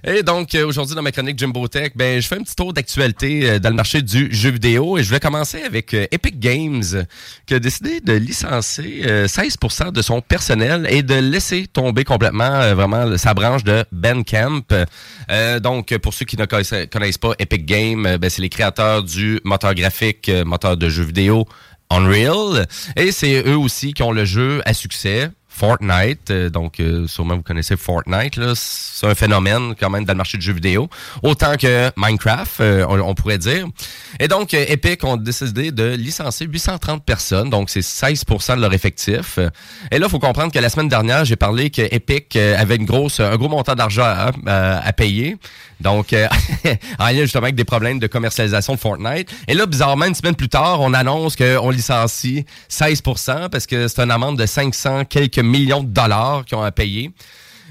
Et 0.05 0.21
donc, 0.21 0.53
euh, 0.53 0.65
aujourd'hui, 0.65 0.95
dans 0.95 1.01
ma 1.01 1.13
chronique 1.13 1.39
Jimbo 1.39 1.65
Tech, 1.69 1.93
ben, 1.95 2.21
je 2.21 2.27
fais 2.27 2.35
un 2.35 2.43
petit 2.43 2.57
tour 2.57 2.73
d'actualité 2.73 3.49
euh, 3.49 3.59
dans 3.59 3.69
le 3.69 3.75
marché 3.75 4.01
du 4.01 4.27
jeu 4.33 4.49
vidéo 4.49 4.97
et 4.97 5.03
je 5.03 5.09
vais 5.09 5.21
commencer 5.21 5.63
avec 5.63 5.93
euh, 5.93 6.07
Epic 6.11 6.41
Games 6.41 6.83
qui 7.45 7.53
a 7.53 7.59
décidé 7.59 8.01
de 8.01 8.11
licencier 8.11 9.03
euh, 9.07 9.27
16% 9.27 9.93
de 9.93 10.01
son 10.01 10.19
personnel 10.19 10.87
et 10.89 11.03
de 11.03 11.15
laisser 11.15 11.67
tomber 11.67 12.03
complètement 12.03 12.75
vraiment 12.75 13.17
sa 13.17 13.33
branche 13.33 13.63
de 13.63 13.85
Bandcamp. 13.93 14.63
Euh, 15.31 15.61
donc, 15.61 15.97
pour 15.99 16.13
ceux 16.13 16.25
qui 16.25 16.35
ne 16.35 16.45
connaissent, 16.45 17.17
pas 17.17 17.33
Epic 17.39 17.65
Games, 17.65 18.17
ben, 18.17 18.29
c'est 18.29 18.41
les 18.41 18.49
créateurs 18.49 19.03
du 19.03 19.39
moteur 19.45 19.73
graphique, 19.73 20.29
moteur 20.45 20.75
de 20.75 20.89
jeux 20.89 21.03
vidéo 21.03 21.45
Unreal. 21.89 22.67
Et 22.97 23.13
c'est 23.13 23.47
eux 23.47 23.57
aussi 23.57 23.93
qui 23.93 24.03
ont 24.03 24.11
le 24.11 24.25
jeu 24.25 24.61
à 24.65 24.73
succès. 24.73 25.29
Fortnite, 25.53 26.31
euh, 26.31 26.49
donc 26.49 26.79
euh, 26.79 27.07
sûrement 27.07 27.35
vous 27.35 27.43
connaissez 27.43 27.77
Fortnite, 27.77 28.39
c'est 28.55 29.07
un 29.07 29.15
phénomène 29.15 29.75
quand 29.79 29.89
même 29.89 30.03
dans 30.03 30.13
le 30.13 30.17
marché 30.17 30.37
du 30.37 30.45
jeu 30.45 30.53
vidéo, 30.53 30.89
autant 31.21 31.55
que 31.57 31.91
Minecraft, 31.95 32.59
euh, 32.61 32.85
on, 32.89 33.13
pourrait 33.13 33.37
dire. 33.37 33.67
Et 34.19 34.27
donc 34.27 34.53
euh, 34.53 34.65
Epic 34.67 35.03
ont 35.03 35.15
décidé 35.15 35.71
de 35.71 35.93
licencier 35.93 36.47
830 36.47 37.05
personnes, 37.05 37.49
donc 37.51 37.69
c'est 37.69 37.81
16% 37.81 38.55
de 38.55 38.61
leur 38.61 38.73
effectif. 38.73 39.37
Et 39.91 39.99
là, 39.99 40.07
il 40.07 40.09
faut 40.09 40.19
comprendre 40.19 40.51
que 40.51 40.59
la 40.59 40.69
semaine 40.69 40.89
dernière, 40.89 41.23
j'ai 41.23 41.35
parlé 41.35 41.69
que 41.69 41.81
Epic 41.81 42.35
euh, 42.35 42.59
avait 42.59 42.77
une 42.77 42.85
grosse, 42.85 43.19
un 43.19 43.35
gros 43.37 43.49
montant 43.49 43.75
d'argent 43.75 44.05
à 44.47 44.93
payer, 44.93 45.37
donc 45.83 46.13
euh, 46.13 46.27
en 46.99 47.07
lien 47.07 47.21
justement 47.21 47.43
avec 47.43 47.55
des 47.55 47.65
problèmes 47.65 47.99
de 47.99 48.07
commercialisation 48.07 48.73
de 48.73 48.79
Fortnite. 48.79 49.29
Et 49.47 49.53
là, 49.53 49.65
bizarrement, 49.65 50.05
une 50.05 50.15
semaine 50.15 50.35
plus 50.35 50.49
tard, 50.49 50.81
on 50.81 50.93
annonce 50.93 51.35
qu'on 51.35 51.69
licencie 51.69 52.45
16% 52.71 53.49
parce 53.49 53.67
que 53.67 53.87
c'est 53.87 54.01
une 54.01 54.11
amende 54.11 54.39
de 54.39 54.45
500 54.45 55.05
quelques 55.05 55.39
millions 55.39 55.83
de 55.83 55.89
dollars 55.89 56.45
qu'ils 56.45 56.57
ont 56.57 56.63
à 56.63 56.71
payer. 56.71 57.11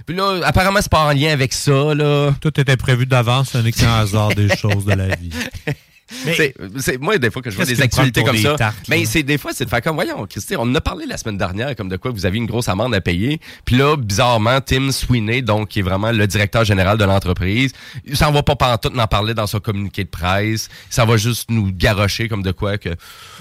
Puis 0.06 0.16
là, 0.16 0.40
apparemment, 0.44 0.80
c'est 0.80 0.90
pas 0.90 1.04
en 1.04 1.12
lien 1.12 1.32
avec 1.32 1.52
ça, 1.52 1.94
là. 1.94 2.32
Tout 2.40 2.60
était 2.60 2.76
prévu 2.76 3.06
d'avance, 3.06 3.54
un 3.54 3.64
excellent 3.64 3.98
hasard 3.98 4.28
des 4.30 4.54
choses 4.56 4.84
de 4.84 4.94
la 4.94 5.14
vie. 5.14 5.30
C'est- 6.34 6.54
c'est- 6.78 6.98
moi, 6.98 7.18
des 7.18 7.30
fois 7.30 7.42
que 7.42 7.50
je 7.50 7.56
vois 7.56 7.64
des 7.64 7.80
actualités 7.80 8.22
comme 8.22 8.36
ça, 8.36 8.54
tartes, 8.56 8.76
mais 8.88 9.00
là? 9.00 9.06
c'est 9.06 9.22
des 9.22 9.38
fois, 9.38 9.52
c'est 9.54 9.64
de 9.64 9.70
faire 9.70 9.82
comme, 9.82 9.94
voyons, 9.96 10.26
Christy, 10.26 10.56
on 10.56 10.62
en 10.62 10.74
a 10.74 10.80
parlé 10.80 11.06
la 11.06 11.16
semaine 11.16 11.38
dernière, 11.38 11.74
comme 11.76 11.88
de 11.88 11.96
quoi 11.96 12.10
vous 12.10 12.26
avez 12.26 12.38
une 12.38 12.46
grosse 12.46 12.68
amende 12.68 12.94
à 12.94 13.00
payer. 13.00 13.40
Puis 13.64 13.76
là, 13.76 13.96
bizarrement, 13.96 14.60
Tim 14.60 14.90
Sweeney, 14.90 15.42
donc, 15.42 15.68
qui 15.68 15.80
est 15.80 15.82
vraiment 15.82 16.12
le 16.12 16.26
directeur 16.26 16.64
général 16.64 16.98
de 16.98 17.04
l'entreprise, 17.04 17.72
il 18.04 18.16
s'en 18.16 18.30
va 18.32 18.42
pas 18.42 18.56
pantoute 18.56 18.94
n'en 18.94 19.06
parler 19.06 19.34
dans 19.34 19.46
son 19.46 19.60
communiqué 19.60 20.04
de 20.04 20.08
presse. 20.10 20.68
Ça 20.90 21.04
va 21.04 21.16
juste 21.16 21.50
nous 21.50 21.70
garrocher 21.72 22.28
comme 22.28 22.42
de 22.42 22.52
quoi 22.52 22.78
que, 22.78 22.90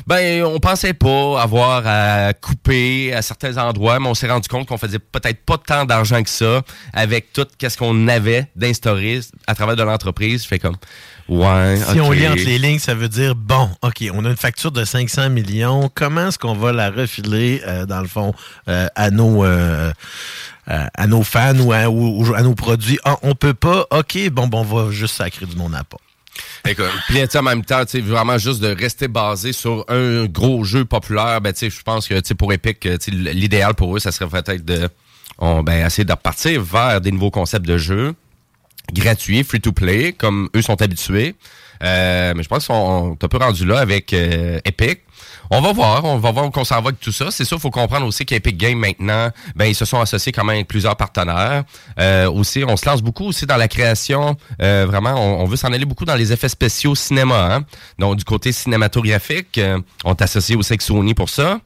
ben, 0.07 0.43
on 0.43 0.59
pensait 0.59 0.93
pas 0.93 1.41
avoir 1.41 1.83
à 1.85 2.33
couper 2.33 3.13
à 3.13 3.21
certains 3.21 3.57
endroits, 3.57 3.99
mais 3.99 4.07
on 4.07 4.13
s'est 4.13 4.29
rendu 4.29 4.47
compte 4.47 4.67
qu'on 4.67 4.77
faisait 4.77 4.99
peut-être 4.99 5.43
pas 5.45 5.57
tant 5.57 5.85
d'argent 5.85 6.21
que 6.23 6.29
ça 6.29 6.61
avec 6.93 7.33
tout 7.33 7.45
qu'est-ce 7.57 7.77
qu'on 7.77 8.07
avait 8.07 8.47
d'instaurer 8.55 9.19
à 9.47 9.55
travers 9.55 9.75
de 9.75 9.83
l'entreprise. 9.83 10.43
Je 10.43 10.47
fais 10.47 10.59
comme, 10.59 10.75
Ouais, 11.31 11.77
Si 11.93 11.99
on 12.01 12.11
lit 12.11 12.27
entre 12.27 12.43
les 12.43 12.57
lignes, 12.59 12.79
ça 12.79 12.93
veut 12.93 13.07
dire, 13.07 13.35
bon, 13.35 13.69
OK, 13.81 14.03
on 14.13 14.25
a 14.25 14.29
une 14.29 14.35
facture 14.35 14.71
de 14.71 14.83
500 14.83 15.29
millions. 15.29 15.89
Comment 15.93 16.27
est-ce 16.27 16.37
qu'on 16.37 16.55
va 16.55 16.73
la 16.73 16.89
refiler, 16.91 17.61
euh, 17.65 17.85
dans 17.85 18.01
le 18.01 18.07
fond, 18.07 18.33
euh, 18.67 18.87
à 18.95 19.11
nos... 19.11 19.45
euh, 19.45 19.93
à 20.67 21.07
nos 21.07 21.23
fans 21.23 21.57
ou 21.59 21.71
à, 21.73 21.89
ou- 21.89 22.33
à 22.35 22.41
nos 22.43 22.53
produits? 22.53 22.99
Ah, 23.05 23.17
on 23.23 23.33
peut 23.33 23.53
pas? 23.53 23.85
OK, 23.91 24.29
bon, 24.29 24.47
bon, 24.47 24.59
on 24.61 24.63
va 24.85 24.91
juste 24.91 25.15
sacrer 25.15 25.45
du 25.45 25.55
monde 25.55 25.73
à 25.73 25.83
pas. 25.83 25.97
Écoute, 26.67 26.85
puis 27.07 27.21
en 27.35 27.41
même 27.43 27.63
temps, 27.63 27.83
tu 27.85 27.99
vraiment 28.01 28.37
juste 28.37 28.61
de 28.61 28.73
rester 28.73 29.07
basé 29.07 29.53
sur 29.53 29.83
un 29.89 30.25
gros 30.25 30.63
jeu 30.63 30.85
populaire, 30.85 31.41
ben 31.41 31.51
tu 31.53 31.69
je 31.69 31.81
pense 31.81 32.07
que 32.07 32.19
tu 32.19 32.35
pour 32.35 32.53
Epic, 32.53 32.87
l'idéal 33.07 33.73
pour 33.73 33.95
eux, 33.95 33.99
ça 33.99 34.11
serait 34.11 34.27
peut-être 34.27 34.63
de 34.63 34.87
on, 35.39 35.63
ben, 35.63 35.85
essayer 35.85 36.05
de 36.05 36.11
repartir 36.11 36.61
vers 36.61 37.01
des 37.01 37.11
nouveaux 37.11 37.31
concepts 37.31 37.65
de 37.65 37.77
jeux 37.77 38.13
gratuits, 38.93 39.43
free 39.43 39.61
to 39.61 39.71
play, 39.71 40.13
comme 40.13 40.49
eux 40.55 40.61
sont 40.61 40.81
habitués. 40.81 41.35
Euh, 41.83 42.33
mais 42.35 42.43
je 42.43 42.47
pense 42.47 42.67
qu'on 42.67 43.13
est 43.13 43.23
un 43.23 43.27
peu 43.27 43.37
rendu 43.37 43.65
là 43.65 43.79
avec 43.79 44.13
euh, 44.13 44.59
Epic. 44.65 44.99
On 45.53 45.59
va 45.59 45.73
voir, 45.73 46.05
on 46.05 46.17
va 46.17 46.31
voir 46.31 46.45
où 46.45 46.51
on 46.55 46.63
s'en 46.63 46.75
va 46.75 46.89
avec 46.89 47.01
tout 47.01 47.11
ça. 47.11 47.29
C'est 47.29 47.43
sûr, 47.43 47.57
il 47.57 47.59
faut 47.59 47.71
comprendre 47.71 48.07
aussi 48.07 48.25
qu'Epic 48.25 48.55
Games 48.55 48.77
maintenant, 48.77 49.31
ben 49.53 49.65
ils 49.65 49.75
se 49.75 49.83
sont 49.83 49.99
associés 49.99 50.31
quand 50.31 50.45
même 50.45 50.55
avec 50.55 50.67
plusieurs 50.69 50.95
partenaires. 50.95 51.65
Euh, 51.99 52.31
aussi, 52.31 52.63
on 52.65 52.77
se 52.77 52.85
lance 52.85 53.01
beaucoup 53.01 53.25
aussi 53.25 53.45
dans 53.45 53.57
la 53.57 53.67
création. 53.67 54.37
Euh, 54.61 54.85
vraiment, 54.87 55.13
on, 55.15 55.41
on 55.41 55.45
veut 55.45 55.57
s'en 55.57 55.73
aller 55.73 55.83
beaucoup 55.83 56.05
dans 56.05 56.15
les 56.15 56.31
effets 56.31 56.47
spéciaux 56.47 56.95
cinéma. 56.95 57.53
Hein? 57.53 57.65
Donc 57.99 58.15
du 58.15 58.23
côté 58.23 58.53
cinématographique, 58.53 59.57
euh, 59.57 59.77
on 60.05 60.11
est 60.11 60.21
associé 60.21 60.55
aussi 60.55 60.71
avec 60.71 60.81
Sony 60.81 61.13
pour 61.13 61.27
ça. 61.27 61.59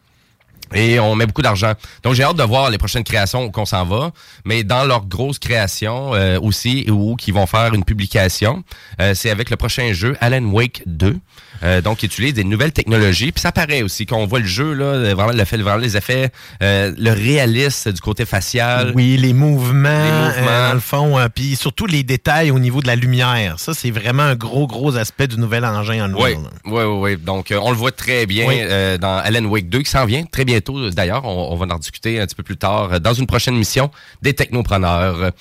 Et 0.75 0.99
on 0.99 1.15
met 1.15 1.25
beaucoup 1.25 1.41
d'argent. 1.41 1.73
Donc 2.03 2.13
j'ai 2.13 2.23
hâte 2.23 2.35
de 2.35 2.43
voir 2.43 2.69
les 2.69 2.77
prochaines 2.77 3.03
créations 3.03 3.49
qu'on 3.49 3.65
s'en 3.65 3.85
va. 3.85 4.11
Mais 4.43 4.63
dans 4.63 4.83
leur 4.83 5.05
grosse 5.05 5.39
création 5.39 6.13
euh, 6.13 6.39
aussi, 6.39 6.85
où 6.89 7.15
qui 7.15 7.31
vont 7.31 7.45
faire 7.47 7.73
une 7.73 7.85
publication, 7.85 8.63
euh, 9.01 9.13
c'est 9.15 9.29
avec 9.29 9.49
le 9.49 9.55
prochain 9.55 9.93
jeu 9.93 10.15
Alan 10.19 10.43
Wake 10.43 10.83
2. 10.85 11.17
Euh, 11.63 11.81
donc 11.81 11.99
qui 11.99 12.05
utilise 12.05 12.33
des 12.33 12.43
nouvelles 12.43 12.73
technologies. 12.73 13.31
Puis 13.31 13.41
ça 13.41 13.51
paraît 13.51 13.81
aussi 13.81 14.05
qu'on 14.05 14.25
voit 14.27 14.39
le 14.39 14.45
jeu 14.45 14.73
là, 14.73 14.85
euh, 14.85 15.13
vraiment 15.15 15.31
le 15.31 15.45
fait, 15.45 15.57
vraiment 15.57 15.77
les 15.77 15.95
effets, 15.97 16.29
euh, 16.61 16.91
le 16.97 17.11
réalisme 17.11 17.91
du 17.91 18.01
côté 18.01 18.25
facial. 18.25 18.91
Oui, 18.95 19.17
les 19.17 19.33
mouvements, 19.33 19.89
Les 19.89 20.11
mouvements. 20.11 20.51
euh, 20.51 20.67
dans 20.69 20.73
le 20.73 20.79
fond, 20.79 21.17
euh, 21.17 21.27
puis 21.33 21.55
surtout 21.55 21.85
les 21.85 22.03
détails 22.03 22.51
au 22.51 22.59
niveau 22.59 22.81
de 22.81 22.87
la 22.87 22.95
lumière. 22.95 23.59
Ça, 23.59 23.73
c'est 23.73 23.91
vraiment 23.91 24.23
un 24.23 24.35
gros, 24.35 24.67
gros 24.67 24.97
aspect 24.97 25.27
du 25.27 25.37
nouvel 25.37 25.63
engin 25.65 25.93
Oui, 26.13 26.33
Unreal. 26.33 26.37
oui, 26.65 26.83
oui, 26.83 26.83
oui. 27.13 27.17
Donc, 27.17 27.51
euh, 27.51 27.59
on 27.61 27.71
le 27.71 27.77
voit 27.77 27.91
très 27.91 28.25
bien 28.25 28.47
Oui. 28.47 28.55
euh, 28.59 28.97
dans 28.97 29.17
Alan 29.17 29.45
Wake 29.45 29.69
2 29.69 29.79
qui 29.81 29.89
s'en 29.91 30.05
vient 30.05 30.23
très 30.25 30.45
bientôt. 30.45 30.89
D'ailleurs, 30.89 31.25
on, 31.25 31.53
on 31.53 31.55
va 31.55 31.73
en 31.73 31.79
discuter 31.79 32.19
un 32.19 32.25
petit 32.25 32.35
peu 32.35 32.43
plus 32.43 32.57
tard 32.57 32.99
dans 32.99 33.13
une 33.13 33.27
prochaine 33.27 33.55
mission 33.55 33.89
des 34.21 34.33
technopreneurs. 34.33 35.31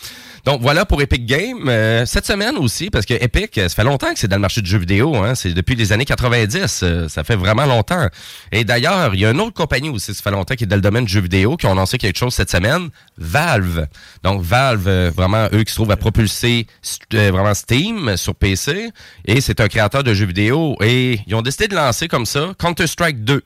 Donc, 0.44 0.60
voilà 0.60 0.84
pour 0.84 1.00
Epic 1.00 1.24
Games. 1.24 1.68
Euh, 1.68 2.04
cette 2.04 2.26
semaine 2.26 2.56
aussi, 2.56 2.90
parce 2.90 3.06
que 3.06 3.14
Epic, 3.14 3.56
euh, 3.56 3.68
ça 3.68 3.76
fait 3.76 3.84
longtemps 3.84 4.12
que 4.12 4.18
c'est 4.18 4.28
dans 4.28 4.36
le 4.36 4.42
marché 4.42 4.60
du 4.60 4.68
jeu 4.70 4.78
vidéo. 4.78 5.16
Hein, 5.16 5.34
c'est 5.34 5.54
depuis 5.54 5.74
les 5.74 5.92
années 5.92 6.04
90. 6.04 6.80
euh, 6.82 7.08
ça 7.08 7.24
fait 7.24 7.36
vraiment 7.36 7.64
longtemps. 7.64 8.08
Et 8.52 8.64
d'ailleurs, 8.64 9.14
il 9.14 9.20
y 9.20 9.26
a 9.26 9.30
une 9.30 9.40
autre 9.40 9.54
compagnie 9.54 9.88
aussi, 9.88 10.12
ça 10.14 10.22
fait 10.22 10.30
longtemps, 10.30 10.54
qui 10.54 10.64
est 10.64 10.66
dans 10.66 10.76
le 10.76 10.82
domaine 10.82 11.06
du 11.06 11.12
jeu 11.12 11.20
vidéo, 11.20 11.56
qui 11.56 11.66
ont 11.66 11.74
lancé 11.74 11.96
quelque 11.96 12.18
chose 12.18 12.34
cette 12.34 12.50
semaine. 12.50 12.90
Valve. 13.16 13.86
Donc, 14.22 14.42
Valve, 14.42 14.86
euh, 14.86 15.10
vraiment, 15.14 15.48
eux 15.52 15.62
qui 15.62 15.70
se 15.70 15.76
trouvent 15.76 15.90
à 15.90 15.96
propulser 15.96 16.66
euh, 17.14 17.30
vraiment 17.30 17.54
Steam 17.54 18.16
sur 18.16 18.34
PC. 18.34 18.90
Et 19.24 19.40
c'est 19.40 19.60
un 19.60 19.68
créateur 19.68 20.04
de 20.04 20.12
jeux 20.12 20.26
vidéo. 20.26 20.76
Et 20.82 21.20
ils 21.26 21.34
ont 21.34 21.42
décidé 21.42 21.68
de 21.68 21.74
lancer 21.74 22.06
comme 22.06 22.26
ça 22.26 22.52
Counter-Strike 22.58 23.24
2. 23.24 23.42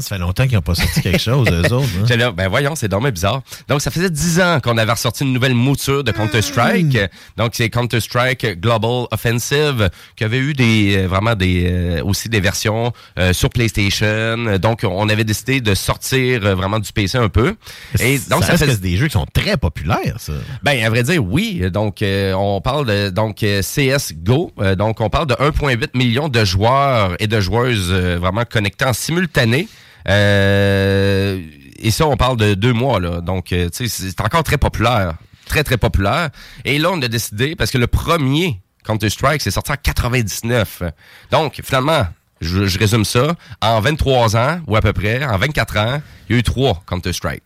Ça, 0.00 0.14
fait 0.16 0.18
longtemps 0.20 0.44
qu'ils 0.44 0.54
n'ont 0.54 0.62
pas 0.62 0.74
sorti 0.74 1.00
quelque 1.02 1.20
chose, 1.20 1.48
eux 1.50 1.72
autres. 1.72 1.88
hein. 2.10 2.16
Là, 2.16 2.30
ben 2.30 2.48
voyons, 2.48 2.74
c'est 2.74 2.88
dommage 2.88 3.12
bizarre. 3.12 3.42
Donc, 3.68 3.80
ça 3.80 3.90
faisait 3.90 4.10
10 4.10 4.40
ans 4.40 4.60
qu'on 4.62 4.78
avait 4.78 4.92
ressorti 4.92 5.24
une 5.24 5.32
nouvelle 5.32 5.54
mouture 5.54 6.04
de 6.04 6.12
Counter-Strike. 6.12 6.98
Donc, 7.36 7.52
c'est 7.54 7.68
Counter-Strike 7.70 8.60
Global 8.60 9.06
Offensive, 9.10 9.90
qui 10.16 10.24
avait 10.24 10.38
eu 10.38 10.52
des 10.54 10.96
euh, 10.96 11.06
vraiment 11.08 11.34
des 11.34 11.68
euh, 11.70 12.02
aussi 12.04 12.28
des 12.28 12.40
versions 12.40 12.92
euh, 13.18 13.32
sur 13.32 13.50
PlayStation. 13.50 14.58
Donc, 14.58 14.80
on 14.84 15.08
avait 15.08 15.24
décidé 15.24 15.60
de 15.60 15.74
sortir 15.74 16.44
euh, 16.44 16.54
vraiment 16.54 16.78
du 16.78 16.92
PC 16.92 17.18
un 17.18 17.28
peu. 17.28 17.56
Et 18.00 18.18
donc, 18.30 18.44
ça 18.44 18.56
ça, 18.56 18.66
fait 18.66 18.80
des 18.80 18.96
jeux 18.96 19.06
qui 19.06 19.12
sont 19.12 19.26
très 19.32 19.56
populaires, 19.56 20.16
ça. 20.18 20.32
Ben, 20.62 20.82
à 20.84 20.88
vrai 20.90 21.02
dire, 21.02 21.24
oui. 21.24 21.62
Donc, 21.70 22.02
euh, 22.02 22.32
on 22.34 22.60
parle 22.60 22.86
de 22.86 23.10
donc 23.10 23.38
CSGO. 23.38 24.52
Donc, 24.76 25.00
on 25.00 25.10
parle 25.10 25.26
de 25.26 25.34
1,8 25.34 25.88
million 25.94 26.28
de 26.28 26.44
joueurs 26.44 27.14
et 27.18 27.26
de 27.26 27.40
joueuses 27.40 27.92
vraiment 27.92 28.44
connectés 28.44 28.84
en 28.84 28.92
simultané. 28.92 29.68
Euh, 30.08 31.40
et 31.78 31.90
ça, 31.90 32.06
on 32.06 32.16
parle 32.16 32.36
de 32.36 32.54
deux 32.54 32.72
mois, 32.72 33.00
là. 33.00 33.20
Donc, 33.20 33.52
euh, 33.52 33.68
tu 33.70 33.88
sais, 33.88 34.10
c'est 34.10 34.20
encore 34.20 34.42
très 34.42 34.58
populaire. 34.58 35.14
Très, 35.46 35.64
très 35.64 35.76
populaire. 35.76 36.30
Et 36.64 36.78
là, 36.78 36.90
on 36.92 37.00
a 37.02 37.08
décidé, 37.08 37.56
parce 37.56 37.70
que 37.70 37.78
le 37.78 37.86
premier 37.86 38.60
Counter-Strike, 38.84 39.42
c'est 39.42 39.50
sorti 39.50 39.72
en 39.72 39.76
99. 39.82 40.82
Donc, 41.30 41.60
finalement, 41.62 42.06
je, 42.40 42.78
résume 42.78 43.04
ça. 43.04 43.34
En 43.60 43.80
23 43.80 44.36
ans, 44.36 44.60
ou 44.66 44.76
à 44.76 44.80
peu 44.80 44.92
près, 44.92 45.24
en 45.24 45.36
24 45.36 45.76
ans, 45.78 46.02
il 46.28 46.32
y 46.32 46.36
a 46.36 46.38
eu 46.40 46.42
trois 46.42 46.82
Counter-Strike. 46.86 47.42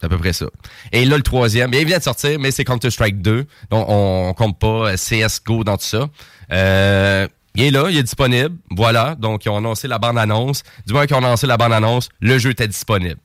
C'est 0.00 0.06
à 0.06 0.08
peu 0.08 0.18
près 0.18 0.32
ça. 0.32 0.46
Et 0.90 1.04
là, 1.04 1.16
le 1.16 1.22
troisième, 1.22 1.70
bien, 1.70 1.80
il 1.80 1.86
vient 1.86 1.98
de 1.98 2.02
sortir, 2.02 2.38
mais 2.40 2.50
c'est 2.50 2.64
Counter-Strike 2.64 3.22
2. 3.22 3.46
Donc, 3.70 3.88
on, 3.88 4.28
on 4.30 4.34
compte 4.34 4.58
pas 4.58 4.94
CSGO 4.96 5.62
dans 5.62 5.76
tout 5.76 5.84
ça. 5.84 6.08
Euh, 6.52 7.28
il 7.54 7.64
est 7.64 7.70
là, 7.70 7.90
il 7.90 7.96
est 7.96 8.02
disponible. 8.02 8.56
Voilà. 8.70 9.14
Donc, 9.14 9.44
ils 9.44 9.48
ont 9.48 9.56
annoncé 9.56 9.88
la 9.88 9.98
bande-annonce. 9.98 10.62
Du 10.86 10.92
moment 10.92 11.06
qu'ils 11.06 11.16
ont 11.16 11.24
annoncé 11.24 11.46
la 11.46 11.56
bande-annonce, 11.56 12.08
le 12.20 12.38
jeu 12.38 12.50
était 12.50 12.68
disponible. 12.68 13.20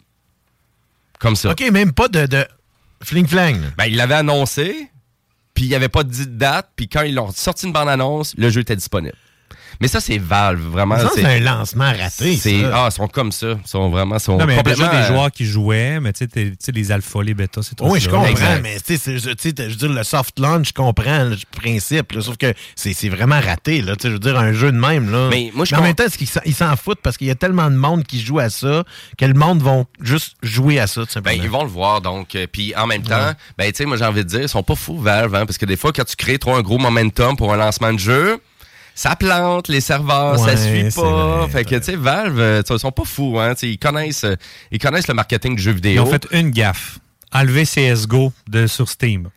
Comme 1.20 1.36
ça. 1.36 1.52
OK, 1.52 1.62
même 1.72 1.94
pas 1.94 2.08
de, 2.08 2.26
de 2.26 2.46
fling-flang. 3.04 3.60
Ben, 3.78 3.86
ils 3.86 3.96
l'avaient 3.96 4.16
annoncé, 4.16 4.90
puis 5.54 5.66
il 5.66 5.70
n'y 5.70 5.76
avait 5.76 5.90
pas 5.90 6.04
de 6.04 6.24
date, 6.26 6.70
puis 6.76 6.88
quand 6.88 7.02
ils 7.02 7.18
ont 7.20 7.32
sorti 7.32 7.66
une 7.66 7.74
bande-annonce, 7.74 8.36
le 8.38 8.50
jeu 8.50 8.62
était 8.62 8.76
disponible. 8.76 9.16
Mais 9.82 9.88
ça, 9.88 10.00
c'est 10.00 10.18
Valve, 10.18 10.60
vraiment. 10.62 10.98
Ça, 10.98 11.10
c'est 11.14 11.26
un 11.26 11.40
lancement 11.40 11.92
raté, 11.92 12.36
ça. 12.38 12.50
Ah, 12.74 12.88
ils 12.90 12.96
sont 12.96 13.08
comme 13.08 13.32
ça. 13.32 13.48
Ils 13.64 13.68
sont 13.68 13.90
vraiment... 13.90 14.18
Sont 14.20 14.38
Non, 14.38 14.46
mais 14.46 14.54
il 14.54 14.56
y 14.56 14.60
a 14.60 14.64
complètement... 14.64 14.88
déjà 14.90 15.02
des 15.02 15.08
joueurs 15.08 15.32
qui 15.32 15.46
jouaient, 15.46 16.00
mais 16.00 16.14
tu 16.14 16.20
sais, 16.20 16.28
t'es- 16.28 16.50
tu 16.52 16.56
sais, 16.60 16.72
les 16.72 16.92
alphas, 16.92 17.22
les 17.24 17.34
bêtas, 17.34 17.62
c'est 17.64 17.76
tout 17.76 17.86
Oui, 17.86 18.00
je 18.00 18.10
comprends, 18.10 18.26
Exact. 18.26 18.62
mais 18.64 18.78
tu 18.80 18.98
sais, 18.98 19.18
je 19.20 19.30
veux 19.30 19.36
dire, 19.76 19.90
le 19.90 20.04
soft 20.04 20.40
launch, 20.40 20.70
je 20.70 20.74
comprends 20.74 21.24
le 21.26 21.36
principe, 21.56 22.12
là, 22.14 22.22
sauf 22.22 22.38
que 22.38 22.54
c'est 22.76 22.94
c'est 22.94 23.10
vraiment 23.10 23.40
raté. 23.40 23.82
Là, 23.82 23.96
Tu 23.96 24.04
sais, 24.04 24.08
je 24.10 24.14
veux 24.14 24.20
dire, 24.20 24.38
un 24.38 24.54
jeu 24.54 24.72
de 24.72 24.78
même. 24.78 25.12
Là. 25.12 25.28
Mais 25.30 25.52
moi, 25.54 25.66
je 25.66 25.74
en 25.76 25.78
com- 25.78 25.86
même 25.86 25.96
temps, 25.96 26.06
est-ce 26.06 26.18
qu'ils 26.18 26.28
s'en- 26.28 26.42
ils 26.46 26.56
s'en 26.56 26.76
foutent 26.76 27.02
parce 27.04 27.18
qu'il 27.18 27.28
y 27.28 27.32
a 27.32 27.36
tellement 27.36 27.70
de 27.70 27.76
monde 27.76 28.04
qui 28.04 28.20
joue 28.22 28.40
à 28.40 28.50
ça 28.50 28.84
que 29.18 29.26
le 29.26 29.34
monde 29.36 29.62
va 29.62 29.84
juste 30.02 30.36
jouer 30.44 30.80
à 30.80 30.88
ça, 30.88 31.02
tout 31.06 31.12
simplement. 31.12 31.38
Ben, 31.38 31.44
ils 31.44 31.50
vont 31.50 31.64
le 31.64 31.70
voir, 31.70 32.02
donc. 32.02 32.36
euh, 32.36 32.48
Puis 32.52 32.74
en 32.76 32.88
même 32.88 33.04
temps, 33.04 33.32
ben, 33.58 33.72
tu 33.72 33.78
sais, 33.78 33.86
moi, 33.86 33.98
j'ai 33.98 34.06
envie 34.06 34.24
de 34.24 34.30
dire, 34.30 34.42
ils 34.42 34.50
sont 34.50 34.64
pas 34.64 34.76
fous, 34.76 34.98
Valve, 35.00 35.36
hein, 35.36 35.46
parce 35.46 35.58
que 35.58 35.66
des 35.66 35.78
fois, 35.78 35.92
quand 35.94 36.06
tu 36.06 36.16
crées 36.16 36.40
trop 36.40 36.56
un 36.56 36.62
gros 36.62 36.78
momentum 36.80 37.36
pour 37.38 37.54
un 37.54 37.58
lancement 37.58 37.94
de 37.94 38.00
jeu, 38.00 38.40
ça 39.00 39.16
plante, 39.16 39.68
les 39.68 39.80
serveurs, 39.80 40.40
ça 40.40 40.46
Ouais, 40.46 40.58
suit 40.58 40.92
c'est 40.92 41.00
pas. 41.02 41.38
vrai, 41.38 41.50
fait 41.50 41.66
que, 41.66 41.76
tu 41.76 41.84
sais, 41.84 41.96
Valve, 41.96 42.40
euh, 42.40 42.64
ils 42.68 42.80
sont 42.80 42.92
pas 42.92 43.06
fous, 43.06 43.38
hein. 43.40 43.54
Ils 43.62 43.78
connaissent, 43.78 44.24
euh, 44.24 44.36
ils 44.72 44.80
connaissent 44.80 45.08
le 45.08 45.14
marketing 45.14 45.56
du 45.56 45.62
jeu 45.62 45.70
Ils 45.72 45.76
vidéo. 45.76 46.02
ont 46.04 46.06
fait 46.08 46.26
une 46.32 46.50
gaffe. 46.50 46.98
Enlever 47.32 47.66
CSGO 47.66 48.34
de, 48.50 48.66
sur 48.66 48.90
Steam. 48.90 49.30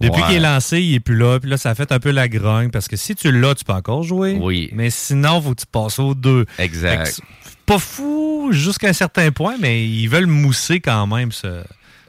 Depuis 0.00 0.20
Ouais. 0.20 0.26
qu'il 0.26 0.36
est 0.36 0.40
lancé, 0.40 0.80
il 0.82 0.96
est 0.96 1.00
plus 1.00 1.16
là. 1.16 1.38
Puis 1.40 1.48
là, 1.48 1.56
ça 1.56 1.70
a 1.70 1.74
fait 1.74 1.90
un 1.92 1.98
peu 2.00 2.10
la 2.10 2.28
grogne 2.28 2.70
parce 2.70 2.88
que 2.88 2.96
si 2.96 3.14
tu 3.14 3.30
l'as, 3.32 3.54
tu 3.54 3.64
peux 3.64 3.72
encore 3.72 4.02
jouer. 4.02 4.36
Oui. 4.38 4.68
Mais 4.74 4.90
sinon, 4.90 5.40
faut 5.40 5.54
que 5.54 5.60
tu 5.60 5.66
passes 5.66 5.98
aux 6.00 6.14
deux. 6.14 6.44
Exact. 6.58 7.20
Pas 7.64 7.78
fou 7.78 8.48
jusqu'à 8.50 8.88
un 8.88 8.92
certain 8.92 9.30
point, 9.30 9.54
mais 9.60 9.86
ils 9.86 10.08
veulent 10.08 10.26
mousser 10.26 10.80
quand 10.80 11.06
même 11.06 11.30
ce, 11.32 11.62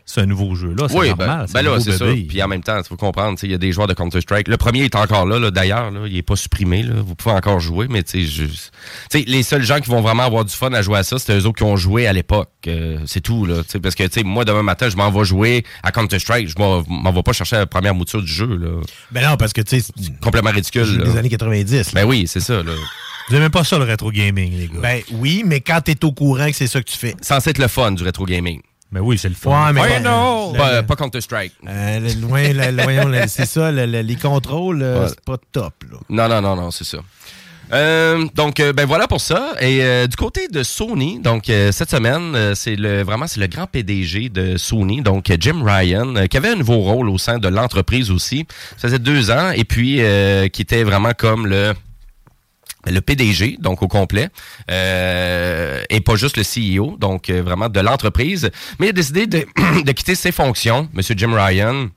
ce 0.10 0.22
nouveau 0.22 0.56
jeu-là. 0.56 0.88
C'est 0.90 0.98
Oui, 0.98 1.10
normal. 1.10 1.28
ben, 1.28 1.48
c'est 1.48 1.54
ben 1.54 1.60
un 1.60 1.64
là, 1.64 1.70
nouveau 1.78 1.92
c'est 1.92 1.98
ça. 1.98 2.06
bébé. 2.06 2.26
Puis 2.30 2.42
en 2.42 2.48
même 2.48 2.64
temps, 2.64 2.78
il 2.78 2.84
faut 2.88 2.96
comprendre, 2.96 3.36
tu 3.38 3.42
sais, 3.42 3.48
il 3.48 3.52
y 3.52 3.54
a 3.54 3.58
des 3.58 3.74
joueurs 3.74 3.88
de 3.88 3.94
Counter-Strike. 3.94 4.48
Le 4.48 4.56
premier 4.56 4.86
est 4.86 4.96
encore 4.96 5.26
là, 5.26 5.38
là, 5.38 5.52
d'ailleurs, 5.52 5.92
là, 5.92 6.00
il 6.08 6.16
est 6.16 6.22
pas 6.24 6.38
supprimé. 6.38 6.82
Là. 6.82 6.94
Vous 7.06 7.14
pouvez 7.14 7.36
encore 7.36 7.60
jouer, 7.60 7.88
mais 7.90 8.04
tu 8.04 8.26
sais, 8.26 8.26
je- 8.26 8.46
tu 8.46 8.54
sais, 9.12 9.26
les 9.28 9.44
seuls 9.44 9.64
gens 9.64 9.80
qui 9.82 9.90
vont 9.90 10.00
vraiment 10.02 10.24
avoir 10.24 10.46
du 10.46 10.56
fun 10.56 10.72
à 10.72 10.82
jouer 10.82 11.00
à 11.00 11.04
ça, 11.04 11.20
c'est 11.20 11.38
eux 11.38 11.46
autres 11.46 11.58
qui 11.58 11.64
ont 11.64 11.76
joué 11.76 12.08
à 12.08 12.14
l'époque. 12.14 12.50
Euh, 12.68 13.00
c'est 13.06 13.20
tout, 13.22 13.46
là. 13.46 13.58
tu 13.64 13.72
sais, 13.72 13.80
Parce 13.82 13.96
que 13.96 14.04
tu 14.06 14.14
sais, 14.22 14.24
moi, 14.24 14.46
demain 14.46 14.64
matin, 14.64 14.88
je 14.90 14.96
m'en 14.96 15.12
vais 15.12 15.26
jouer 15.26 15.66
à 15.84 15.92
Counter-Strike. 15.92 16.48
Je 16.48 16.56
m'en 16.58 16.84
m'en 16.88 17.12
vais 17.12 17.24
pas 17.24 17.34
chercher 17.34 17.58
la 17.58 17.66
première 17.68 17.94
mouture 17.94 18.22
du 18.22 18.32
jeu. 18.32 18.48
Là. 18.58 18.80
Ben 19.12 19.30
non, 19.30 19.36
parce 19.38 19.52
que 19.54 19.62
tu 19.62 19.82
sais, 19.82 19.92
c'est 20.00 20.20
Complètement 20.22 20.52
ridicule. 20.52 20.98
là. 21.00 21.04
des 21.06 21.18
années 21.18 21.30
90. 21.30 21.94
là. 21.94 22.02
Ben 22.02 22.08
oui, 22.08 22.26
c'est 22.28 22.40
ça. 22.40 22.64
Là. 22.64 22.72
Vous 23.30 23.36
aimez 23.36 23.50
pas 23.50 23.66
ça, 23.66 23.78
le 23.78 23.84
rétro 23.84 24.10
gaming, 24.10 24.58
les 24.58 24.68
gars? 24.68 24.80
Ben 24.82 25.02
oui, 25.12 25.44
mais 25.46 25.60
quand 25.60 25.82
t'es 25.84 26.06
au 26.06 26.14
courant 26.14 26.48
que 26.48 26.56
c'est 26.56 26.68
ça 26.68 26.80
que 26.82 26.90
tu 26.90 26.98
fais. 26.98 27.14
Censé 27.22 27.50
être 27.50 27.58
le 27.58 27.68
fun 27.68 27.92
du 27.92 28.02
rétro 28.04 28.24
gaming. 28.26 28.62
Ben 28.92 29.02
oui, 29.02 29.18
c'est 29.18 29.28
le 29.30 29.36
fun. 29.36 29.52
Ouais, 29.68 29.74
mais 29.74 29.82
Ouais, 29.82 30.00
bon, 30.00 30.10
non! 30.10 30.52
le- 30.54 30.58
Pas, 30.58 30.84
pas 30.84 30.96
Counter-Strike. 30.96 31.54
euh, 31.68 32.00
loin, 32.22 32.42
le- 32.54 33.24
c'est 33.28 33.46
ça, 33.46 33.72
le- 33.72 33.86
le- 33.86 34.02
les 34.02 34.16
contrôles, 34.16 34.82
euh, 34.82 35.02
Ouais. 35.04 35.10
c'est 35.10 35.22
pas 35.26 35.38
top. 35.52 35.74
Là. 35.92 35.98
Non, 36.10 36.28
non, 36.30 36.42
non, 36.42 36.56
non, 36.56 36.72
c'est 36.72 36.86
ça. 36.86 37.00
Euh, 37.74 38.26
donc, 38.34 38.62
euh, 38.62 38.72
ben 38.72 38.86
voilà 38.86 39.10
pour 39.10 39.20
ça. 39.20 39.52
Et 39.60 39.84
euh, 39.84 40.08
du 40.08 40.16
côté 40.16 40.48
de 40.48 40.64
Sony, 40.64 41.20
donc 41.20 41.50
euh, 41.50 41.74
cette 41.74 41.92
semaine, 41.92 42.34
euh, 42.34 42.56
c'est 42.56 42.78
le 42.78 43.04
vraiment 43.04 43.28
c'est 43.28 43.42
le 43.42 43.48
grand 43.48 43.68
PDG 43.68 44.30
de 44.30 44.56
Sony, 44.56 45.02
donc 45.02 45.30
euh, 45.30 45.36
Jim 45.38 45.62
Ryan, 45.66 46.16
euh, 46.16 46.26
qui 46.28 46.38
avait 46.38 46.48
un 46.52 46.56
nouveau 46.56 46.78
rôle 46.78 47.10
au 47.10 47.18
sein 47.18 47.40
de 47.40 47.48
l'entreprise 47.50 48.10
aussi. 48.10 48.46
Ça 48.78 48.88
faisait 48.88 49.00
deux 49.00 49.32
ans 49.32 49.52
et 49.54 49.66
puis 49.66 49.98
euh, 50.00 50.48
qui 50.48 50.62
était 50.62 50.84
vraiment 50.86 51.12
comme 51.18 51.46
le 51.46 51.74
le 52.90 53.02
PDG, 53.02 53.58
donc 53.60 53.82
au 53.82 53.88
complet, 53.88 54.30
euh, 54.72 55.84
et 55.90 56.02
pas 56.02 56.16
juste 56.16 56.38
le 56.38 56.44
CEO, 56.44 56.98
donc 56.98 57.30
euh, 57.30 57.42
vraiment 57.42 57.70
de 57.70 57.80
l'entreprise. 57.80 58.50
Mais 58.80 58.88
il 58.88 58.90
a 58.90 58.94
décidé 58.94 59.28
de, 59.28 59.46
de 59.84 59.92
quitter 59.92 60.16
ses 60.16 60.32
fonctions, 60.32 60.90
Monsieur 60.94 61.16
Jim 61.18 61.34
Ryan. 61.34 61.90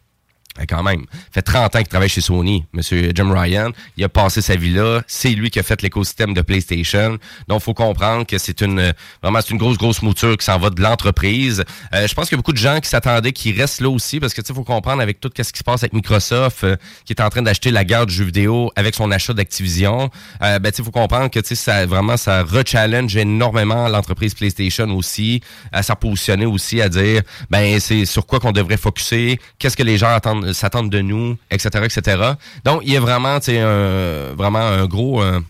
Ben, 0.57 0.67
quand 0.69 0.83
même. 0.83 1.07
fait 1.31 1.43
30 1.43 1.77
ans 1.77 1.79
qu'il 1.79 1.87
travaille 1.87 2.09
chez 2.09 2.21
Sony, 2.21 2.65
Monsieur 2.73 3.13
Jim 3.15 3.33
Ryan. 3.33 3.71
Il 3.97 4.03
a 4.03 4.09
passé 4.09 4.43
sa 4.43 4.57
vie 4.57 4.73
là. 4.75 5.01
C'est 5.07 5.31
lui 5.31 5.49
qui 5.49 5.61
a 5.61 5.63
fait 5.63 5.81
l'écosystème 5.81 6.35
de 6.35 6.43
PlayStation. 6.43 7.19
Donc, 7.47 7.63
faut 7.63 7.73
comprendre 7.73 8.27
que 8.27 8.37
c'est 8.37 8.61
une 8.61 8.93
vraiment 9.23 9.41
c'est 9.43 9.51
une 9.51 9.59
grosse 9.59 9.79
grosse 9.79 10.03
mouture 10.03 10.37
qui 10.37 10.45
s'en 10.45 10.59
va 10.59 10.71
de 10.71 10.83
l'entreprise. 10.83 11.65
Euh, 11.95 12.09
je 12.09 12.15
pense 12.15 12.29
qu'il 12.29 12.37
y 12.37 12.39
a 12.39 12.43
beaucoup 12.43 12.53
de 12.53 12.59
gens 12.59 12.81
qui 12.81 12.89
s'attendaient 12.89 13.31
qu'il 13.31 13.59
reste 13.61 13.81
là 13.81 13.89
aussi 13.89 14.19
parce 14.19 14.35
que 14.35 14.41
tu 14.41 14.49
sais, 14.49 14.55
faut 14.55 14.65
comprendre 14.65 15.01
avec 15.01 15.21
tout 15.21 15.31
ce 15.37 15.53
qui 15.53 15.59
se 15.59 15.65
passe 15.65 15.85
avec 15.85 15.93
Microsoft, 15.93 16.65
euh, 16.65 16.77
qui 17.05 17.13
est 17.13 17.23
en 17.23 17.31
train 17.31 17.43
d'acheter 17.43 17.71
la 17.71 17.85
guerre 17.85 18.07
du 18.07 18.15
jeu 18.15 18.25
vidéo 18.25 18.73
avec 18.75 18.97
son 18.97 19.13
achat 19.13 19.33
d'Activision. 19.33 20.11
Euh, 20.43 20.59
ben, 20.59 20.73
tu 20.73 20.79
sais, 20.79 20.83
faut 20.83 20.91
comprendre 20.91 21.31
que 21.31 21.39
tu 21.39 21.51
sais, 21.51 21.55
ça 21.55 21.87
vraiment 21.87 22.17
ça 22.17 22.43
rechallenge 22.43 23.17
énormément 23.17 23.87
l'entreprise 23.89 24.35
PlayStation 24.35 24.91
aussi 24.97 25.43
à 25.71 25.85
s'en 25.85 25.95
positionner 25.95 26.47
aussi 26.47 26.83
à 26.83 26.89
dire 26.89 27.23
ben 27.51 27.79
c'est 27.79 28.05
sur 28.05 28.27
quoi 28.27 28.41
qu'on 28.41 28.53
devrait 28.53 28.77
focuser, 28.77 29.39
qu'est-ce 29.61 29.77
que 29.77 29.85
les 29.85 29.97
gens 29.97 30.13
attendent 30.13 30.40
s'attendent 30.53 30.91
de 30.91 31.01
nous, 31.01 31.37
etc., 31.51 31.69
etc. 31.85 32.23
Donc, 32.65 32.83
il 32.85 32.93
y 32.93 32.97
a 32.97 33.01
vraiment, 33.01 33.39
un, 33.49 34.35
vraiment 34.35 34.59
un 34.59 34.87
gros, 34.87 35.23
euh, 35.23 35.41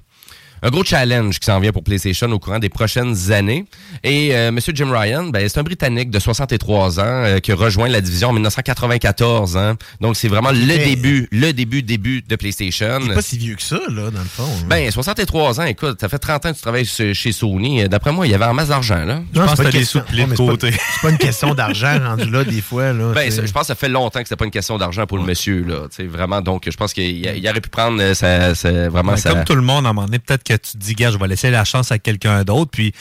un 0.63 0.71
gros 0.71 0.85
challenge 0.85 1.39
qui 1.39 1.47
s'en 1.47 1.59
vient 1.61 1.73
pour 1.73 1.83
PlayStation 1.83 2.31
au 2.33 2.39
courant 2.39 2.59
des 2.59 2.69
prochaines 2.69 3.33
années. 3.33 3.65
Et 4.05 4.35
euh, 4.35 4.51
Monsieur 4.53 4.73
Jim 4.75 4.91
Ryan, 4.93 5.25
ben, 5.29 5.49
c'est 5.49 5.59
un 5.59 5.63
Britannique 5.63 6.11
de 6.11 6.19
63 6.19 7.01
ans 7.01 7.03
euh, 7.05 7.39
qui 7.39 7.53
a 7.53 7.55
rejoint 7.55 7.89
la 7.89 8.01
division 8.01 8.29
en 8.29 8.33
1994. 8.33 9.57
Hein. 9.57 9.77
Donc, 10.01 10.17
c'est 10.17 10.29
vraiment 10.29 10.51
le 10.51 10.65
Mais- 10.65 10.79
début, 10.85 11.29
le 11.33 11.53
début, 11.53 11.83
début 11.83 12.23
de 12.23 12.37
PlayStation. 12.37 12.99
Il 13.03 13.11
est 13.11 13.15
pas 13.15 13.23
si 13.23 13.39
vieux 13.39 13.55
que 13.57 13.63
ça, 13.63 13.79
là, 13.89 14.11
dans 14.11 14.19
le 14.21 14.25
fond. 14.25 14.45
hein. 14.45 14.67
Ben, 14.69 14.91
63 14.91 15.61
ans, 15.61 15.65
écoute, 15.65 16.01
ça 16.01 16.09
fait 16.09 16.19
30 16.19 16.47
ans 16.47 16.51
que 16.51 16.57
tu 16.57 16.63
travailles 16.63 16.85
chez 16.87 17.33
Sony. 17.33 17.89
D'après 17.89 18.13
moi, 18.13 18.27
il 18.27 18.31
y 18.31 18.35
avait 18.35 18.45
en 18.45 18.55
masse 18.55 18.69
d'argent, 18.69 19.05
là. 19.05 19.21
Non, 19.35 19.47
c'est 19.49 19.57
pas 19.57 19.65
une 19.65 19.71
des 19.71 19.85
sous 19.85 19.99
de 19.99 20.05
Ouais, 20.05 20.27
mais 20.27 20.37
c'est 20.37 20.45
pas- 20.45 20.51
côté. 20.53 20.71
C'est 20.73 21.03
pas 21.03 21.11
une 21.11 21.19
question 21.19 21.55
d'argent 21.55 21.99
rendu 22.05 22.31
là, 22.31 22.45
des 22.45 22.61
fois. 22.61 22.93
Là, 22.93 23.13
Ben, 23.15 23.31
c'est- 23.31 23.37
ça- 23.41 23.47
je 23.47 23.53
pense 23.53 23.63
que 23.63 23.67
ça 23.69 23.75
fait 23.75 23.89
longtemps 23.89 24.21
que 24.21 24.27
c'était 24.29 24.37
pas 24.37 24.45
une 24.45 24.51
question 24.51 24.79
d'argent 24.79 25.07
pour 25.07 25.19
le 25.19 25.25
monsieur, 25.25 25.65
là. 25.65 25.89
Tu 25.89 25.97
sais, 25.97 26.05
vraiment, 26.05 26.41
donc, 26.41 26.65
je 26.71 26.77
pense 26.77 26.93
qu'il 26.93 27.05
il 27.27 27.49
aurait 27.49 27.61
pu 27.61 27.71
prendre 27.71 28.01
euh, 28.01 28.15
sa, 28.15 28.55
sa- 28.55 28.89
vraiment 28.89 29.13
Ouais, 29.13 29.19
sa... 29.19 29.31
Comme 29.31 29.45
tout 29.45 29.55
le 29.55 29.63
monde, 29.63 29.87
à 29.87 29.91
un 29.91 29.93
moment 29.93 30.07
donné, 30.07 30.19
peut-être 30.19 30.43
que 30.51 30.63
tu 30.63 30.73
te 30.73 30.79
dis, 30.79 30.95
gars, 30.95 31.11
je 31.11 31.19
vais 31.19 31.29
laisser 31.29 31.51
la 31.51 31.65
chance 31.65 31.93
à 31.93 31.99
quelqu'un 31.99 32.43
d'autre. 32.45 32.71
Puis, 32.71 32.93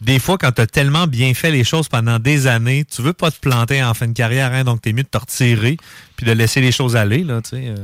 des 0.00 0.18
fois, 0.18 0.36
quand 0.38 0.52
tu 0.52 0.60
as 0.60 0.66
tellement 0.66 1.06
bien 1.06 1.34
fait 1.34 1.50
les 1.50 1.64
choses 1.64 1.88
pendant 1.88 2.18
des 2.18 2.46
années, 2.46 2.84
tu 2.84 3.02
veux 3.02 3.12
pas 3.12 3.30
te 3.30 3.40
planter 3.40 3.82
en 3.82 3.94
fin 3.94 4.06
de 4.06 4.12
carrière, 4.12 4.52
hein, 4.52 4.64
donc 4.64 4.82
t'es 4.82 4.92
mieux 4.92 5.02
de 5.02 5.08
te 5.08 5.18
retirer 5.18 5.76
puis 6.16 6.26
de 6.26 6.32
laisser 6.32 6.60
les 6.60 6.72
choses 6.72 6.96
aller, 6.96 7.22
là, 7.22 7.40
tu 7.42 7.56
euh. 7.56 7.74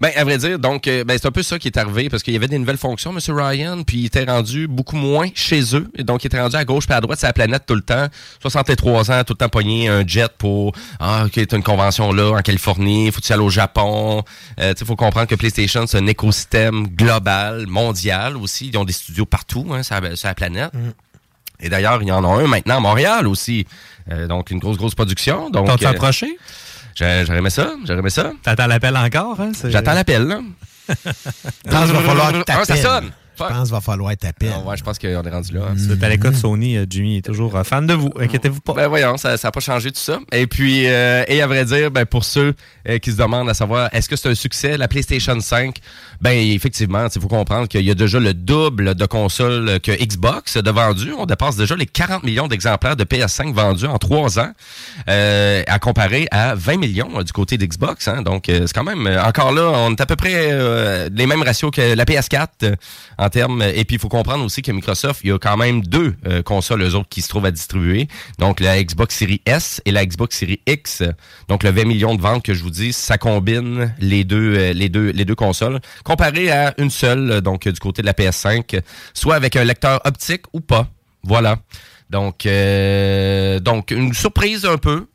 Ben, 0.00 0.10
à 0.16 0.24
vrai 0.24 0.38
dire, 0.38 0.58
donc, 0.58 0.88
euh, 0.88 1.04
ben, 1.04 1.18
c'est 1.20 1.28
un 1.28 1.30
peu 1.30 1.42
ça 1.42 1.58
qui 1.58 1.68
est 1.68 1.76
arrivé 1.76 2.08
parce 2.08 2.22
qu'il 2.22 2.32
y 2.32 2.36
avait 2.36 2.48
des 2.48 2.58
nouvelles 2.58 2.78
fonctions, 2.78 3.14
M. 3.14 3.36
Ryan, 3.36 3.82
puis 3.82 3.98
il 3.98 4.06
était 4.06 4.24
rendu 4.24 4.66
beaucoup 4.66 4.96
moins 4.96 5.28
chez 5.34 5.76
eux. 5.76 5.90
Et 5.96 6.02
donc, 6.02 6.24
il 6.24 6.28
était 6.28 6.40
rendu 6.40 6.56
à 6.56 6.64
gauche 6.64 6.86
puis 6.86 6.94
à 6.94 7.00
droite 7.00 7.20
de 7.20 7.26
la 7.26 7.32
planète 7.32 7.64
tout 7.66 7.74
le 7.74 7.82
temps. 7.82 8.06
63 8.40 9.10
ans, 9.10 9.24
tout 9.24 9.34
le 9.34 9.38
temps 9.38 9.50
pogné 9.50 9.88
un 9.88 10.06
jet 10.06 10.32
pour, 10.38 10.72
ah, 11.00 11.24
OK, 11.26 11.46
t'as 11.46 11.56
une 11.56 11.62
convention 11.62 12.12
là, 12.12 12.32
en 12.38 12.40
Californie, 12.40 13.12
faut 13.12 13.20
que 13.20 13.26
tu 13.26 13.32
ailles 13.32 13.38
au 13.40 13.50
Japon. 13.50 14.24
Euh, 14.58 14.72
tu 14.72 14.80
sais, 14.80 14.84
faut 14.86 14.96
comprendre 14.96 15.26
que 15.26 15.34
PlayStation, 15.34 15.86
c'est 15.86 15.98
un 15.98 16.06
écosystème 16.06 16.88
global, 16.88 17.66
mondial 17.66 18.38
aussi. 18.38 18.68
Ils 18.68 18.78
ont 18.78 18.84
des 18.84 18.94
studios 18.94 19.26
partout, 19.26 19.66
hein, 19.70 19.82
sur 19.82 20.00
la, 20.00 20.16
sur 20.16 20.28
la 20.28 20.34
planète. 20.34 20.72
Et 21.62 21.68
d'ailleurs, 21.68 22.02
il 22.02 22.08
y 22.08 22.12
en 22.12 22.24
a 22.24 22.28
un 22.42 22.46
maintenant 22.46 22.76
à 22.76 22.80
Montréal 22.80 23.26
aussi. 23.28 23.66
Euh, 24.10 24.26
donc, 24.26 24.50
une 24.50 24.58
grosse, 24.58 24.76
grosse 24.76 24.94
production. 24.94 25.48
Donc, 25.48 25.66
T'as-tu 25.68 25.86
euh, 25.86 25.90
approché? 25.90 26.36
j'aurais 26.96 27.38
aimé 27.38 27.50
ça, 27.50 27.72
j'aurais 27.86 28.00
aimé 28.00 28.10
ça. 28.10 28.32
T'attends 28.42 28.66
l'appel 28.66 28.96
encore, 28.96 29.40
hein? 29.40 29.52
J'attends 29.64 29.94
l'appel, 29.94 30.24
là. 30.26 30.40
Qu'il 31.64 31.72
va 31.72 31.86
falloir 32.00 32.32
que 32.32 32.42
Ah, 32.48 32.64
ça 32.64 32.76
sonne! 32.76 33.12
Je 33.48 33.54
pense 33.54 33.62
qu'il 33.68 33.74
va 33.74 33.80
falloir 33.80 34.16
t'appeler. 34.16 34.50
Ah, 34.54 34.60
ouais, 34.68 34.76
je 34.76 34.82
pense 34.82 34.98
qu'on 34.98 35.08
est 35.08 35.16
rendu 35.30 35.52
là. 35.54 35.60
hein. 35.70 35.96
À 36.02 36.08
l'écoute 36.08 36.34
Sony, 36.34 36.76
euh, 36.76 36.86
Jimmy 36.88 37.18
est 37.18 37.22
toujours 37.24 37.56
euh, 37.56 37.64
fan 37.64 37.86
de 37.86 37.94
vous. 37.94 38.10
Inquiétez-vous 38.18 38.60
pas. 38.60 38.74
Ben 38.74 38.88
voyons, 38.88 39.16
ça 39.16 39.36
n'a 39.42 39.50
pas 39.50 39.60
changé 39.60 39.90
tout 39.90 40.00
ça. 40.00 40.18
Et 40.32 40.46
puis, 40.46 40.86
euh, 40.86 41.24
et 41.28 41.42
à 41.42 41.46
vrai 41.46 41.64
dire, 41.64 41.90
ben 41.90 42.04
pour 42.06 42.24
ceux 42.24 42.54
euh, 42.88 42.98
qui 42.98 43.12
se 43.12 43.16
demandent 43.16 43.48
à 43.48 43.54
savoir, 43.54 43.88
est-ce 43.92 44.08
que 44.08 44.16
c'est 44.16 44.28
un 44.28 44.34
succès, 44.34 44.76
la 44.76 44.88
PlayStation 44.88 45.38
5? 45.38 45.76
Ben 46.20 46.36
effectivement, 46.36 47.06
il 47.14 47.20
faut 47.20 47.28
comprendre 47.28 47.68
qu'il 47.68 47.82
y 47.84 47.90
a 47.90 47.94
déjà 47.94 48.18
le 48.20 48.34
double 48.34 48.94
de 48.94 49.06
consoles 49.06 49.80
que 49.80 49.92
Xbox 49.92 50.56
de 50.56 50.70
vendus. 50.70 51.12
On 51.18 51.26
dépasse 51.26 51.56
déjà 51.56 51.74
les 51.76 51.86
40 51.86 52.22
millions 52.22 52.48
d'exemplaires 52.48 52.96
de 52.96 53.04
PS5 53.04 53.52
vendus 53.52 53.86
en 53.86 53.98
trois 53.98 54.38
ans, 54.38 54.52
euh, 55.08 55.62
à 55.66 55.78
comparer 55.78 56.28
à 56.30 56.54
20 56.54 56.76
millions 56.78 57.10
euh, 57.18 57.22
du 57.22 57.32
côté 57.32 57.58
d'Xbox. 57.58 58.08
Hein. 58.08 58.22
Donc, 58.22 58.48
euh, 58.48 58.66
c'est 58.66 58.72
quand 58.74 58.84
même, 58.84 59.06
encore 59.24 59.52
là, 59.52 59.70
on 59.74 59.90
est 59.92 60.00
à 60.00 60.06
peu 60.06 60.16
près 60.16 60.50
euh, 60.52 61.08
les 61.12 61.26
mêmes 61.26 61.42
ratios 61.42 61.70
que 61.70 61.94
la 61.94 62.04
PS4 62.04 62.46
euh, 62.64 62.74
en 63.18 63.28
termes. 63.32 63.62
Et 63.62 63.84
puis, 63.84 63.96
il 63.96 63.98
faut 63.98 64.08
comprendre 64.08 64.44
aussi 64.44 64.62
que 64.62 64.70
Microsoft, 64.70 65.20
il 65.24 65.30
y 65.30 65.32
a 65.32 65.38
quand 65.38 65.56
même 65.56 65.80
deux 65.82 66.14
euh, 66.26 66.42
consoles, 66.42 66.82
eux 66.82 66.94
autres, 66.94 67.08
qui 67.08 67.22
se 67.22 67.28
trouvent 67.28 67.46
à 67.46 67.50
distribuer. 67.50 68.06
Donc, 68.38 68.60
la 68.60 68.82
Xbox 68.82 69.16
Series 69.16 69.42
S 69.46 69.82
et 69.84 69.90
la 69.90 70.06
Xbox 70.06 70.38
Series 70.38 70.60
X. 70.66 71.02
Donc, 71.48 71.64
le 71.64 71.70
20 71.70 71.84
millions 71.84 72.14
de 72.14 72.22
ventes 72.22 72.44
que 72.44 72.54
je 72.54 72.62
vous 72.62 72.70
dis, 72.70 72.92
ça 72.92 73.18
combine 73.18 73.92
les 73.98 74.22
deux, 74.22 74.56
euh, 74.56 74.72
les 74.72 74.88
deux, 74.88 75.10
les 75.10 75.24
deux 75.24 75.34
consoles, 75.34 75.80
comparé 76.04 76.50
à 76.50 76.74
une 76.78 76.90
seule, 76.90 77.40
donc 77.40 77.66
du 77.66 77.80
côté 77.80 78.02
de 78.02 78.06
la 78.06 78.12
PS5, 78.12 78.80
soit 79.14 79.34
avec 79.34 79.56
un 79.56 79.64
lecteur 79.64 80.00
optique 80.04 80.42
ou 80.52 80.60
pas. 80.60 80.88
Voilà. 81.24 81.58
Donc, 82.10 82.44
euh, 82.44 83.58
donc 83.58 83.90
une 83.90 84.12
surprise 84.12 84.66
un 84.66 84.76
peu 84.76 85.06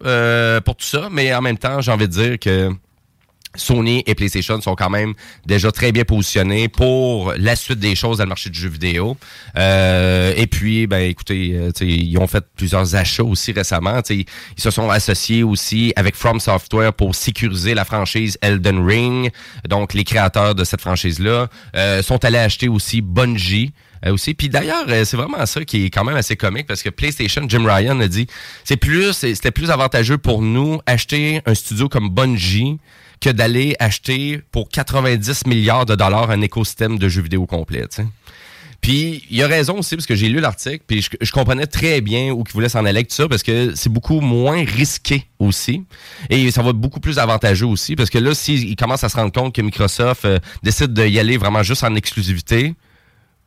pour 0.65 0.75
tout 0.75 0.85
ça, 0.85 1.09
mais 1.11 1.33
en 1.33 1.41
même 1.41 1.57
temps, 1.57 1.79
j'ai 1.79 1.91
envie 1.91 2.07
de 2.07 2.13
dire 2.13 2.39
que 2.39 2.71
Sony 3.57 4.03
et 4.05 4.15
PlayStation 4.15 4.61
sont 4.61 4.75
quand 4.75 4.89
même 4.89 5.13
déjà 5.45 5.71
très 5.71 5.91
bien 5.91 6.03
positionnés 6.03 6.67
pour 6.69 7.33
la 7.37 7.55
suite 7.55 7.79
des 7.79 7.95
choses 7.95 8.17
dans 8.17 8.23
le 8.23 8.29
marché 8.29 8.49
du 8.49 8.59
jeu 8.59 8.69
vidéo. 8.69 9.17
Euh, 9.57 10.33
et 10.35 10.47
puis, 10.47 10.87
ben 10.87 10.99
écoutez, 10.99 11.53
euh, 11.55 11.71
ils 11.81 12.17
ont 12.17 12.27
fait 12.27 12.45
plusieurs 12.55 12.95
achats 12.95 13.23
aussi 13.23 13.51
récemment. 13.51 14.01
Ils 14.09 14.25
se 14.57 14.71
sont 14.71 14.89
associés 14.89 15.43
aussi 15.43 15.93
avec 15.95 16.15
From 16.15 16.39
Software 16.39 16.93
pour 16.93 17.15
sécuriser 17.15 17.73
la 17.73 17.85
franchise 17.85 18.37
Elden 18.41 18.85
Ring. 18.85 19.31
Donc, 19.67 19.93
les 19.93 20.03
créateurs 20.03 20.55
de 20.55 20.63
cette 20.63 20.81
franchise-là 20.81 21.47
euh, 21.75 22.01
sont 22.01 22.23
allés 22.23 22.37
acheter 22.37 22.67
aussi 22.67 23.01
Bungie. 23.01 23.73
aussi. 24.05 24.33
Puis 24.33 24.49
d'ailleurs, 24.49 24.85
c'est 24.87 25.17
vraiment 25.17 25.45
ça 25.45 25.65
qui 25.65 25.85
est 25.85 25.89
quand 25.89 26.03
même 26.03 26.15
assez 26.15 26.35
comique 26.35 26.67
parce 26.67 26.83
que 26.83 26.89
PlayStation, 26.89 27.43
Jim 27.47 27.65
Ryan 27.65 27.99
a 27.99 28.07
dit, 28.07 28.27
c'est 28.63 28.77
plus, 28.77 29.13
c'était 29.13 29.51
plus 29.51 29.71
avantageux 29.71 30.17
pour 30.17 30.41
nous 30.41 30.79
acheter 30.85 31.41
un 31.45 31.55
studio 31.55 31.89
comme 31.89 32.09
Bungie 32.09 32.77
que 33.21 33.29
d'aller 33.29 33.75
acheter 33.79 34.41
pour 34.51 34.69
90 34.69 35.45
milliards 35.47 35.85
de 35.85 35.95
dollars 35.95 36.31
un 36.31 36.41
écosystème 36.41 36.97
de 36.99 37.09
jeux 37.09 37.21
vidéo 37.21 37.45
complet. 37.45 37.85
Puis 38.81 39.23
il 39.31 39.41
a 39.41 39.47
raison 39.47 39.79
aussi 39.79 39.95
parce 39.95 40.05
que 40.05 40.15
j'ai 40.15 40.29
lu 40.29 40.39
l'article 40.39 40.83
puis 40.85 41.01
je, 41.01 41.31
comprenais 41.31 41.65
très 41.65 41.99
bien 41.99 42.31
où 42.31 42.43
il 42.47 42.53
voulait 42.53 42.69
s'en 42.69 42.79
aller 42.79 42.99
avec 42.99 43.07
tout 43.09 43.15
ça 43.15 43.27
parce 43.27 43.43
que 43.43 43.73
c'est 43.75 43.89
beaucoup 43.89 44.21
moins 44.21 44.63
risqué 44.63 45.25
aussi 45.39 45.83
et 46.29 46.51
ça 46.51 46.61
va 46.61 46.69
être 46.69 46.77
beaucoup 46.77 46.99
plus 46.99 47.17
avantageux 47.17 47.65
aussi 47.65 47.95
parce 47.95 48.09
que 48.09 48.19
là 48.19 48.35
s'il 48.35 48.75
commence 48.75 49.03
à 49.03 49.09
se 49.09 49.15
rendre 49.15 49.31
compte 49.31 49.53
que 49.55 49.61
Microsoft 49.61 50.25
euh, 50.25 50.39
décide 50.61 50.93
d'y 50.93 51.19
aller 51.19 51.37
vraiment 51.37 51.63
juste 51.63 51.83
en 51.83 51.95
exclusivité 51.95 52.75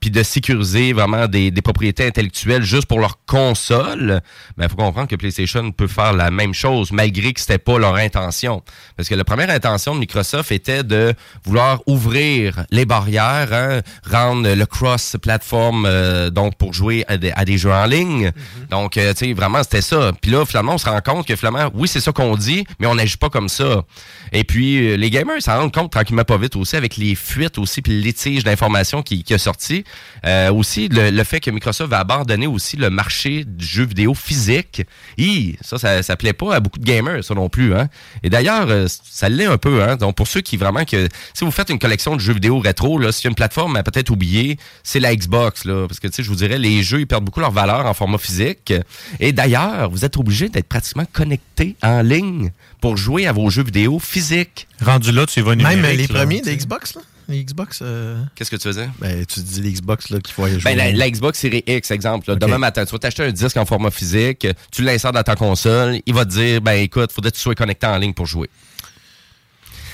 puis 0.00 0.10
de 0.10 0.22
sécuriser 0.22 0.94
vraiment 0.94 1.28
des, 1.28 1.50
des 1.50 1.62
propriétés 1.62 2.06
intellectuelles 2.06 2.62
juste 2.62 2.86
pour 2.86 3.00
leur 3.00 3.18
console, 3.26 4.22
ben 4.56 4.68
faut 4.68 4.76
comprendre 4.76 5.08
que 5.08 5.16
PlayStation 5.16 5.70
peut 5.72 5.86
faire 5.86 6.14
la 6.14 6.30
même 6.30 6.54
chose 6.54 6.90
malgré 6.90 7.34
que 7.34 7.40
c'était 7.40 7.58
pas 7.58 7.78
leur 7.78 7.94
intention. 7.96 8.62
Parce 8.96 9.10
que 9.10 9.14
la 9.14 9.24
première 9.24 9.50
intention 9.50 9.94
de 9.94 10.00
Microsoft 10.00 10.52
était 10.52 10.82
de 10.82 11.14
vouloir 11.44 11.82
ouvrir 11.86 12.64
les 12.70 12.86
barrières, 12.86 13.52
hein, 13.52 13.80
rendre 14.10 14.52
le 14.52 14.66
cross-platform 14.66 15.84
euh, 15.86 16.30
donc 16.30 16.56
pour 16.56 16.72
jouer 16.72 17.04
à 17.06 17.18
des, 17.18 17.32
à 17.32 17.44
des 17.44 17.58
jeux 17.58 17.72
en 17.72 17.84
ligne. 17.84 18.32
Donc 18.70 18.96
euh, 18.96 19.12
tu 19.12 19.26
sais 19.26 19.32
vraiment 19.34 19.62
c'était 19.62 19.82
ça. 19.82 20.12
Puis 20.20 20.30
là 20.30 20.46
finalement 20.46 20.74
on 20.74 20.78
se 20.78 20.88
rend 20.88 21.00
compte 21.00 21.26
que 21.26 21.36
finalement 21.36 21.70
oui 21.74 21.88
c'est 21.88 22.00
ça 22.00 22.12
qu'on 22.12 22.36
dit, 22.36 22.64
mais 22.78 22.86
on 22.86 22.94
n'agit 22.94 23.18
pas 23.18 23.28
comme 23.28 23.50
ça. 23.50 23.84
Et 24.32 24.44
puis 24.44 24.92
euh, 24.92 24.96
les 24.96 25.10
gamers 25.10 25.42
s'en 25.42 25.58
rendent 25.58 25.74
compte 25.74 25.92
tranquillement 25.92 26.24
pas 26.24 26.38
vite 26.38 26.56
aussi 26.56 26.76
avec 26.76 26.96
les 26.96 27.14
fuites 27.14 27.58
aussi 27.58 27.82
puis 27.82 27.92
le 27.92 28.00
litige 28.00 28.44
d'informations 28.44 29.02
qui, 29.02 29.22
qui 29.24 29.34
a 29.34 29.38
sorti. 29.38 29.84
Euh, 30.26 30.52
aussi 30.52 30.88
le, 30.88 31.10
le 31.10 31.24
fait 31.24 31.40
que 31.40 31.50
Microsoft 31.50 31.90
va 31.90 32.00
abandonner 32.00 32.46
aussi 32.46 32.76
le 32.76 32.90
marché 32.90 33.44
du 33.46 33.64
jeu 33.64 33.84
vidéo 33.84 34.12
physique. 34.14 34.82
Hi, 35.16 35.56
ça, 35.62 35.78
ça 35.78 36.02
ça 36.02 36.16
plaît 36.16 36.34
pas 36.34 36.56
à 36.56 36.60
beaucoup 36.60 36.78
de 36.78 36.84
gamers 36.84 37.24
ça 37.24 37.34
non 37.34 37.48
plus 37.48 37.74
hein. 37.74 37.88
Et 38.22 38.28
d'ailleurs 38.28 38.66
euh, 38.68 38.86
ça 38.88 39.30
l'est 39.30 39.46
un 39.46 39.56
peu 39.56 39.82
hein. 39.82 39.96
Donc 39.96 40.16
pour 40.16 40.28
ceux 40.28 40.42
qui 40.42 40.58
vraiment 40.58 40.84
que 40.84 41.08
si 41.32 41.44
vous 41.44 41.50
faites 41.50 41.70
une 41.70 41.78
collection 41.78 42.16
de 42.16 42.20
jeux 42.20 42.34
vidéo 42.34 42.58
rétro 42.58 42.98
là, 42.98 43.08
a 43.08 43.28
une 43.28 43.34
plateforme 43.34 43.76
à 43.76 43.82
peut-être 43.82 44.10
oublier, 44.10 44.58
c'est 44.82 45.00
la 45.00 45.16
Xbox 45.16 45.64
là 45.64 45.86
parce 45.88 46.00
que 46.00 46.08
tu 46.08 46.16
sais 46.16 46.22
je 46.22 46.28
vous 46.28 46.36
dirais 46.36 46.58
les 46.58 46.82
jeux 46.82 47.00
ils 47.00 47.06
perdent 47.06 47.24
beaucoup 47.24 47.40
leur 47.40 47.50
valeur 47.50 47.86
en 47.86 47.94
format 47.94 48.18
physique. 48.18 48.74
Et 49.18 49.32
d'ailleurs, 49.32 49.90
vous 49.90 50.04
êtes 50.04 50.16
obligé 50.16 50.48
d'être 50.48 50.68
pratiquement 50.68 51.04
connecté 51.12 51.76
en 51.82 52.02
ligne 52.02 52.50
pour 52.80 52.96
jouer 52.96 53.26
à 53.26 53.32
vos 53.32 53.50
jeux 53.50 53.64
vidéo 53.64 53.98
physiques. 53.98 54.68
Rendu 54.80 55.12
là, 55.12 55.26
tu 55.26 55.40
vas 55.40 55.54
Même 55.56 55.76
numérique, 55.76 55.98
les 55.98 56.06
là, 56.06 56.20
premiers 56.20 56.42
sais. 56.42 56.56
Xbox, 56.56 56.94
là? 56.94 57.02
Les 57.30 57.44
Xbox. 57.44 57.78
euh, 57.82 58.22
Qu'est-ce 58.34 58.50
que 58.50 58.56
tu 58.56 58.64
faisais? 58.68 58.88
Ben, 58.98 59.24
tu 59.24 59.40
dis 59.40 59.60
les 59.62 59.72
Xbox, 59.72 60.10
là, 60.10 60.18
qu'il 60.20 60.34
faut 60.34 60.44
aller 60.44 60.58
jouer. 60.58 60.74
Ben, 60.74 60.76
la, 60.76 60.92
la 60.92 61.10
Xbox 61.10 61.38
Series 61.38 61.62
X, 61.66 61.90
exemple. 61.92 62.28
là. 62.28 62.34
Demain 62.36 62.58
matin, 62.58 62.84
tu 62.84 62.90
vas 62.92 62.98
t'acheter 62.98 63.22
un 63.22 63.30
disque 63.30 63.56
en 63.56 63.64
format 63.64 63.90
physique, 63.90 64.46
tu 64.72 64.82
l'insères 64.82 65.12
dans 65.12 65.22
ta 65.22 65.36
console, 65.36 66.00
il 66.04 66.12
va 66.14 66.24
te 66.24 66.30
dire, 66.30 66.60
ben 66.60 66.72
écoute, 66.72 67.12
faudrait 67.12 67.30
que 67.30 67.36
tu 67.36 67.42
sois 67.42 67.54
connecté 67.54 67.86
en 67.86 67.96
ligne 67.98 68.12
pour 68.14 68.26
jouer. 68.26 68.50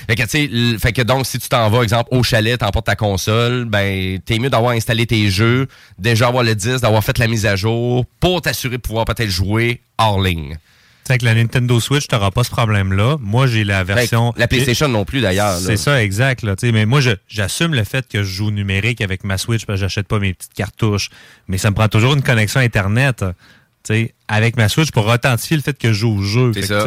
Fait 0.09 0.14
que, 0.14 0.22
tu 0.22 0.78
fait 0.78 0.93
que 0.93 1.03
donc, 1.03 1.26
si 1.26 1.39
tu 1.39 1.49
t'en 1.49 1.68
vas, 1.68 1.82
exemple, 1.82 2.09
au 2.12 2.22
chalet, 2.22 2.59
t'emportes 2.59 2.87
ta 2.87 2.95
console, 2.97 3.64
ben, 3.64 4.18
t'es 4.24 4.39
mieux 4.39 4.51
d'avoir 4.51 4.72
installé 4.72 5.05
tes 5.07 5.28
jeux, 5.30 5.66
déjà 5.99 6.28
avoir 6.28 6.45
le 6.45 6.55
disque, 6.55 6.80
d'avoir 6.82 7.03
fait 7.05 7.18
la 7.18 7.26
mise 7.26 7.45
à 7.45 7.57
jour, 7.57 8.07
pour 8.20 8.41
t'assurer 8.41 8.76
de 8.76 8.82
pouvoir 8.82 9.05
peut-être 9.05 9.28
jouer 9.30 9.80
hors 9.99 10.20
ligne. 10.22 10.57
Avec 11.11 11.23
la 11.23 11.35
Nintendo 11.35 11.81
Switch, 11.81 12.07
tu 12.09 12.15
n'auras 12.15 12.31
pas 12.31 12.45
ce 12.45 12.51
problème-là. 12.51 13.17
Moi, 13.21 13.47
j'ai 13.47 13.65
la 13.65 13.85
version. 13.85 14.33
La 14.37 14.49
PlayStation 14.49 14.89
non 14.89 15.05
plus, 15.05 15.21
d'ailleurs. 15.21 15.57
C'est 15.59 15.77
ça, 15.77 16.03
exact. 16.03 16.43
Là, 16.43 16.55
mais 16.73 16.87
moi, 16.87 17.01
j'assume 17.29 17.75
le 17.75 17.85
fait 17.85 18.07
que 18.09 18.23
je 18.23 18.29
joue 18.29 18.51
numérique 18.51 19.01
avec 19.01 19.25
ma 19.25 19.39
Switch 19.39 19.67
parce 19.67 19.79
que 19.79 19.81
j'achète 19.83 20.09
pas 20.09 20.19
mes 20.19 20.35
petites 20.35 20.55
cartouches. 20.55 21.11
Mais 21.49 21.59
ça 21.59 21.71
me 21.71 21.75
prend 21.75 21.89
toujours 21.89 22.15
une 22.15 22.23
connexion 22.23 22.61
Internet 22.61 23.25
avec 24.29 24.57
ma 24.57 24.69
Switch 24.69 24.91
pour 24.91 25.07
authentifier 25.07 25.57
le 25.57 25.63
fait 25.63 25.79
que 25.79 25.89
je 25.89 25.99
joue 26.01 26.19
au 26.19 26.23
jeu. 26.23 26.53
C'est 26.55 26.61
que, 26.63 26.67
ça. 26.67 26.85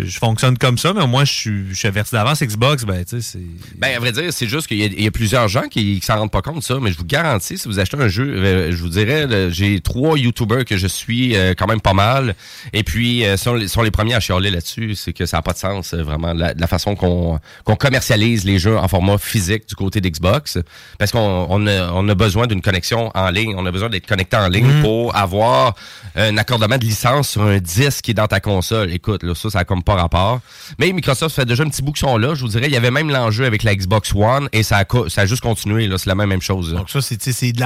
Je, 0.00 0.18
fonctionne 0.18 0.56
comme 0.58 0.78
ça, 0.78 0.92
mais 0.94 1.06
moi, 1.06 1.24
je 1.24 1.32
suis, 1.32 1.64
je 1.70 1.74
suis 1.74 1.88
averti 1.88 2.12
d'avance. 2.14 2.42
Xbox, 2.42 2.84
ben, 2.84 3.04
tu 3.04 3.20
sais, 3.20 3.38
c'est. 3.38 3.78
Ben, 3.78 3.94
à 3.96 3.98
vrai 3.98 4.12
dire, 4.12 4.32
c'est 4.32 4.46
juste 4.48 4.66
qu'il 4.66 4.78
y, 4.78 4.82
a- 4.84 4.86
il 4.86 5.02
y 5.02 5.06
a 5.06 5.10
plusieurs 5.10 5.48
gens 5.48 5.68
qui, 5.68 6.00
qui 6.00 6.06
s'en 6.06 6.16
rendent 6.18 6.30
pas 6.30 6.42
compte 6.42 6.58
de 6.58 6.62
ça, 6.62 6.78
mais 6.80 6.90
je 6.92 6.98
vous 6.98 7.04
garantis, 7.04 7.58
si 7.58 7.68
vous 7.68 7.78
achetez 7.78 7.96
un 7.98 8.08
jeu, 8.08 8.24
euh, 8.28 8.70
je 8.72 8.76
vous 8.76 8.88
dirais, 8.88 9.26
j'ai 9.50 9.80
trois 9.80 10.18
YouTubers 10.18 10.64
que 10.64 10.76
je 10.76 10.86
suis 10.86 11.36
euh, 11.36 11.54
quand 11.56 11.66
même 11.66 11.80
pas 11.80 11.92
mal, 11.94 12.34
et 12.72 12.82
puis 12.84 13.24
euh, 13.24 13.36
sont, 13.36 13.54
les- 13.54 13.68
sont 13.68 13.82
les 13.82 13.90
premiers 13.90 14.14
à 14.14 14.20
chialer 14.20 14.50
là-dessus, 14.50 14.94
c'est 14.94 15.12
que 15.12 15.26
ça 15.26 15.38
n'a 15.38 15.42
pas 15.42 15.52
de 15.52 15.58
sens, 15.58 15.94
euh, 15.94 16.02
vraiment, 16.02 16.32
la, 16.32 16.54
la 16.54 16.66
façon 16.66 16.94
qu'on 16.96 17.40
commercialise 17.78 18.44
les 18.44 18.58
jeux 18.58 18.78
en 18.78 18.88
format 18.88 19.18
physique 19.18 19.68
du 19.68 19.74
côté 19.74 20.00
d'Xbox, 20.00 20.58
parce 20.98 21.10
qu'on 21.12 21.46
on 21.48 21.66
a, 21.66 21.90
on 21.92 22.08
a 22.08 22.14
besoin 22.14 22.46
d'une 22.46 22.62
connexion 22.62 23.10
en 23.14 23.30
ligne, 23.30 23.54
on 23.56 23.66
a 23.66 23.70
besoin 23.72 23.88
d'être 23.88 24.06
connecté 24.06 24.36
en 24.36 24.48
ligne 24.48 24.80
pour 24.82 25.14
avoir 25.16 25.74
un 26.14 26.36
accordement 26.36 26.78
de 26.78 26.84
licence 26.84 27.30
sur 27.30 27.42
un 27.42 27.58
disque 27.58 28.04
qui 28.04 28.10
est 28.12 28.14
dans 28.14 28.26
ta 28.28 28.40
console. 28.40 28.92
Écoute, 28.92 29.22
là, 29.22 29.34
ça, 29.34 29.50
ça 29.50 29.58
a 29.60 29.64
comme 29.64 29.81
pas 29.82 29.94
rapport. 29.94 30.40
Mais 30.78 30.92
Microsoft 30.92 31.34
fait 31.36 31.44
déjà 31.44 31.62
un 31.64 31.68
petit 31.68 31.82
bout 31.82 31.92
qu'ils 31.92 32.06
sont 32.08 32.16
là. 32.16 32.34
Je 32.34 32.42
vous 32.42 32.48
dirais, 32.48 32.66
il 32.66 32.72
y 32.72 32.76
avait 32.76 32.90
même 32.90 33.10
l'enjeu 33.10 33.44
avec 33.44 33.62
la 33.62 33.74
Xbox 33.74 34.12
One 34.14 34.48
et 34.52 34.62
ça 34.62 34.78
a, 34.78 34.84
co- 34.84 35.08
ça 35.08 35.22
a 35.22 35.26
juste 35.26 35.42
continué. 35.42 35.88
C'est 35.98 36.06
la 36.06 36.14
même, 36.14 36.28
même 36.28 36.42
chose. 36.42 36.72
là. 36.72 36.78
Donc 36.78 36.90
ça, 36.90 37.00
c'est 37.02 37.52
de 37.52 37.60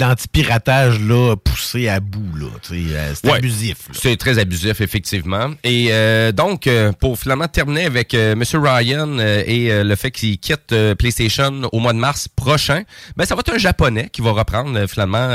l'anti-piratage 0.00 0.98
poussé 1.44 1.88
à 1.88 2.00
bout. 2.00 2.20
euh, 2.72 3.12
C'est 3.14 3.28
Ouais. 3.28 3.38
abusif. 3.38 3.76
C'est 3.92 4.16
très 4.16 4.38
abusif, 4.38 4.80
effectivement. 4.80 5.50
Et 5.64 5.88
euh, 5.90 6.32
donc, 6.32 6.66
euh, 6.66 6.92
pour 6.92 7.18
finalement 7.18 7.48
terminer 7.48 7.84
avec 7.86 8.14
euh, 8.14 8.32
M. 8.32 8.42
Ryan 8.62 9.18
et 9.18 9.82
le 9.82 9.94
fait 9.96 10.10
qu'il 10.10 10.38
quitte 10.38 10.74
PlayStation 10.98 11.62
au 11.72 11.78
mois 11.78 11.92
de 11.92 11.98
mars 11.98 12.28
prochain, 12.28 12.82
ben 13.16 13.24
ça 13.24 13.34
va 13.34 13.40
être 13.40 13.54
un 13.54 13.58
Japonais 13.58 14.08
qui 14.12 14.22
va 14.22 14.32
reprendre 14.32 14.86
finalement 14.86 15.28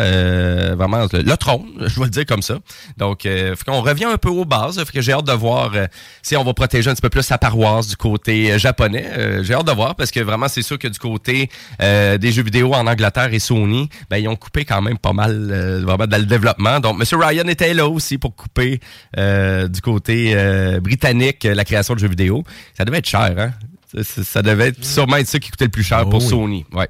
vraiment 0.76 1.08
le, 1.12 1.22
le 1.22 1.38
trône, 1.38 1.66
je 1.86 2.00
vais 2.00 2.06
le 2.06 2.12
dire 2.12 2.26
comme 2.26 2.42
ça. 2.42 2.58
Donc, 2.98 3.28
qu'on 3.66 3.82
revient 3.82 4.06
un 4.06 4.18
peu 4.18 4.30
aux 4.30 4.46
bases. 4.46 4.78
Fait 4.84 4.92
que 4.92 5.02
j'ai 5.02 5.14
hâte 5.14 5.26
de 5.26 5.32
voir 5.34 5.72
si 6.22 6.36
on 6.36 6.44
va 6.44 6.54
protéger 6.54 6.90
un 6.90 6.94
petit 6.94 7.02
peu 7.02 7.10
plus 7.10 7.24
sa 7.24 7.38
paroisse 7.38 7.88
du 7.88 7.96
côté 7.98 8.52
euh, 8.52 8.58
japonais. 8.58 9.06
Euh, 9.18 9.44
j'ai 9.44 9.54
hâte 9.54 9.68
de 9.68 9.72
voir 9.72 9.96
parce 9.96 10.12
que 10.12 10.20
vraiment, 10.20 10.48
c'est 10.48 10.62
sûr 10.62 10.80
que 10.80 10.88
du 10.88 11.00
côté 11.00 11.50
euh, 11.82 12.18
des 12.18 12.32
jeux 12.32 12.44
vidéo 12.44 12.74
en 12.74 12.88
Angleterre 12.88 13.34
et 13.34 13.40
Sony, 13.40 13.90
ben 14.10 14.18
ils 14.18 14.28
ont 14.28 14.36
coupé 14.36 14.66
quand 14.66 14.82
même 14.82 14.98
pas 14.98 15.14
mal 15.14 15.50
euh, 15.52 15.82
vraiment 15.84 16.08
dans 16.08 16.18
le 16.18 16.26
développement. 16.26 16.80
Donc, 16.80 16.98
M. 17.02 17.20
Ryan 17.22 17.48
était 17.48 17.74
là 17.74 17.88
aussi 17.88 18.18
pour 18.18 18.36
couper 18.36 18.80
euh, 19.18 19.68
du 19.68 19.82
côté 19.82 20.34
euh, 20.36 20.80
britannique 20.80 21.46
euh, 21.46 21.54
la 21.54 21.66
création 21.66 21.94
de 21.94 22.00
jeux 22.00 22.08
vidéo. 22.10 22.44
Ça 22.78 22.86
devait 22.86 22.98
être 23.00 23.08
cher, 23.10 23.34
hein? 23.38 23.52
Ça, 23.94 24.04
ça- 24.04 24.24
ça 24.24 24.42
devait 24.42 24.68
être, 24.68 24.84
sûrement 24.84 25.16
être 25.18 25.28
ça 25.28 25.40
qui 25.40 25.50
coûtait 25.50 25.66
le 25.66 25.72
plus 25.72 25.84
cher 25.84 26.04
Oh 26.06 26.10
pour 26.10 26.22
oui. 26.22 26.30
Sony. 26.30 26.66
Ouais. 26.74 26.90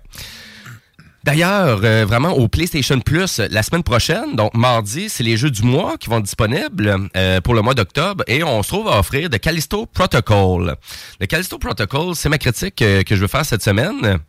D'ailleurs, 1.27 1.81
euh, 1.83 2.05
vraiment 2.05 2.31
au 2.31 2.47
PlayStation 2.47 3.01
Plus 3.01 3.39
euh, 3.39 3.49
la 3.51 3.61
semaine 3.61 3.83
prochaine, 3.83 4.37
donc 4.37 4.53
mardi, 4.53 5.09
c'est 5.09 5.25
les 5.25 5.35
jeux 5.35 5.51
du 5.51 5.61
mois 5.61 5.97
qui 5.97 6.07
vont 6.09 6.19
être 6.19 6.23
disponibles 6.23 7.09
euh, 7.17 7.41
pour 7.41 7.53
le 7.53 7.61
mois 7.61 7.73
d'octobre 7.73 8.23
et 8.27 8.45
on 8.45 8.63
se 8.63 8.69
trouve 8.69 8.87
à 8.87 8.97
offrir 8.97 9.29
de 9.29 9.35
Callisto 9.35 9.87
Protocol. 9.87 10.77
Le 11.19 11.25
Callisto 11.25 11.57
Protocol, 11.57 12.15
c'est 12.15 12.29
ma 12.29 12.37
critique 12.37 12.75
que 12.75 13.03
je 13.09 13.15
veux 13.15 13.27
faire 13.27 13.45
cette 13.45 13.61
semaine. 13.61 14.19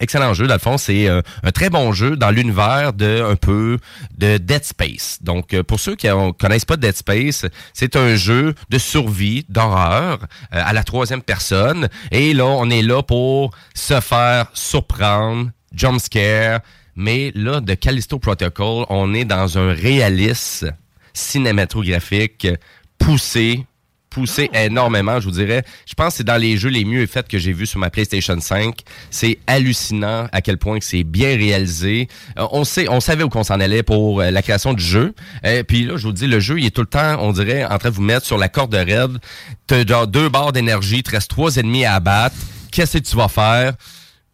Excellent 0.00 0.32
jeu, 0.32 0.46
dans 0.46 0.54
le 0.54 0.60
fond, 0.60 0.78
c'est 0.78 1.08
un 1.08 1.50
très 1.52 1.68
bon 1.68 1.92
jeu 1.92 2.16
dans 2.16 2.30
l'univers 2.30 2.94
de 2.94 3.22
un 3.22 3.36
peu 3.36 3.78
de 4.16 4.38
Dead 4.38 4.64
Space. 4.64 5.18
Donc, 5.20 5.54
pour 5.62 5.78
ceux 5.78 5.94
qui 5.94 6.06
ne 6.06 6.32
connaissent 6.32 6.64
pas 6.64 6.78
Dead 6.78 6.96
Space, 6.96 7.44
c'est 7.74 7.96
un 7.96 8.16
jeu 8.16 8.54
de 8.70 8.78
survie, 8.78 9.44
d'horreur, 9.50 10.20
à 10.50 10.72
la 10.72 10.84
troisième 10.84 11.22
personne. 11.22 11.88
Et 12.10 12.32
là, 12.32 12.46
on 12.46 12.70
est 12.70 12.82
là 12.82 13.02
pour 13.02 13.52
se 13.74 14.00
faire 14.00 14.46
surprendre, 14.54 15.50
jump 15.74 16.00
scare. 16.00 16.60
Mais 16.96 17.32
là, 17.34 17.60
de 17.60 17.74
Callisto 17.74 18.18
Protocol, 18.18 18.86
on 18.88 19.14
est 19.14 19.24
dans 19.24 19.58
un 19.58 19.72
réalisme 19.72 20.72
cinématographique 21.12 22.46
poussé, 22.98 23.66
poussé 24.10 24.48
énormément, 24.54 25.18
je 25.18 25.24
vous 25.24 25.32
dirais. 25.32 25.64
Je 25.86 25.94
pense 25.94 26.10
que 26.10 26.16
c'est 26.18 26.24
dans 26.24 26.36
les 26.36 26.56
jeux 26.56 26.68
les 26.68 26.84
mieux 26.84 27.06
faits 27.06 27.26
que 27.26 27.38
j'ai 27.38 27.52
vus 27.52 27.66
sur 27.66 27.80
ma 27.80 27.90
PlayStation 27.90 28.38
5. 28.38 28.78
C'est 29.10 29.38
hallucinant 29.48 30.28
à 30.30 30.40
quel 30.40 30.56
point 30.56 30.78
que 30.78 30.84
c'est 30.84 31.02
bien 31.02 31.36
réalisé. 31.36 32.08
Euh, 32.38 32.46
on 32.52 32.62
sait, 32.64 32.88
on 32.88 33.00
savait 33.00 33.24
où 33.24 33.28
qu'on 33.28 33.42
s'en 33.42 33.58
allait 33.58 33.82
pour 33.82 34.20
euh, 34.20 34.30
la 34.30 34.42
création 34.42 34.72
du 34.72 34.84
jeu. 34.84 35.14
Euh, 35.44 35.64
puis 35.64 35.84
là, 35.84 35.96
je 35.96 36.06
vous 36.06 36.12
dis, 36.12 36.28
le 36.28 36.38
jeu, 36.38 36.60
il 36.60 36.66
est 36.66 36.70
tout 36.70 36.82
le 36.82 36.86
temps, 36.86 37.16
on 37.20 37.32
dirait, 37.32 37.64
en 37.64 37.78
train 37.78 37.90
de 37.90 37.94
vous 37.94 38.02
mettre 38.02 38.24
sur 38.24 38.38
la 38.38 38.48
corde 38.48 38.74
raide. 38.74 39.18
T'as 39.66 39.84
genre 39.84 40.06
deux 40.06 40.28
barres 40.28 40.52
d'énergie, 40.52 41.02
te 41.02 41.10
reste 41.10 41.30
trois 41.30 41.56
ennemis 41.56 41.84
à 41.84 41.94
abattre. 41.94 42.36
Qu'est-ce 42.70 42.98
que 42.98 43.04
tu 43.04 43.16
vas 43.16 43.28
faire? 43.28 43.74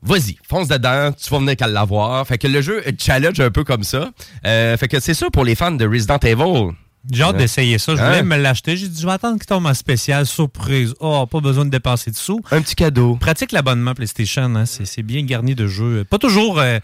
Vas-y, 0.03 0.37
fonce 0.49 0.69
dedans, 0.69 1.13
tu 1.13 1.29
vas 1.31 1.39
venir 1.39 1.57
qu'à 1.57 1.67
l'avoir. 1.67 2.27
Fait 2.27 2.39
que 2.39 2.49
le 2.49 2.63
jeu 2.63 2.83
est 2.87 3.01
challenge 3.01 3.39
un 3.41 3.51
peu 3.51 3.65
comme 3.65 3.83
ça. 3.85 4.11
Euh, 4.47 4.77
fait 4.77 4.89
que 4.89 4.99
c'est 5.01 5.15
ça 5.15 5.29
pour 5.31 5.45
les 5.45 5.55
fans 5.55 5.71
de 5.73 5.87
Resident 5.87 6.19
Evil. 6.19 6.71
J'ai 7.11 7.23
hâte 7.23 7.35
Hein? 7.35 7.39
d'essayer 7.39 7.79
ça. 7.79 7.97
Je 7.97 8.01
Hein? 8.03 8.07
voulais 8.09 8.23
me 8.23 8.37
l'acheter. 8.37 8.77
J'ai 8.77 8.87
dit, 8.89 9.01
je 9.01 9.07
vais 9.07 9.13
attendre 9.13 9.39
qu'il 9.39 9.47
tombe 9.47 9.65
en 9.65 9.73
spécial, 9.73 10.27
surprise. 10.27 10.95
Oh, 11.01 11.27
pas 11.27 11.41
besoin 11.41 11.65
de 11.65 11.71
dépenser 11.71 12.11
de 12.11 12.17
sous. 12.17 12.43
Un 12.51 12.61
petit 12.61 12.75
cadeau. 12.75 13.17
Pratique 13.17 13.53
l'abonnement 13.53 13.95
PlayStation. 13.95 14.55
Hein? 14.55 14.67
C'est 14.67 14.85
c'est 14.87 15.03
bien 15.03 15.23
garni 15.23 15.55
de 15.55 15.67
jeux. 15.67 16.05
Pas 16.05 16.19
toujours 16.19 16.59
euh, 16.61 16.79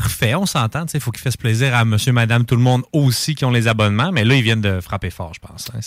parfait, 0.00 0.34
on 0.34 0.44
s'entend. 0.44 0.86
Il 0.92 0.98
faut 0.98 1.12
qu'il 1.12 1.22
fasse 1.22 1.36
plaisir 1.36 1.72
à 1.72 1.84
monsieur, 1.84 2.10
madame, 2.10 2.44
tout 2.44 2.56
le 2.56 2.62
monde 2.62 2.82
aussi 2.92 3.36
qui 3.36 3.44
ont 3.44 3.52
les 3.52 3.68
abonnements. 3.68 4.10
Mais 4.10 4.24
là, 4.24 4.34
ils 4.34 4.42
viennent 4.42 4.60
de 4.60 4.80
frapper 4.80 5.10
fort, 5.10 5.32
je 5.34 5.38
pense. 5.38 5.70
hein. 5.72 5.78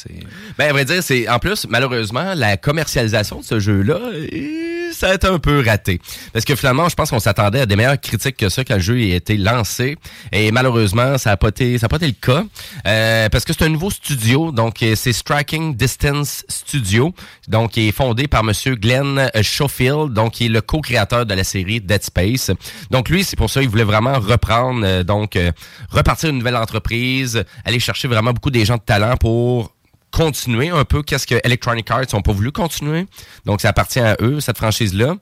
Ben, 0.58 0.70
à 0.70 0.72
vrai 0.72 0.86
dire, 0.86 1.04
c'est 1.04 1.28
en 1.28 1.40
plus, 1.40 1.68
malheureusement, 1.70 2.34
la 2.34 2.56
commercialisation 2.56 3.42
de 3.42 3.44
ce 3.44 3.60
jeu-là, 3.60 4.00
eh, 4.32 4.92
ça 4.94 5.10
a 5.10 5.16
été 5.16 5.28
un 5.28 5.40
peu 5.40 5.62
raté. 5.62 6.00
Parce 6.32 6.46
que 6.46 6.56
finalement, 6.56 6.88
je 6.88 6.96
pense 6.96 7.10
qu'on 7.10 7.20
s'attendait 7.20 7.60
à 7.60 7.66
des 7.66 7.76
meilleures 7.76 8.00
critiques 8.00 8.38
que 8.38 8.48
ça 8.48 8.64
quand 8.64 8.76
le 8.76 8.80
jeu 8.80 8.96
a 8.96 9.16
été 9.16 9.36
lancé. 9.36 9.98
Et 10.32 10.54
malheureusement, 10.54 11.18
ça 11.18 11.32
n'a 11.32 11.38
pas 11.38 11.50
été, 11.50 11.78
pas 11.78 11.98
été 11.98 12.08
le 12.08 12.14
cas. 12.14 12.46
Euh, 12.88 13.28
parce 13.28 13.44
que 13.44 13.52
c'est 13.52 13.66
un 13.66 13.70
nouveau 13.70 13.90
studio. 13.90 14.54
Donc, 14.54 14.82
euh, 14.84 14.96
c'est 14.96 15.12
Striking 15.12 15.76
Distance 15.76 16.46
Studio. 16.48 17.14
Donc, 17.50 17.72
qui 17.72 17.90
est 17.90 17.92
fondé 17.92 18.30
par 18.30 18.46
monsieur 18.46 18.76
Glenn 18.76 19.30
Schofield. 19.42 20.14
Donc, 20.14 20.36
qui 20.36 20.46
est 20.46 20.50
le 20.50 20.62
co-créateur 20.62 21.26
de 21.26 21.34
la 21.34 21.44
série 21.44 21.82
Dead 21.82 22.04
Space. 22.04 22.52
Donc, 22.90 23.10
lui, 23.10 23.26
c'est 23.26 23.36
pour 23.36 23.50
ça, 23.50 23.62
il 23.62 23.68
voulait 23.68 23.84
vraiment 23.84 23.97
reprendre, 24.00 24.82
euh, 24.84 25.04
donc, 25.04 25.36
euh, 25.36 25.52
repartir 25.90 26.30
une 26.30 26.38
nouvelle 26.38 26.56
entreprise, 26.56 27.44
aller 27.66 27.80
chercher 27.80 28.08
vraiment 28.08 28.34
beaucoup 28.34 28.52
des 28.52 28.66
gens 28.66 28.78
de 28.78 28.82
talent 28.82 29.18
pour 29.18 29.74
continuer 30.12 30.70
un 30.70 30.86
peu 30.86 31.04
qu'est-ce 31.04 31.28
que 31.28 31.36
Electronic 31.44 31.90
Arts 31.92 32.14
ont 32.14 32.22
pas 32.22 32.32
voulu 32.32 32.52
continuer. 32.52 33.06
Donc, 33.46 33.62
ça 33.62 33.70
appartient 33.70 34.00
à 34.00 34.16
eux, 34.22 34.40
cette 34.40 34.58
franchise-là. 34.58 35.16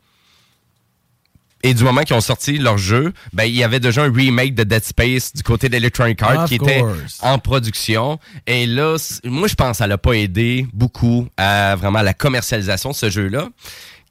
Et 1.63 1.73
du 1.73 1.83
moment 1.83 2.01
qu'ils 2.01 2.15
ont 2.15 2.21
sorti 2.21 2.59
leur 2.59 2.77
jeu, 2.77 3.11
ben, 3.33 3.45
il 3.45 3.55
y 3.55 3.63
avait 3.63 3.79
déjà 3.79 4.03
un 4.03 4.13
remake 4.13 4.53
de 4.53 4.63
Dead 4.63 4.83
Space 4.83 5.33
du 5.33 5.41
côté 5.41 5.67
d'Electronic 5.67 6.21
Arts 6.21 6.43
Of 6.43 6.49
qui 6.49 6.55
était 6.55 6.83
en 7.21 7.39
production. 7.39 8.19
Et 8.45 8.67
là, 8.67 8.97
moi, 9.23 9.47
je 9.47 9.55
pense 9.55 9.71
que 9.71 9.77
ça 9.77 9.87
l'a 9.87 9.97
pas 9.97 10.13
aidé 10.13 10.67
beaucoup 10.73 11.27
à 11.37 11.75
vraiment 11.75 12.03
la 12.03 12.13
commercialisation 12.13 12.91
de 12.91 12.95
ce 12.95 13.09
jeu-là. 13.09 13.49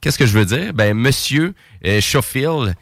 Qu'est-ce 0.01 0.17
que 0.17 0.25
je 0.25 0.37
veux 0.37 0.45
dire? 0.45 0.73
Ben, 0.73 0.93
monsieur 0.93 1.53
euh, 1.85 2.01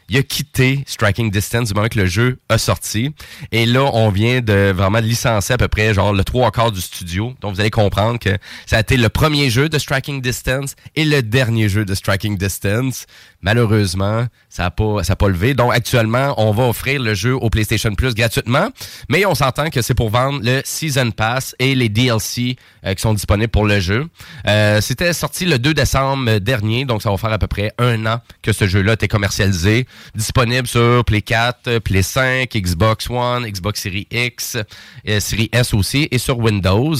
il 0.08 0.16
a 0.16 0.22
quitté 0.22 0.82
Striking 0.86 1.30
Distance 1.30 1.68
du 1.68 1.74
moment 1.74 1.88
que 1.88 1.98
le 1.98 2.06
jeu 2.06 2.38
a 2.48 2.58
sorti. 2.58 3.10
Et 3.52 3.66
là, 3.66 3.90
on 3.92 4.10
vient 4.10 4.40
de 4.40 4.72
vraiment 4.74 4.98
licencier 5.00 5.54
à 5.54 5.58
peu 5.58 5.68
près 5.68 5.94
genre 5.94 6.12
le 6.12 6.24
trois 6.24 6.50
quarts 6.50 6.72
du 6.72 6.80
studio. 6.80 7.34
Donc, 7.40 7.54
vous 7.54 7.60
allez 7.60 7.70
comprendre 7.70 8.18
que 8.18 8.36
ça 8.66 8.76
a 8.76 8.80
été 8.80 8.96
le 8.96 9.08
premier 9.08 9.50
jeu 9.50 9.68
de 9.68 9.78
Striking 9.78 10.20
Distance 10.20 10.74
et 10.94 11.04
le 11.04 11.22
dernier 11.22 11.68
jeu 11.68 11.84
de 11.84 11.94
Striking 11.94 12.36
Distance. 12.36 13.06
Malheureusement, 13.40 14.26
ça 14.48 14.64
n'a 14.64 14.70
pas, 14.70 15.04
ça 15.04 15.12
a 15.12 15.16
pas 15.16 15.28
levé. 15.28 15.54
Donc, 15.54 15.72
actuellement, 15.74 16.34
on 16.38 16.52
va 16.52 16.64
offrir 16.64 17.00
le 17.00 17.14
jeu 17.14 17.34
au 17.34 17.50
PlayStation 17.50 17.94
Plus 17.94 18.14
gratuitement. 18.14 18.68
Mais 19.08 19.26
on 19.26 19.34
s'entend 19.34 19.70
que 19.70 19.82
c'est 19.82 19.94
pour 19.94 20.10
vendre 20.10 20.40
le 20.42 20.62
Season 20.64 21.10
Pass 21.10 21.54
et 21.58 21.74
les 21.74 21.88
DLC 21.88 22.56
euh, 22.86 22.94
qui 22.94 23.02
sont 23.02 23.14
disponibles 23.14 23.50
pour 23.50 23.66
le 23.66 23.80
jeu. 23.80 24.06
Euh, 24.46 24.80
C'était 24.80 25.12
sorti 25.12 25.44
le 25.44 25.58
2 25.58 25.74
décembre 25.74 26.38
dernier, 26.38 26.84
donc 26.84 27.02
ça 27.02 27.10
va 27.10 27.16
faire 27.16 27.32
à 27.32 27.38
peu 27.38 27.46
près 27.46 27.72
un 27.78 28.06
an 28.06 28.20
que 28.42 28.52
ce 28.52 28.66
jeu-là 28.66 28.93
était 28.94 29.08
commercialisé. 29.08 29.86
Disponible 30.14 30.66
sur 30.66 31.04
Play 31.04 31.22
4, 31.22 31.78
Play 31.78 32.02
5, 32.02 32.50
Xbox 32.54 33.08
One, 33.10 33.46
Xbox 33.46 33.82
Series 33.82 34.06
X, 34.10 34.56
euh, 35.08 35.20
Series 35.20 35.50
S 35.52 35.74
aussi, 35.74 36.08
et 36.10 36.18
sur 36.18 36.38
Windows. 36.38 36.96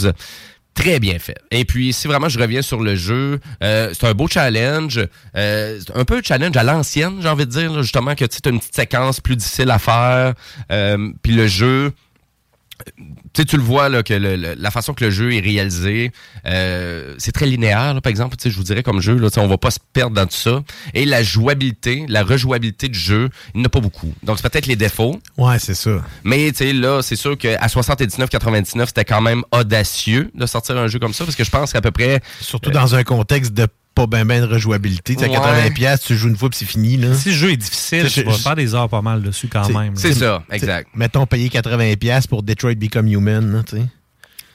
Très 0.75 0.99
bien 0.99 1.21
fait. 1.21 1.39
Et 1.53 1.65
puis, 1.65 1.93
si 1.93 2.09
vraiment 2.09 2.29
je 2.29 2.39
reviens 2.39 2.61
sur 2.61 2.83
le 2.83 2.97
jeu, 2.97 3.39
euh, 3.63 3.91
c'est 3.93 4.09
un 4.09 4.13
beau 4.13 4.27
challenge. 4.27 5.01
Euh, 5.37 5.81
un 5.95 6.05
peu 6.05 6.21
challenge 6.23 6.57
à 6.57 6.65
l'ancienne, 6.65 7.19
j'ai 7.21 7.29
envie 7.29 7.47
de 7.47 7.51
dire, 7.51 7.73
là, 7.73 7.83
justement, 7.83 8.17
que 8.17 8.25
tu 8.25 8.49
une 8.49 8.59
petite 8.59 8.75
séquence 8.75 9.21
plus 9.21 9.37
difficile 9.37 9.71
à 9.71 9.79
faire. 9.79 10.35
Euh, 10.73 11.13
puis 11.23 11.33
le 11.33 11.47
jeu, 11.47 11.93
tu 13.33 13.57
le 13.57 13.63
vois 13.63 13.89
là, 13.89 14.03
que 14.03 14.15
le- 14.15 14.37
le- 14.37 14.55
la 14.57 14.71
façon 14.71 14.95
que 14.95 15.05
le 15.05 15.11
jeu 15.11 15.33
est 15.35 15.41
réalisé, 15.41 16.13
euh, 16.47 17.15
c'est 17.19 17.33
très 17.33 17.47
linéaire. 17.47 17.95
là, 17.95 18.01
par 18.01 18.11
exemple, 18.11 18.37
je 18.45 18.57
vous 18.57 18.63
dirais 18.63 18.83
comme 18.83 19.01
jeu, 19.01 19.17
là, 19.17 19.29
on 19.37 19.47
va 19.47 19.59
pas 19.59 19.71
se 19.71 19.79
perdre 19.93 20.15
dans 20.15 20.27
tout 20.27 20.37
ça. 20.37 20.63
Et 20.95 21.05
la 21.05 21.23
jouabilité, 21.23 22.05
la 22.09 22.23
rejouabilité 22.23 22.89
du 22.89 22.99
jeu, 22.99 23.29
il 23.55 23.59
n'y 23.59 23.63
en 23.63 23.67
a 23.67 23.69
pas 23.69 23.81
beaucoup. 23.81 24.13
Donc 24.23 24.39
c'est 24.39 24.49
peut-être 24.49 24.67
les 24.67 24.77
défauts. 24.77 25.21
Ouais, 25.37 25.59
c'est 25.59 25.75
ça. 25.75 26.03
Mais 26.23 26.53
là, 26.73 27.01
c'est 27.03 27.17
sûr 27.17 27.37
qu'à 27.37 27.67
79,99, 27.67 28.87
c'était 28.87 29.05
quand 29.05 29.21
même 29.21 29.43
audacieux 29.53 30.31
de 30.35 30.47
sortir 30.47 30.77
un 30.77 30.87
jeu 30.87 30.99
comme 30.99 31.13
ça, 31.15 31.25
parce 31.25 31.37
que 31.37 31.45
je 31.45 31.51
pense 31.51 31.73
qu'à 31.73 31.81
peu 31.81 31.91
près. 31.91 32.21
Surtout 32.41 32.71
dans 32.71 32.95
un 32.95 33.05
contexte 33.05 33.53
de 33.53 33.67
pas 33.95 34.07
ben 34.07 34.25
ben 34.25 34.43
de 34.43 34.47
rejouabilité. 34.53 35.17
À 35.19 35.23
Ouais. 35.23 35.31
80 35.33 35.71
pièces, 35.71 36.01
tu 36.03 36.17
joues 36.17 36.29
une 36.29 36.37
fois 36.37 36.51
puis 36.51 36.59
c'est 36.59 36.65
fini 36.65 36.97
là. 36.97 37.15
Si 37.15 37.29
le 37.31 37.35
jeu 37.35 37.51
est 37.53 37.57
difficile, 37.57 38.07
tu 38.11 38.23
vas 38.23 38.33
je- 38.33 38.39
faire 38.39 38.57
des 38.57 38.75
heures 38.75 38.89
pas 38.89 39.03
mal 39.03 39.23
dessus 39.23 39.49
quand 39.49 39.69
même. 39.71 39.95
C'est 39.97 40.15
ça, 40.15 40.43
exact. 40.51 40.89
Mettons 40.95 41.27
payer 41.27 41.49
80 41.49 41.95
pièces 41.97 42.27
pour 42.27 42.43
Detroit 42.43 42.75
Become 42.75 43.09
Human, 43.09 43.53
là, 43.53 43.63
tu 43.63 43.77
sais. 43.77 43.83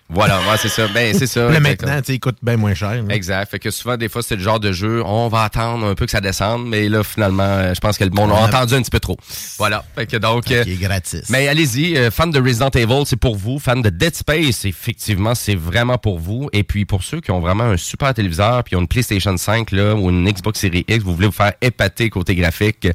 Voilà, 0.10 0.40
ouais, 0.40 0.58
c'est 0.58 0.70
ça. 0.70 0.88
Ben, 0.88 1.14
c'est 1.18 1.28
ça. 1.28 1.48
Exactement. 1.48 1.70
maintenant, 1.92 2.02
tu 2.02 2.20
coûte 2.20 2.38
bien 2.42 2.58
moins 2.58 2.74
cher. 2.74 3.02
là. 3.04 3.14
Exact. 3.14 3.50
Fait 3.52 3.60
que 3.60 3.70
souvent, 3.70 3.96
des 3.96 4.10
fois, 4.10 4.24
c'est 4.24 4.36
le 4.36 4.42
genre 4.42 4.60
de 4.60 4.72
jeu, 4.72 5.04
on 5.06 5.28
va 5.28 5.44
attendre 5.44 5.86
un 5.86 5.96
peu 5.96 6.06
que 6.06 6.12
ça 6.12 6.20
descende, 6.22 6.68
mais 6.68 6.90
là, 6.90 7.04
finalement, 7.04 7.44
euh, 7.44 7.74
je 7.74 7.80
pense 7.80 7.98
que 7.98 8.04
le 8.04 8.10
monde 8.10 8.32
a 8.32 8.36
entendu 8.36 8.74
un 8.74 8.82
petit 8.82 8.90
peu 8.92 9.00
trop. 9.00 9.18
Voilà. 9.58 9.84
Fait 9.96 10.08
que 10.08 10.18
donc. 10.18 10.50
euh, 10.52 10.64
Qui 10.64 10.72
est 10.74 10.76
gratis. 10.82 11.30
Mais 11.30 11.48
allez-y, 11.48 11.96
euh, 11.96 12.10
fan 12.12 12.32
de 12.32 12.40
Resident 12.42 12.70
Evil, 12.72 13.04
c'est 13.06 13.18
pour 13.20 13.36
vous. 13.36 13.60
Fan 13.60 13.82
de 13.82 13.90
Dead 13.90 14.16
Space, 14.16 14.66
effectivement, 14.66 15.36
c'est 15.36 15.56
vraiment 15.56 15.98
pour 15.98 16.20
vous. 16.20 16.50
Et 16.54 16.64
puis 16.64 16.86
pour 16.86 17.04
ceux 17.04 17.22
qui 17.22 17.32
ont 17.32 17.40
vraiment 17.40 17.66
un 17.66 17.78
super 17.78 18.14
téléviseur, 18.14 18.64
puis 18.64 18.76
ont 18.76 18.82
une 18.82 18.88
PlayStation 18.88 19.36
5 19.38 19.72
là, 19.72 19.94
ou 19.96 20.10
une 20.10 20.28
Xbox 20.30 20.60
Series 20.60 20.86
X, 20.88 21.04
vous 21.04 21.14
voulez 21.16 21.28
vous 21.28 21.34
faire 21.34 21.54
épater 21.62 22.10
côté 22.10 22.34
graphique, 22.36 22.88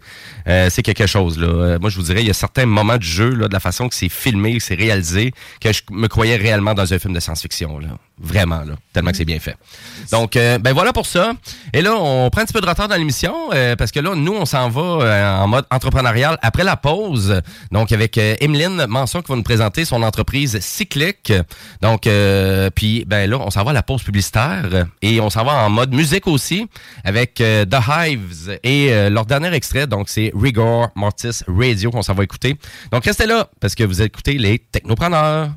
euh, 0.48 0.68
c'est 0.70 0.82
quelque 0.82 1.06
chose. 1.06 1.38
Là. 1.38 1.46
Euh, 1.46 1.78
moi, 1.78 1.90
je 1.90 1.96
vous 1.96 2.02
dirais, 2.02 2.22
il 2.22 2.26
y 2.26 2.30
a 2.30 2.34
certains 2.34 2.66
moments 2.66 2.96
du 2.98 3.06
jeu, 3.06 3.30
là, 3.30 3.46
de 3.48 3.52
la 3.52 3.60
façon 3.60 3.88
que 3.88 3.94
c'est 3.94 4.08
filmé, 4.08 4.56
que 4.58 4.62
c'est 4.62 4.74
réalisé, 4.74 5.32
que 5.60 5.72
je 5.72 5.82
me 5.92 6.08
croyais 6.08 6.36
réellement 6.36 6.74
dans 6.74 6.92
un 6.92 6.98
film 7.05 7.14
de 7.14 7.20
science-fiction. 7.20 7.80
Vraiment, 8.18 8.62
tellement 8.92 9.11
que 9.11 9.16
c'est 9.16 9.24
bien 9.24 9.40
fait. 9.40 9.57
Donc, 10.11 10.36
euh, 10.36 10.59
ben 10.59 10.72
voilà 10.72 10.92
pour 10.92 11.05
ça. 11.05 11.32
Et 11.72 11.82
là, 11.82 11.94
on 11.96 12.30
prend 12.30 12.42
un 12.42 12.44
petit 12.44 12.52
peu 12.52 12.61
de 12.61 12.66
retard 12.66 12.88
dans 12.88 12.96
l'émission 12.96 13.34
euh, 13.52 13.76
parce 13.76 13.90
que 13.90 14.00
là, 14.00 14.14
nous, 14.14 14.32
on 14.32 14.46
s'en 14.46 14.70
va 14.70 14.80
euh, 14.80 15.36
en 15.42 15.48
mode 15.48 15.66
entrepreneurial 15.70 16.38
après 16.40 16.64
la 16.64 16.76
pause. 16.76 17.42
Donc, 17.72 17.92
avec 17.92 18.16
Emeline 18.16 18.86
Manson 18.86 19.20
qui 19.20 19.30
va 19.30 19.36
nous 19.36 19.42
présenter 19.42 19.84
son 19.84 20.02
entreprise 20.02 20.59
Cyclic. 20.61 21.32
Donc, 21.82 22.09
puis, 22.74 23.05
ben 23.07 23.28
là, 23.28 23.38
on 23.40 23.50
s'en 23.50 23.64
va 23.64 23.72
à 23.72 23.74
la 23.74 23.82
pause 23.82 24.02
publicitaire 24.02 24.86
et 25.02 25.20
on 25.20 25.28
s'en 25.28 25.44
va 25.44 25.52
en 25.64 25.70
mode 25.70 25.92
musique 25.92 26.26
aussi 26.26 26.68
avec 27.02 27.34
The 27.34 27.78
Hives 27.88 28.59
et 28.62 29.11
leur 29.11 29.26
dernier 29.26 29.52
extrait. 29.55 29.86
Donc, 29.86 30.09
c'est 30.09 30.32
Rigor 30.34 30.90
Mortis 30.94 31.40
Radio 31.48 31.90
qu'on 31.90 32.02
s'en 32.02 32.14
va 32.14 32.24
écouter. 32.24 32.57
Donc, 32.92 33.05
restez 33.05 33.26
là 33.26 33.48
parce 33.61 33.74
que 33.74 33.84
vous 33.84 34.00
écoutez 34.02 34.38
les 34.38 34.61
Technopreneurs. 34.61 35.50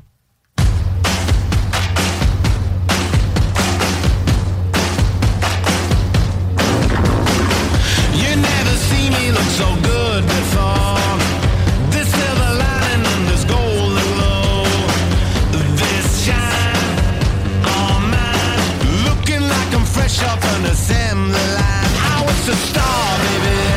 Fresh 20.08 20.22
off 20.22 20.42
an 20.56 20.64
assembly 20.66 21.46
line. 21.56 21.92
I 22.14 22.22
was 22.26 22.48
a 22.48 22.56
star, 22.56 23.18
baby, 23.24 23.67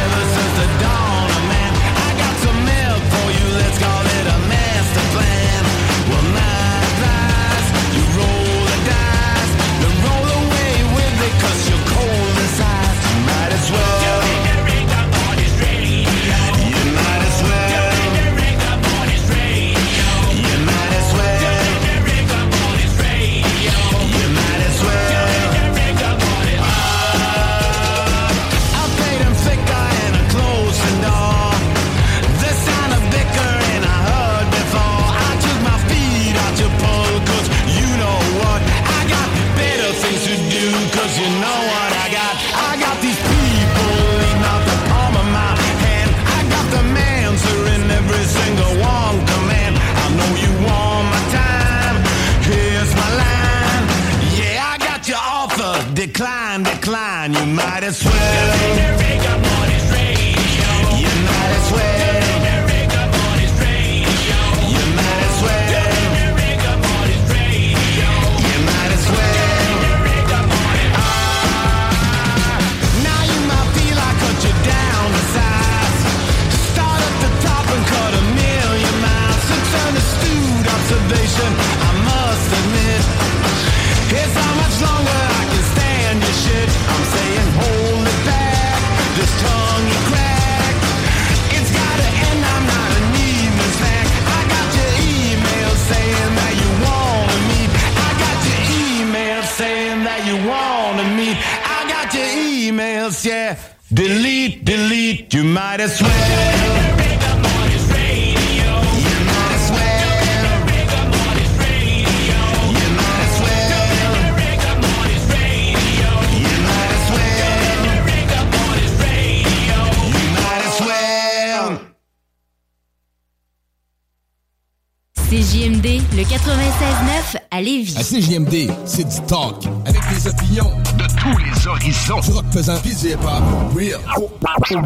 CJMD, 125.31 125.87
le 126.13 126.23
96.9 126.23 127.37
à 127.51 127.61
Lévis. 127.61 127.95
À 127.97 128.03
CJMD, 128.03 128.69
c'est 128.83 129.07
du 129.07 129.21
talk. 129.27 129.63
Avec 129.85 130.01
des 130.13 130.27
opinions 130.27 130.71
de 130.97 131.05
tous 131.07 131.37
les 131.37 131.67
horizons. 131.67 132.19
Du 132.19 132.31
rock 132.31 132.43
du 132.83 132.91
hip-hop. 133.07 133.41
Real. 133.73 134.01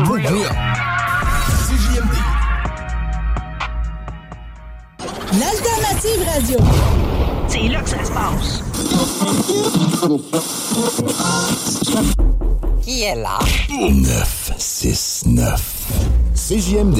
Real. 0.07 0.35
CJMD. 1.65 2.15
L'alternative 5.39 6.21
radio. 6.31 6.59
C'est 7.47 7.67
là 7.67 7.81
que 7.81 7.89
ça 7.89 8.05
se 8.05 8.11
passe. 8.11 8.61
Qui 12.83 13.01
est 13.01 13.15
là? 13.15 13.39
969. 13.71 15.73
CJMD. 16.35 16.99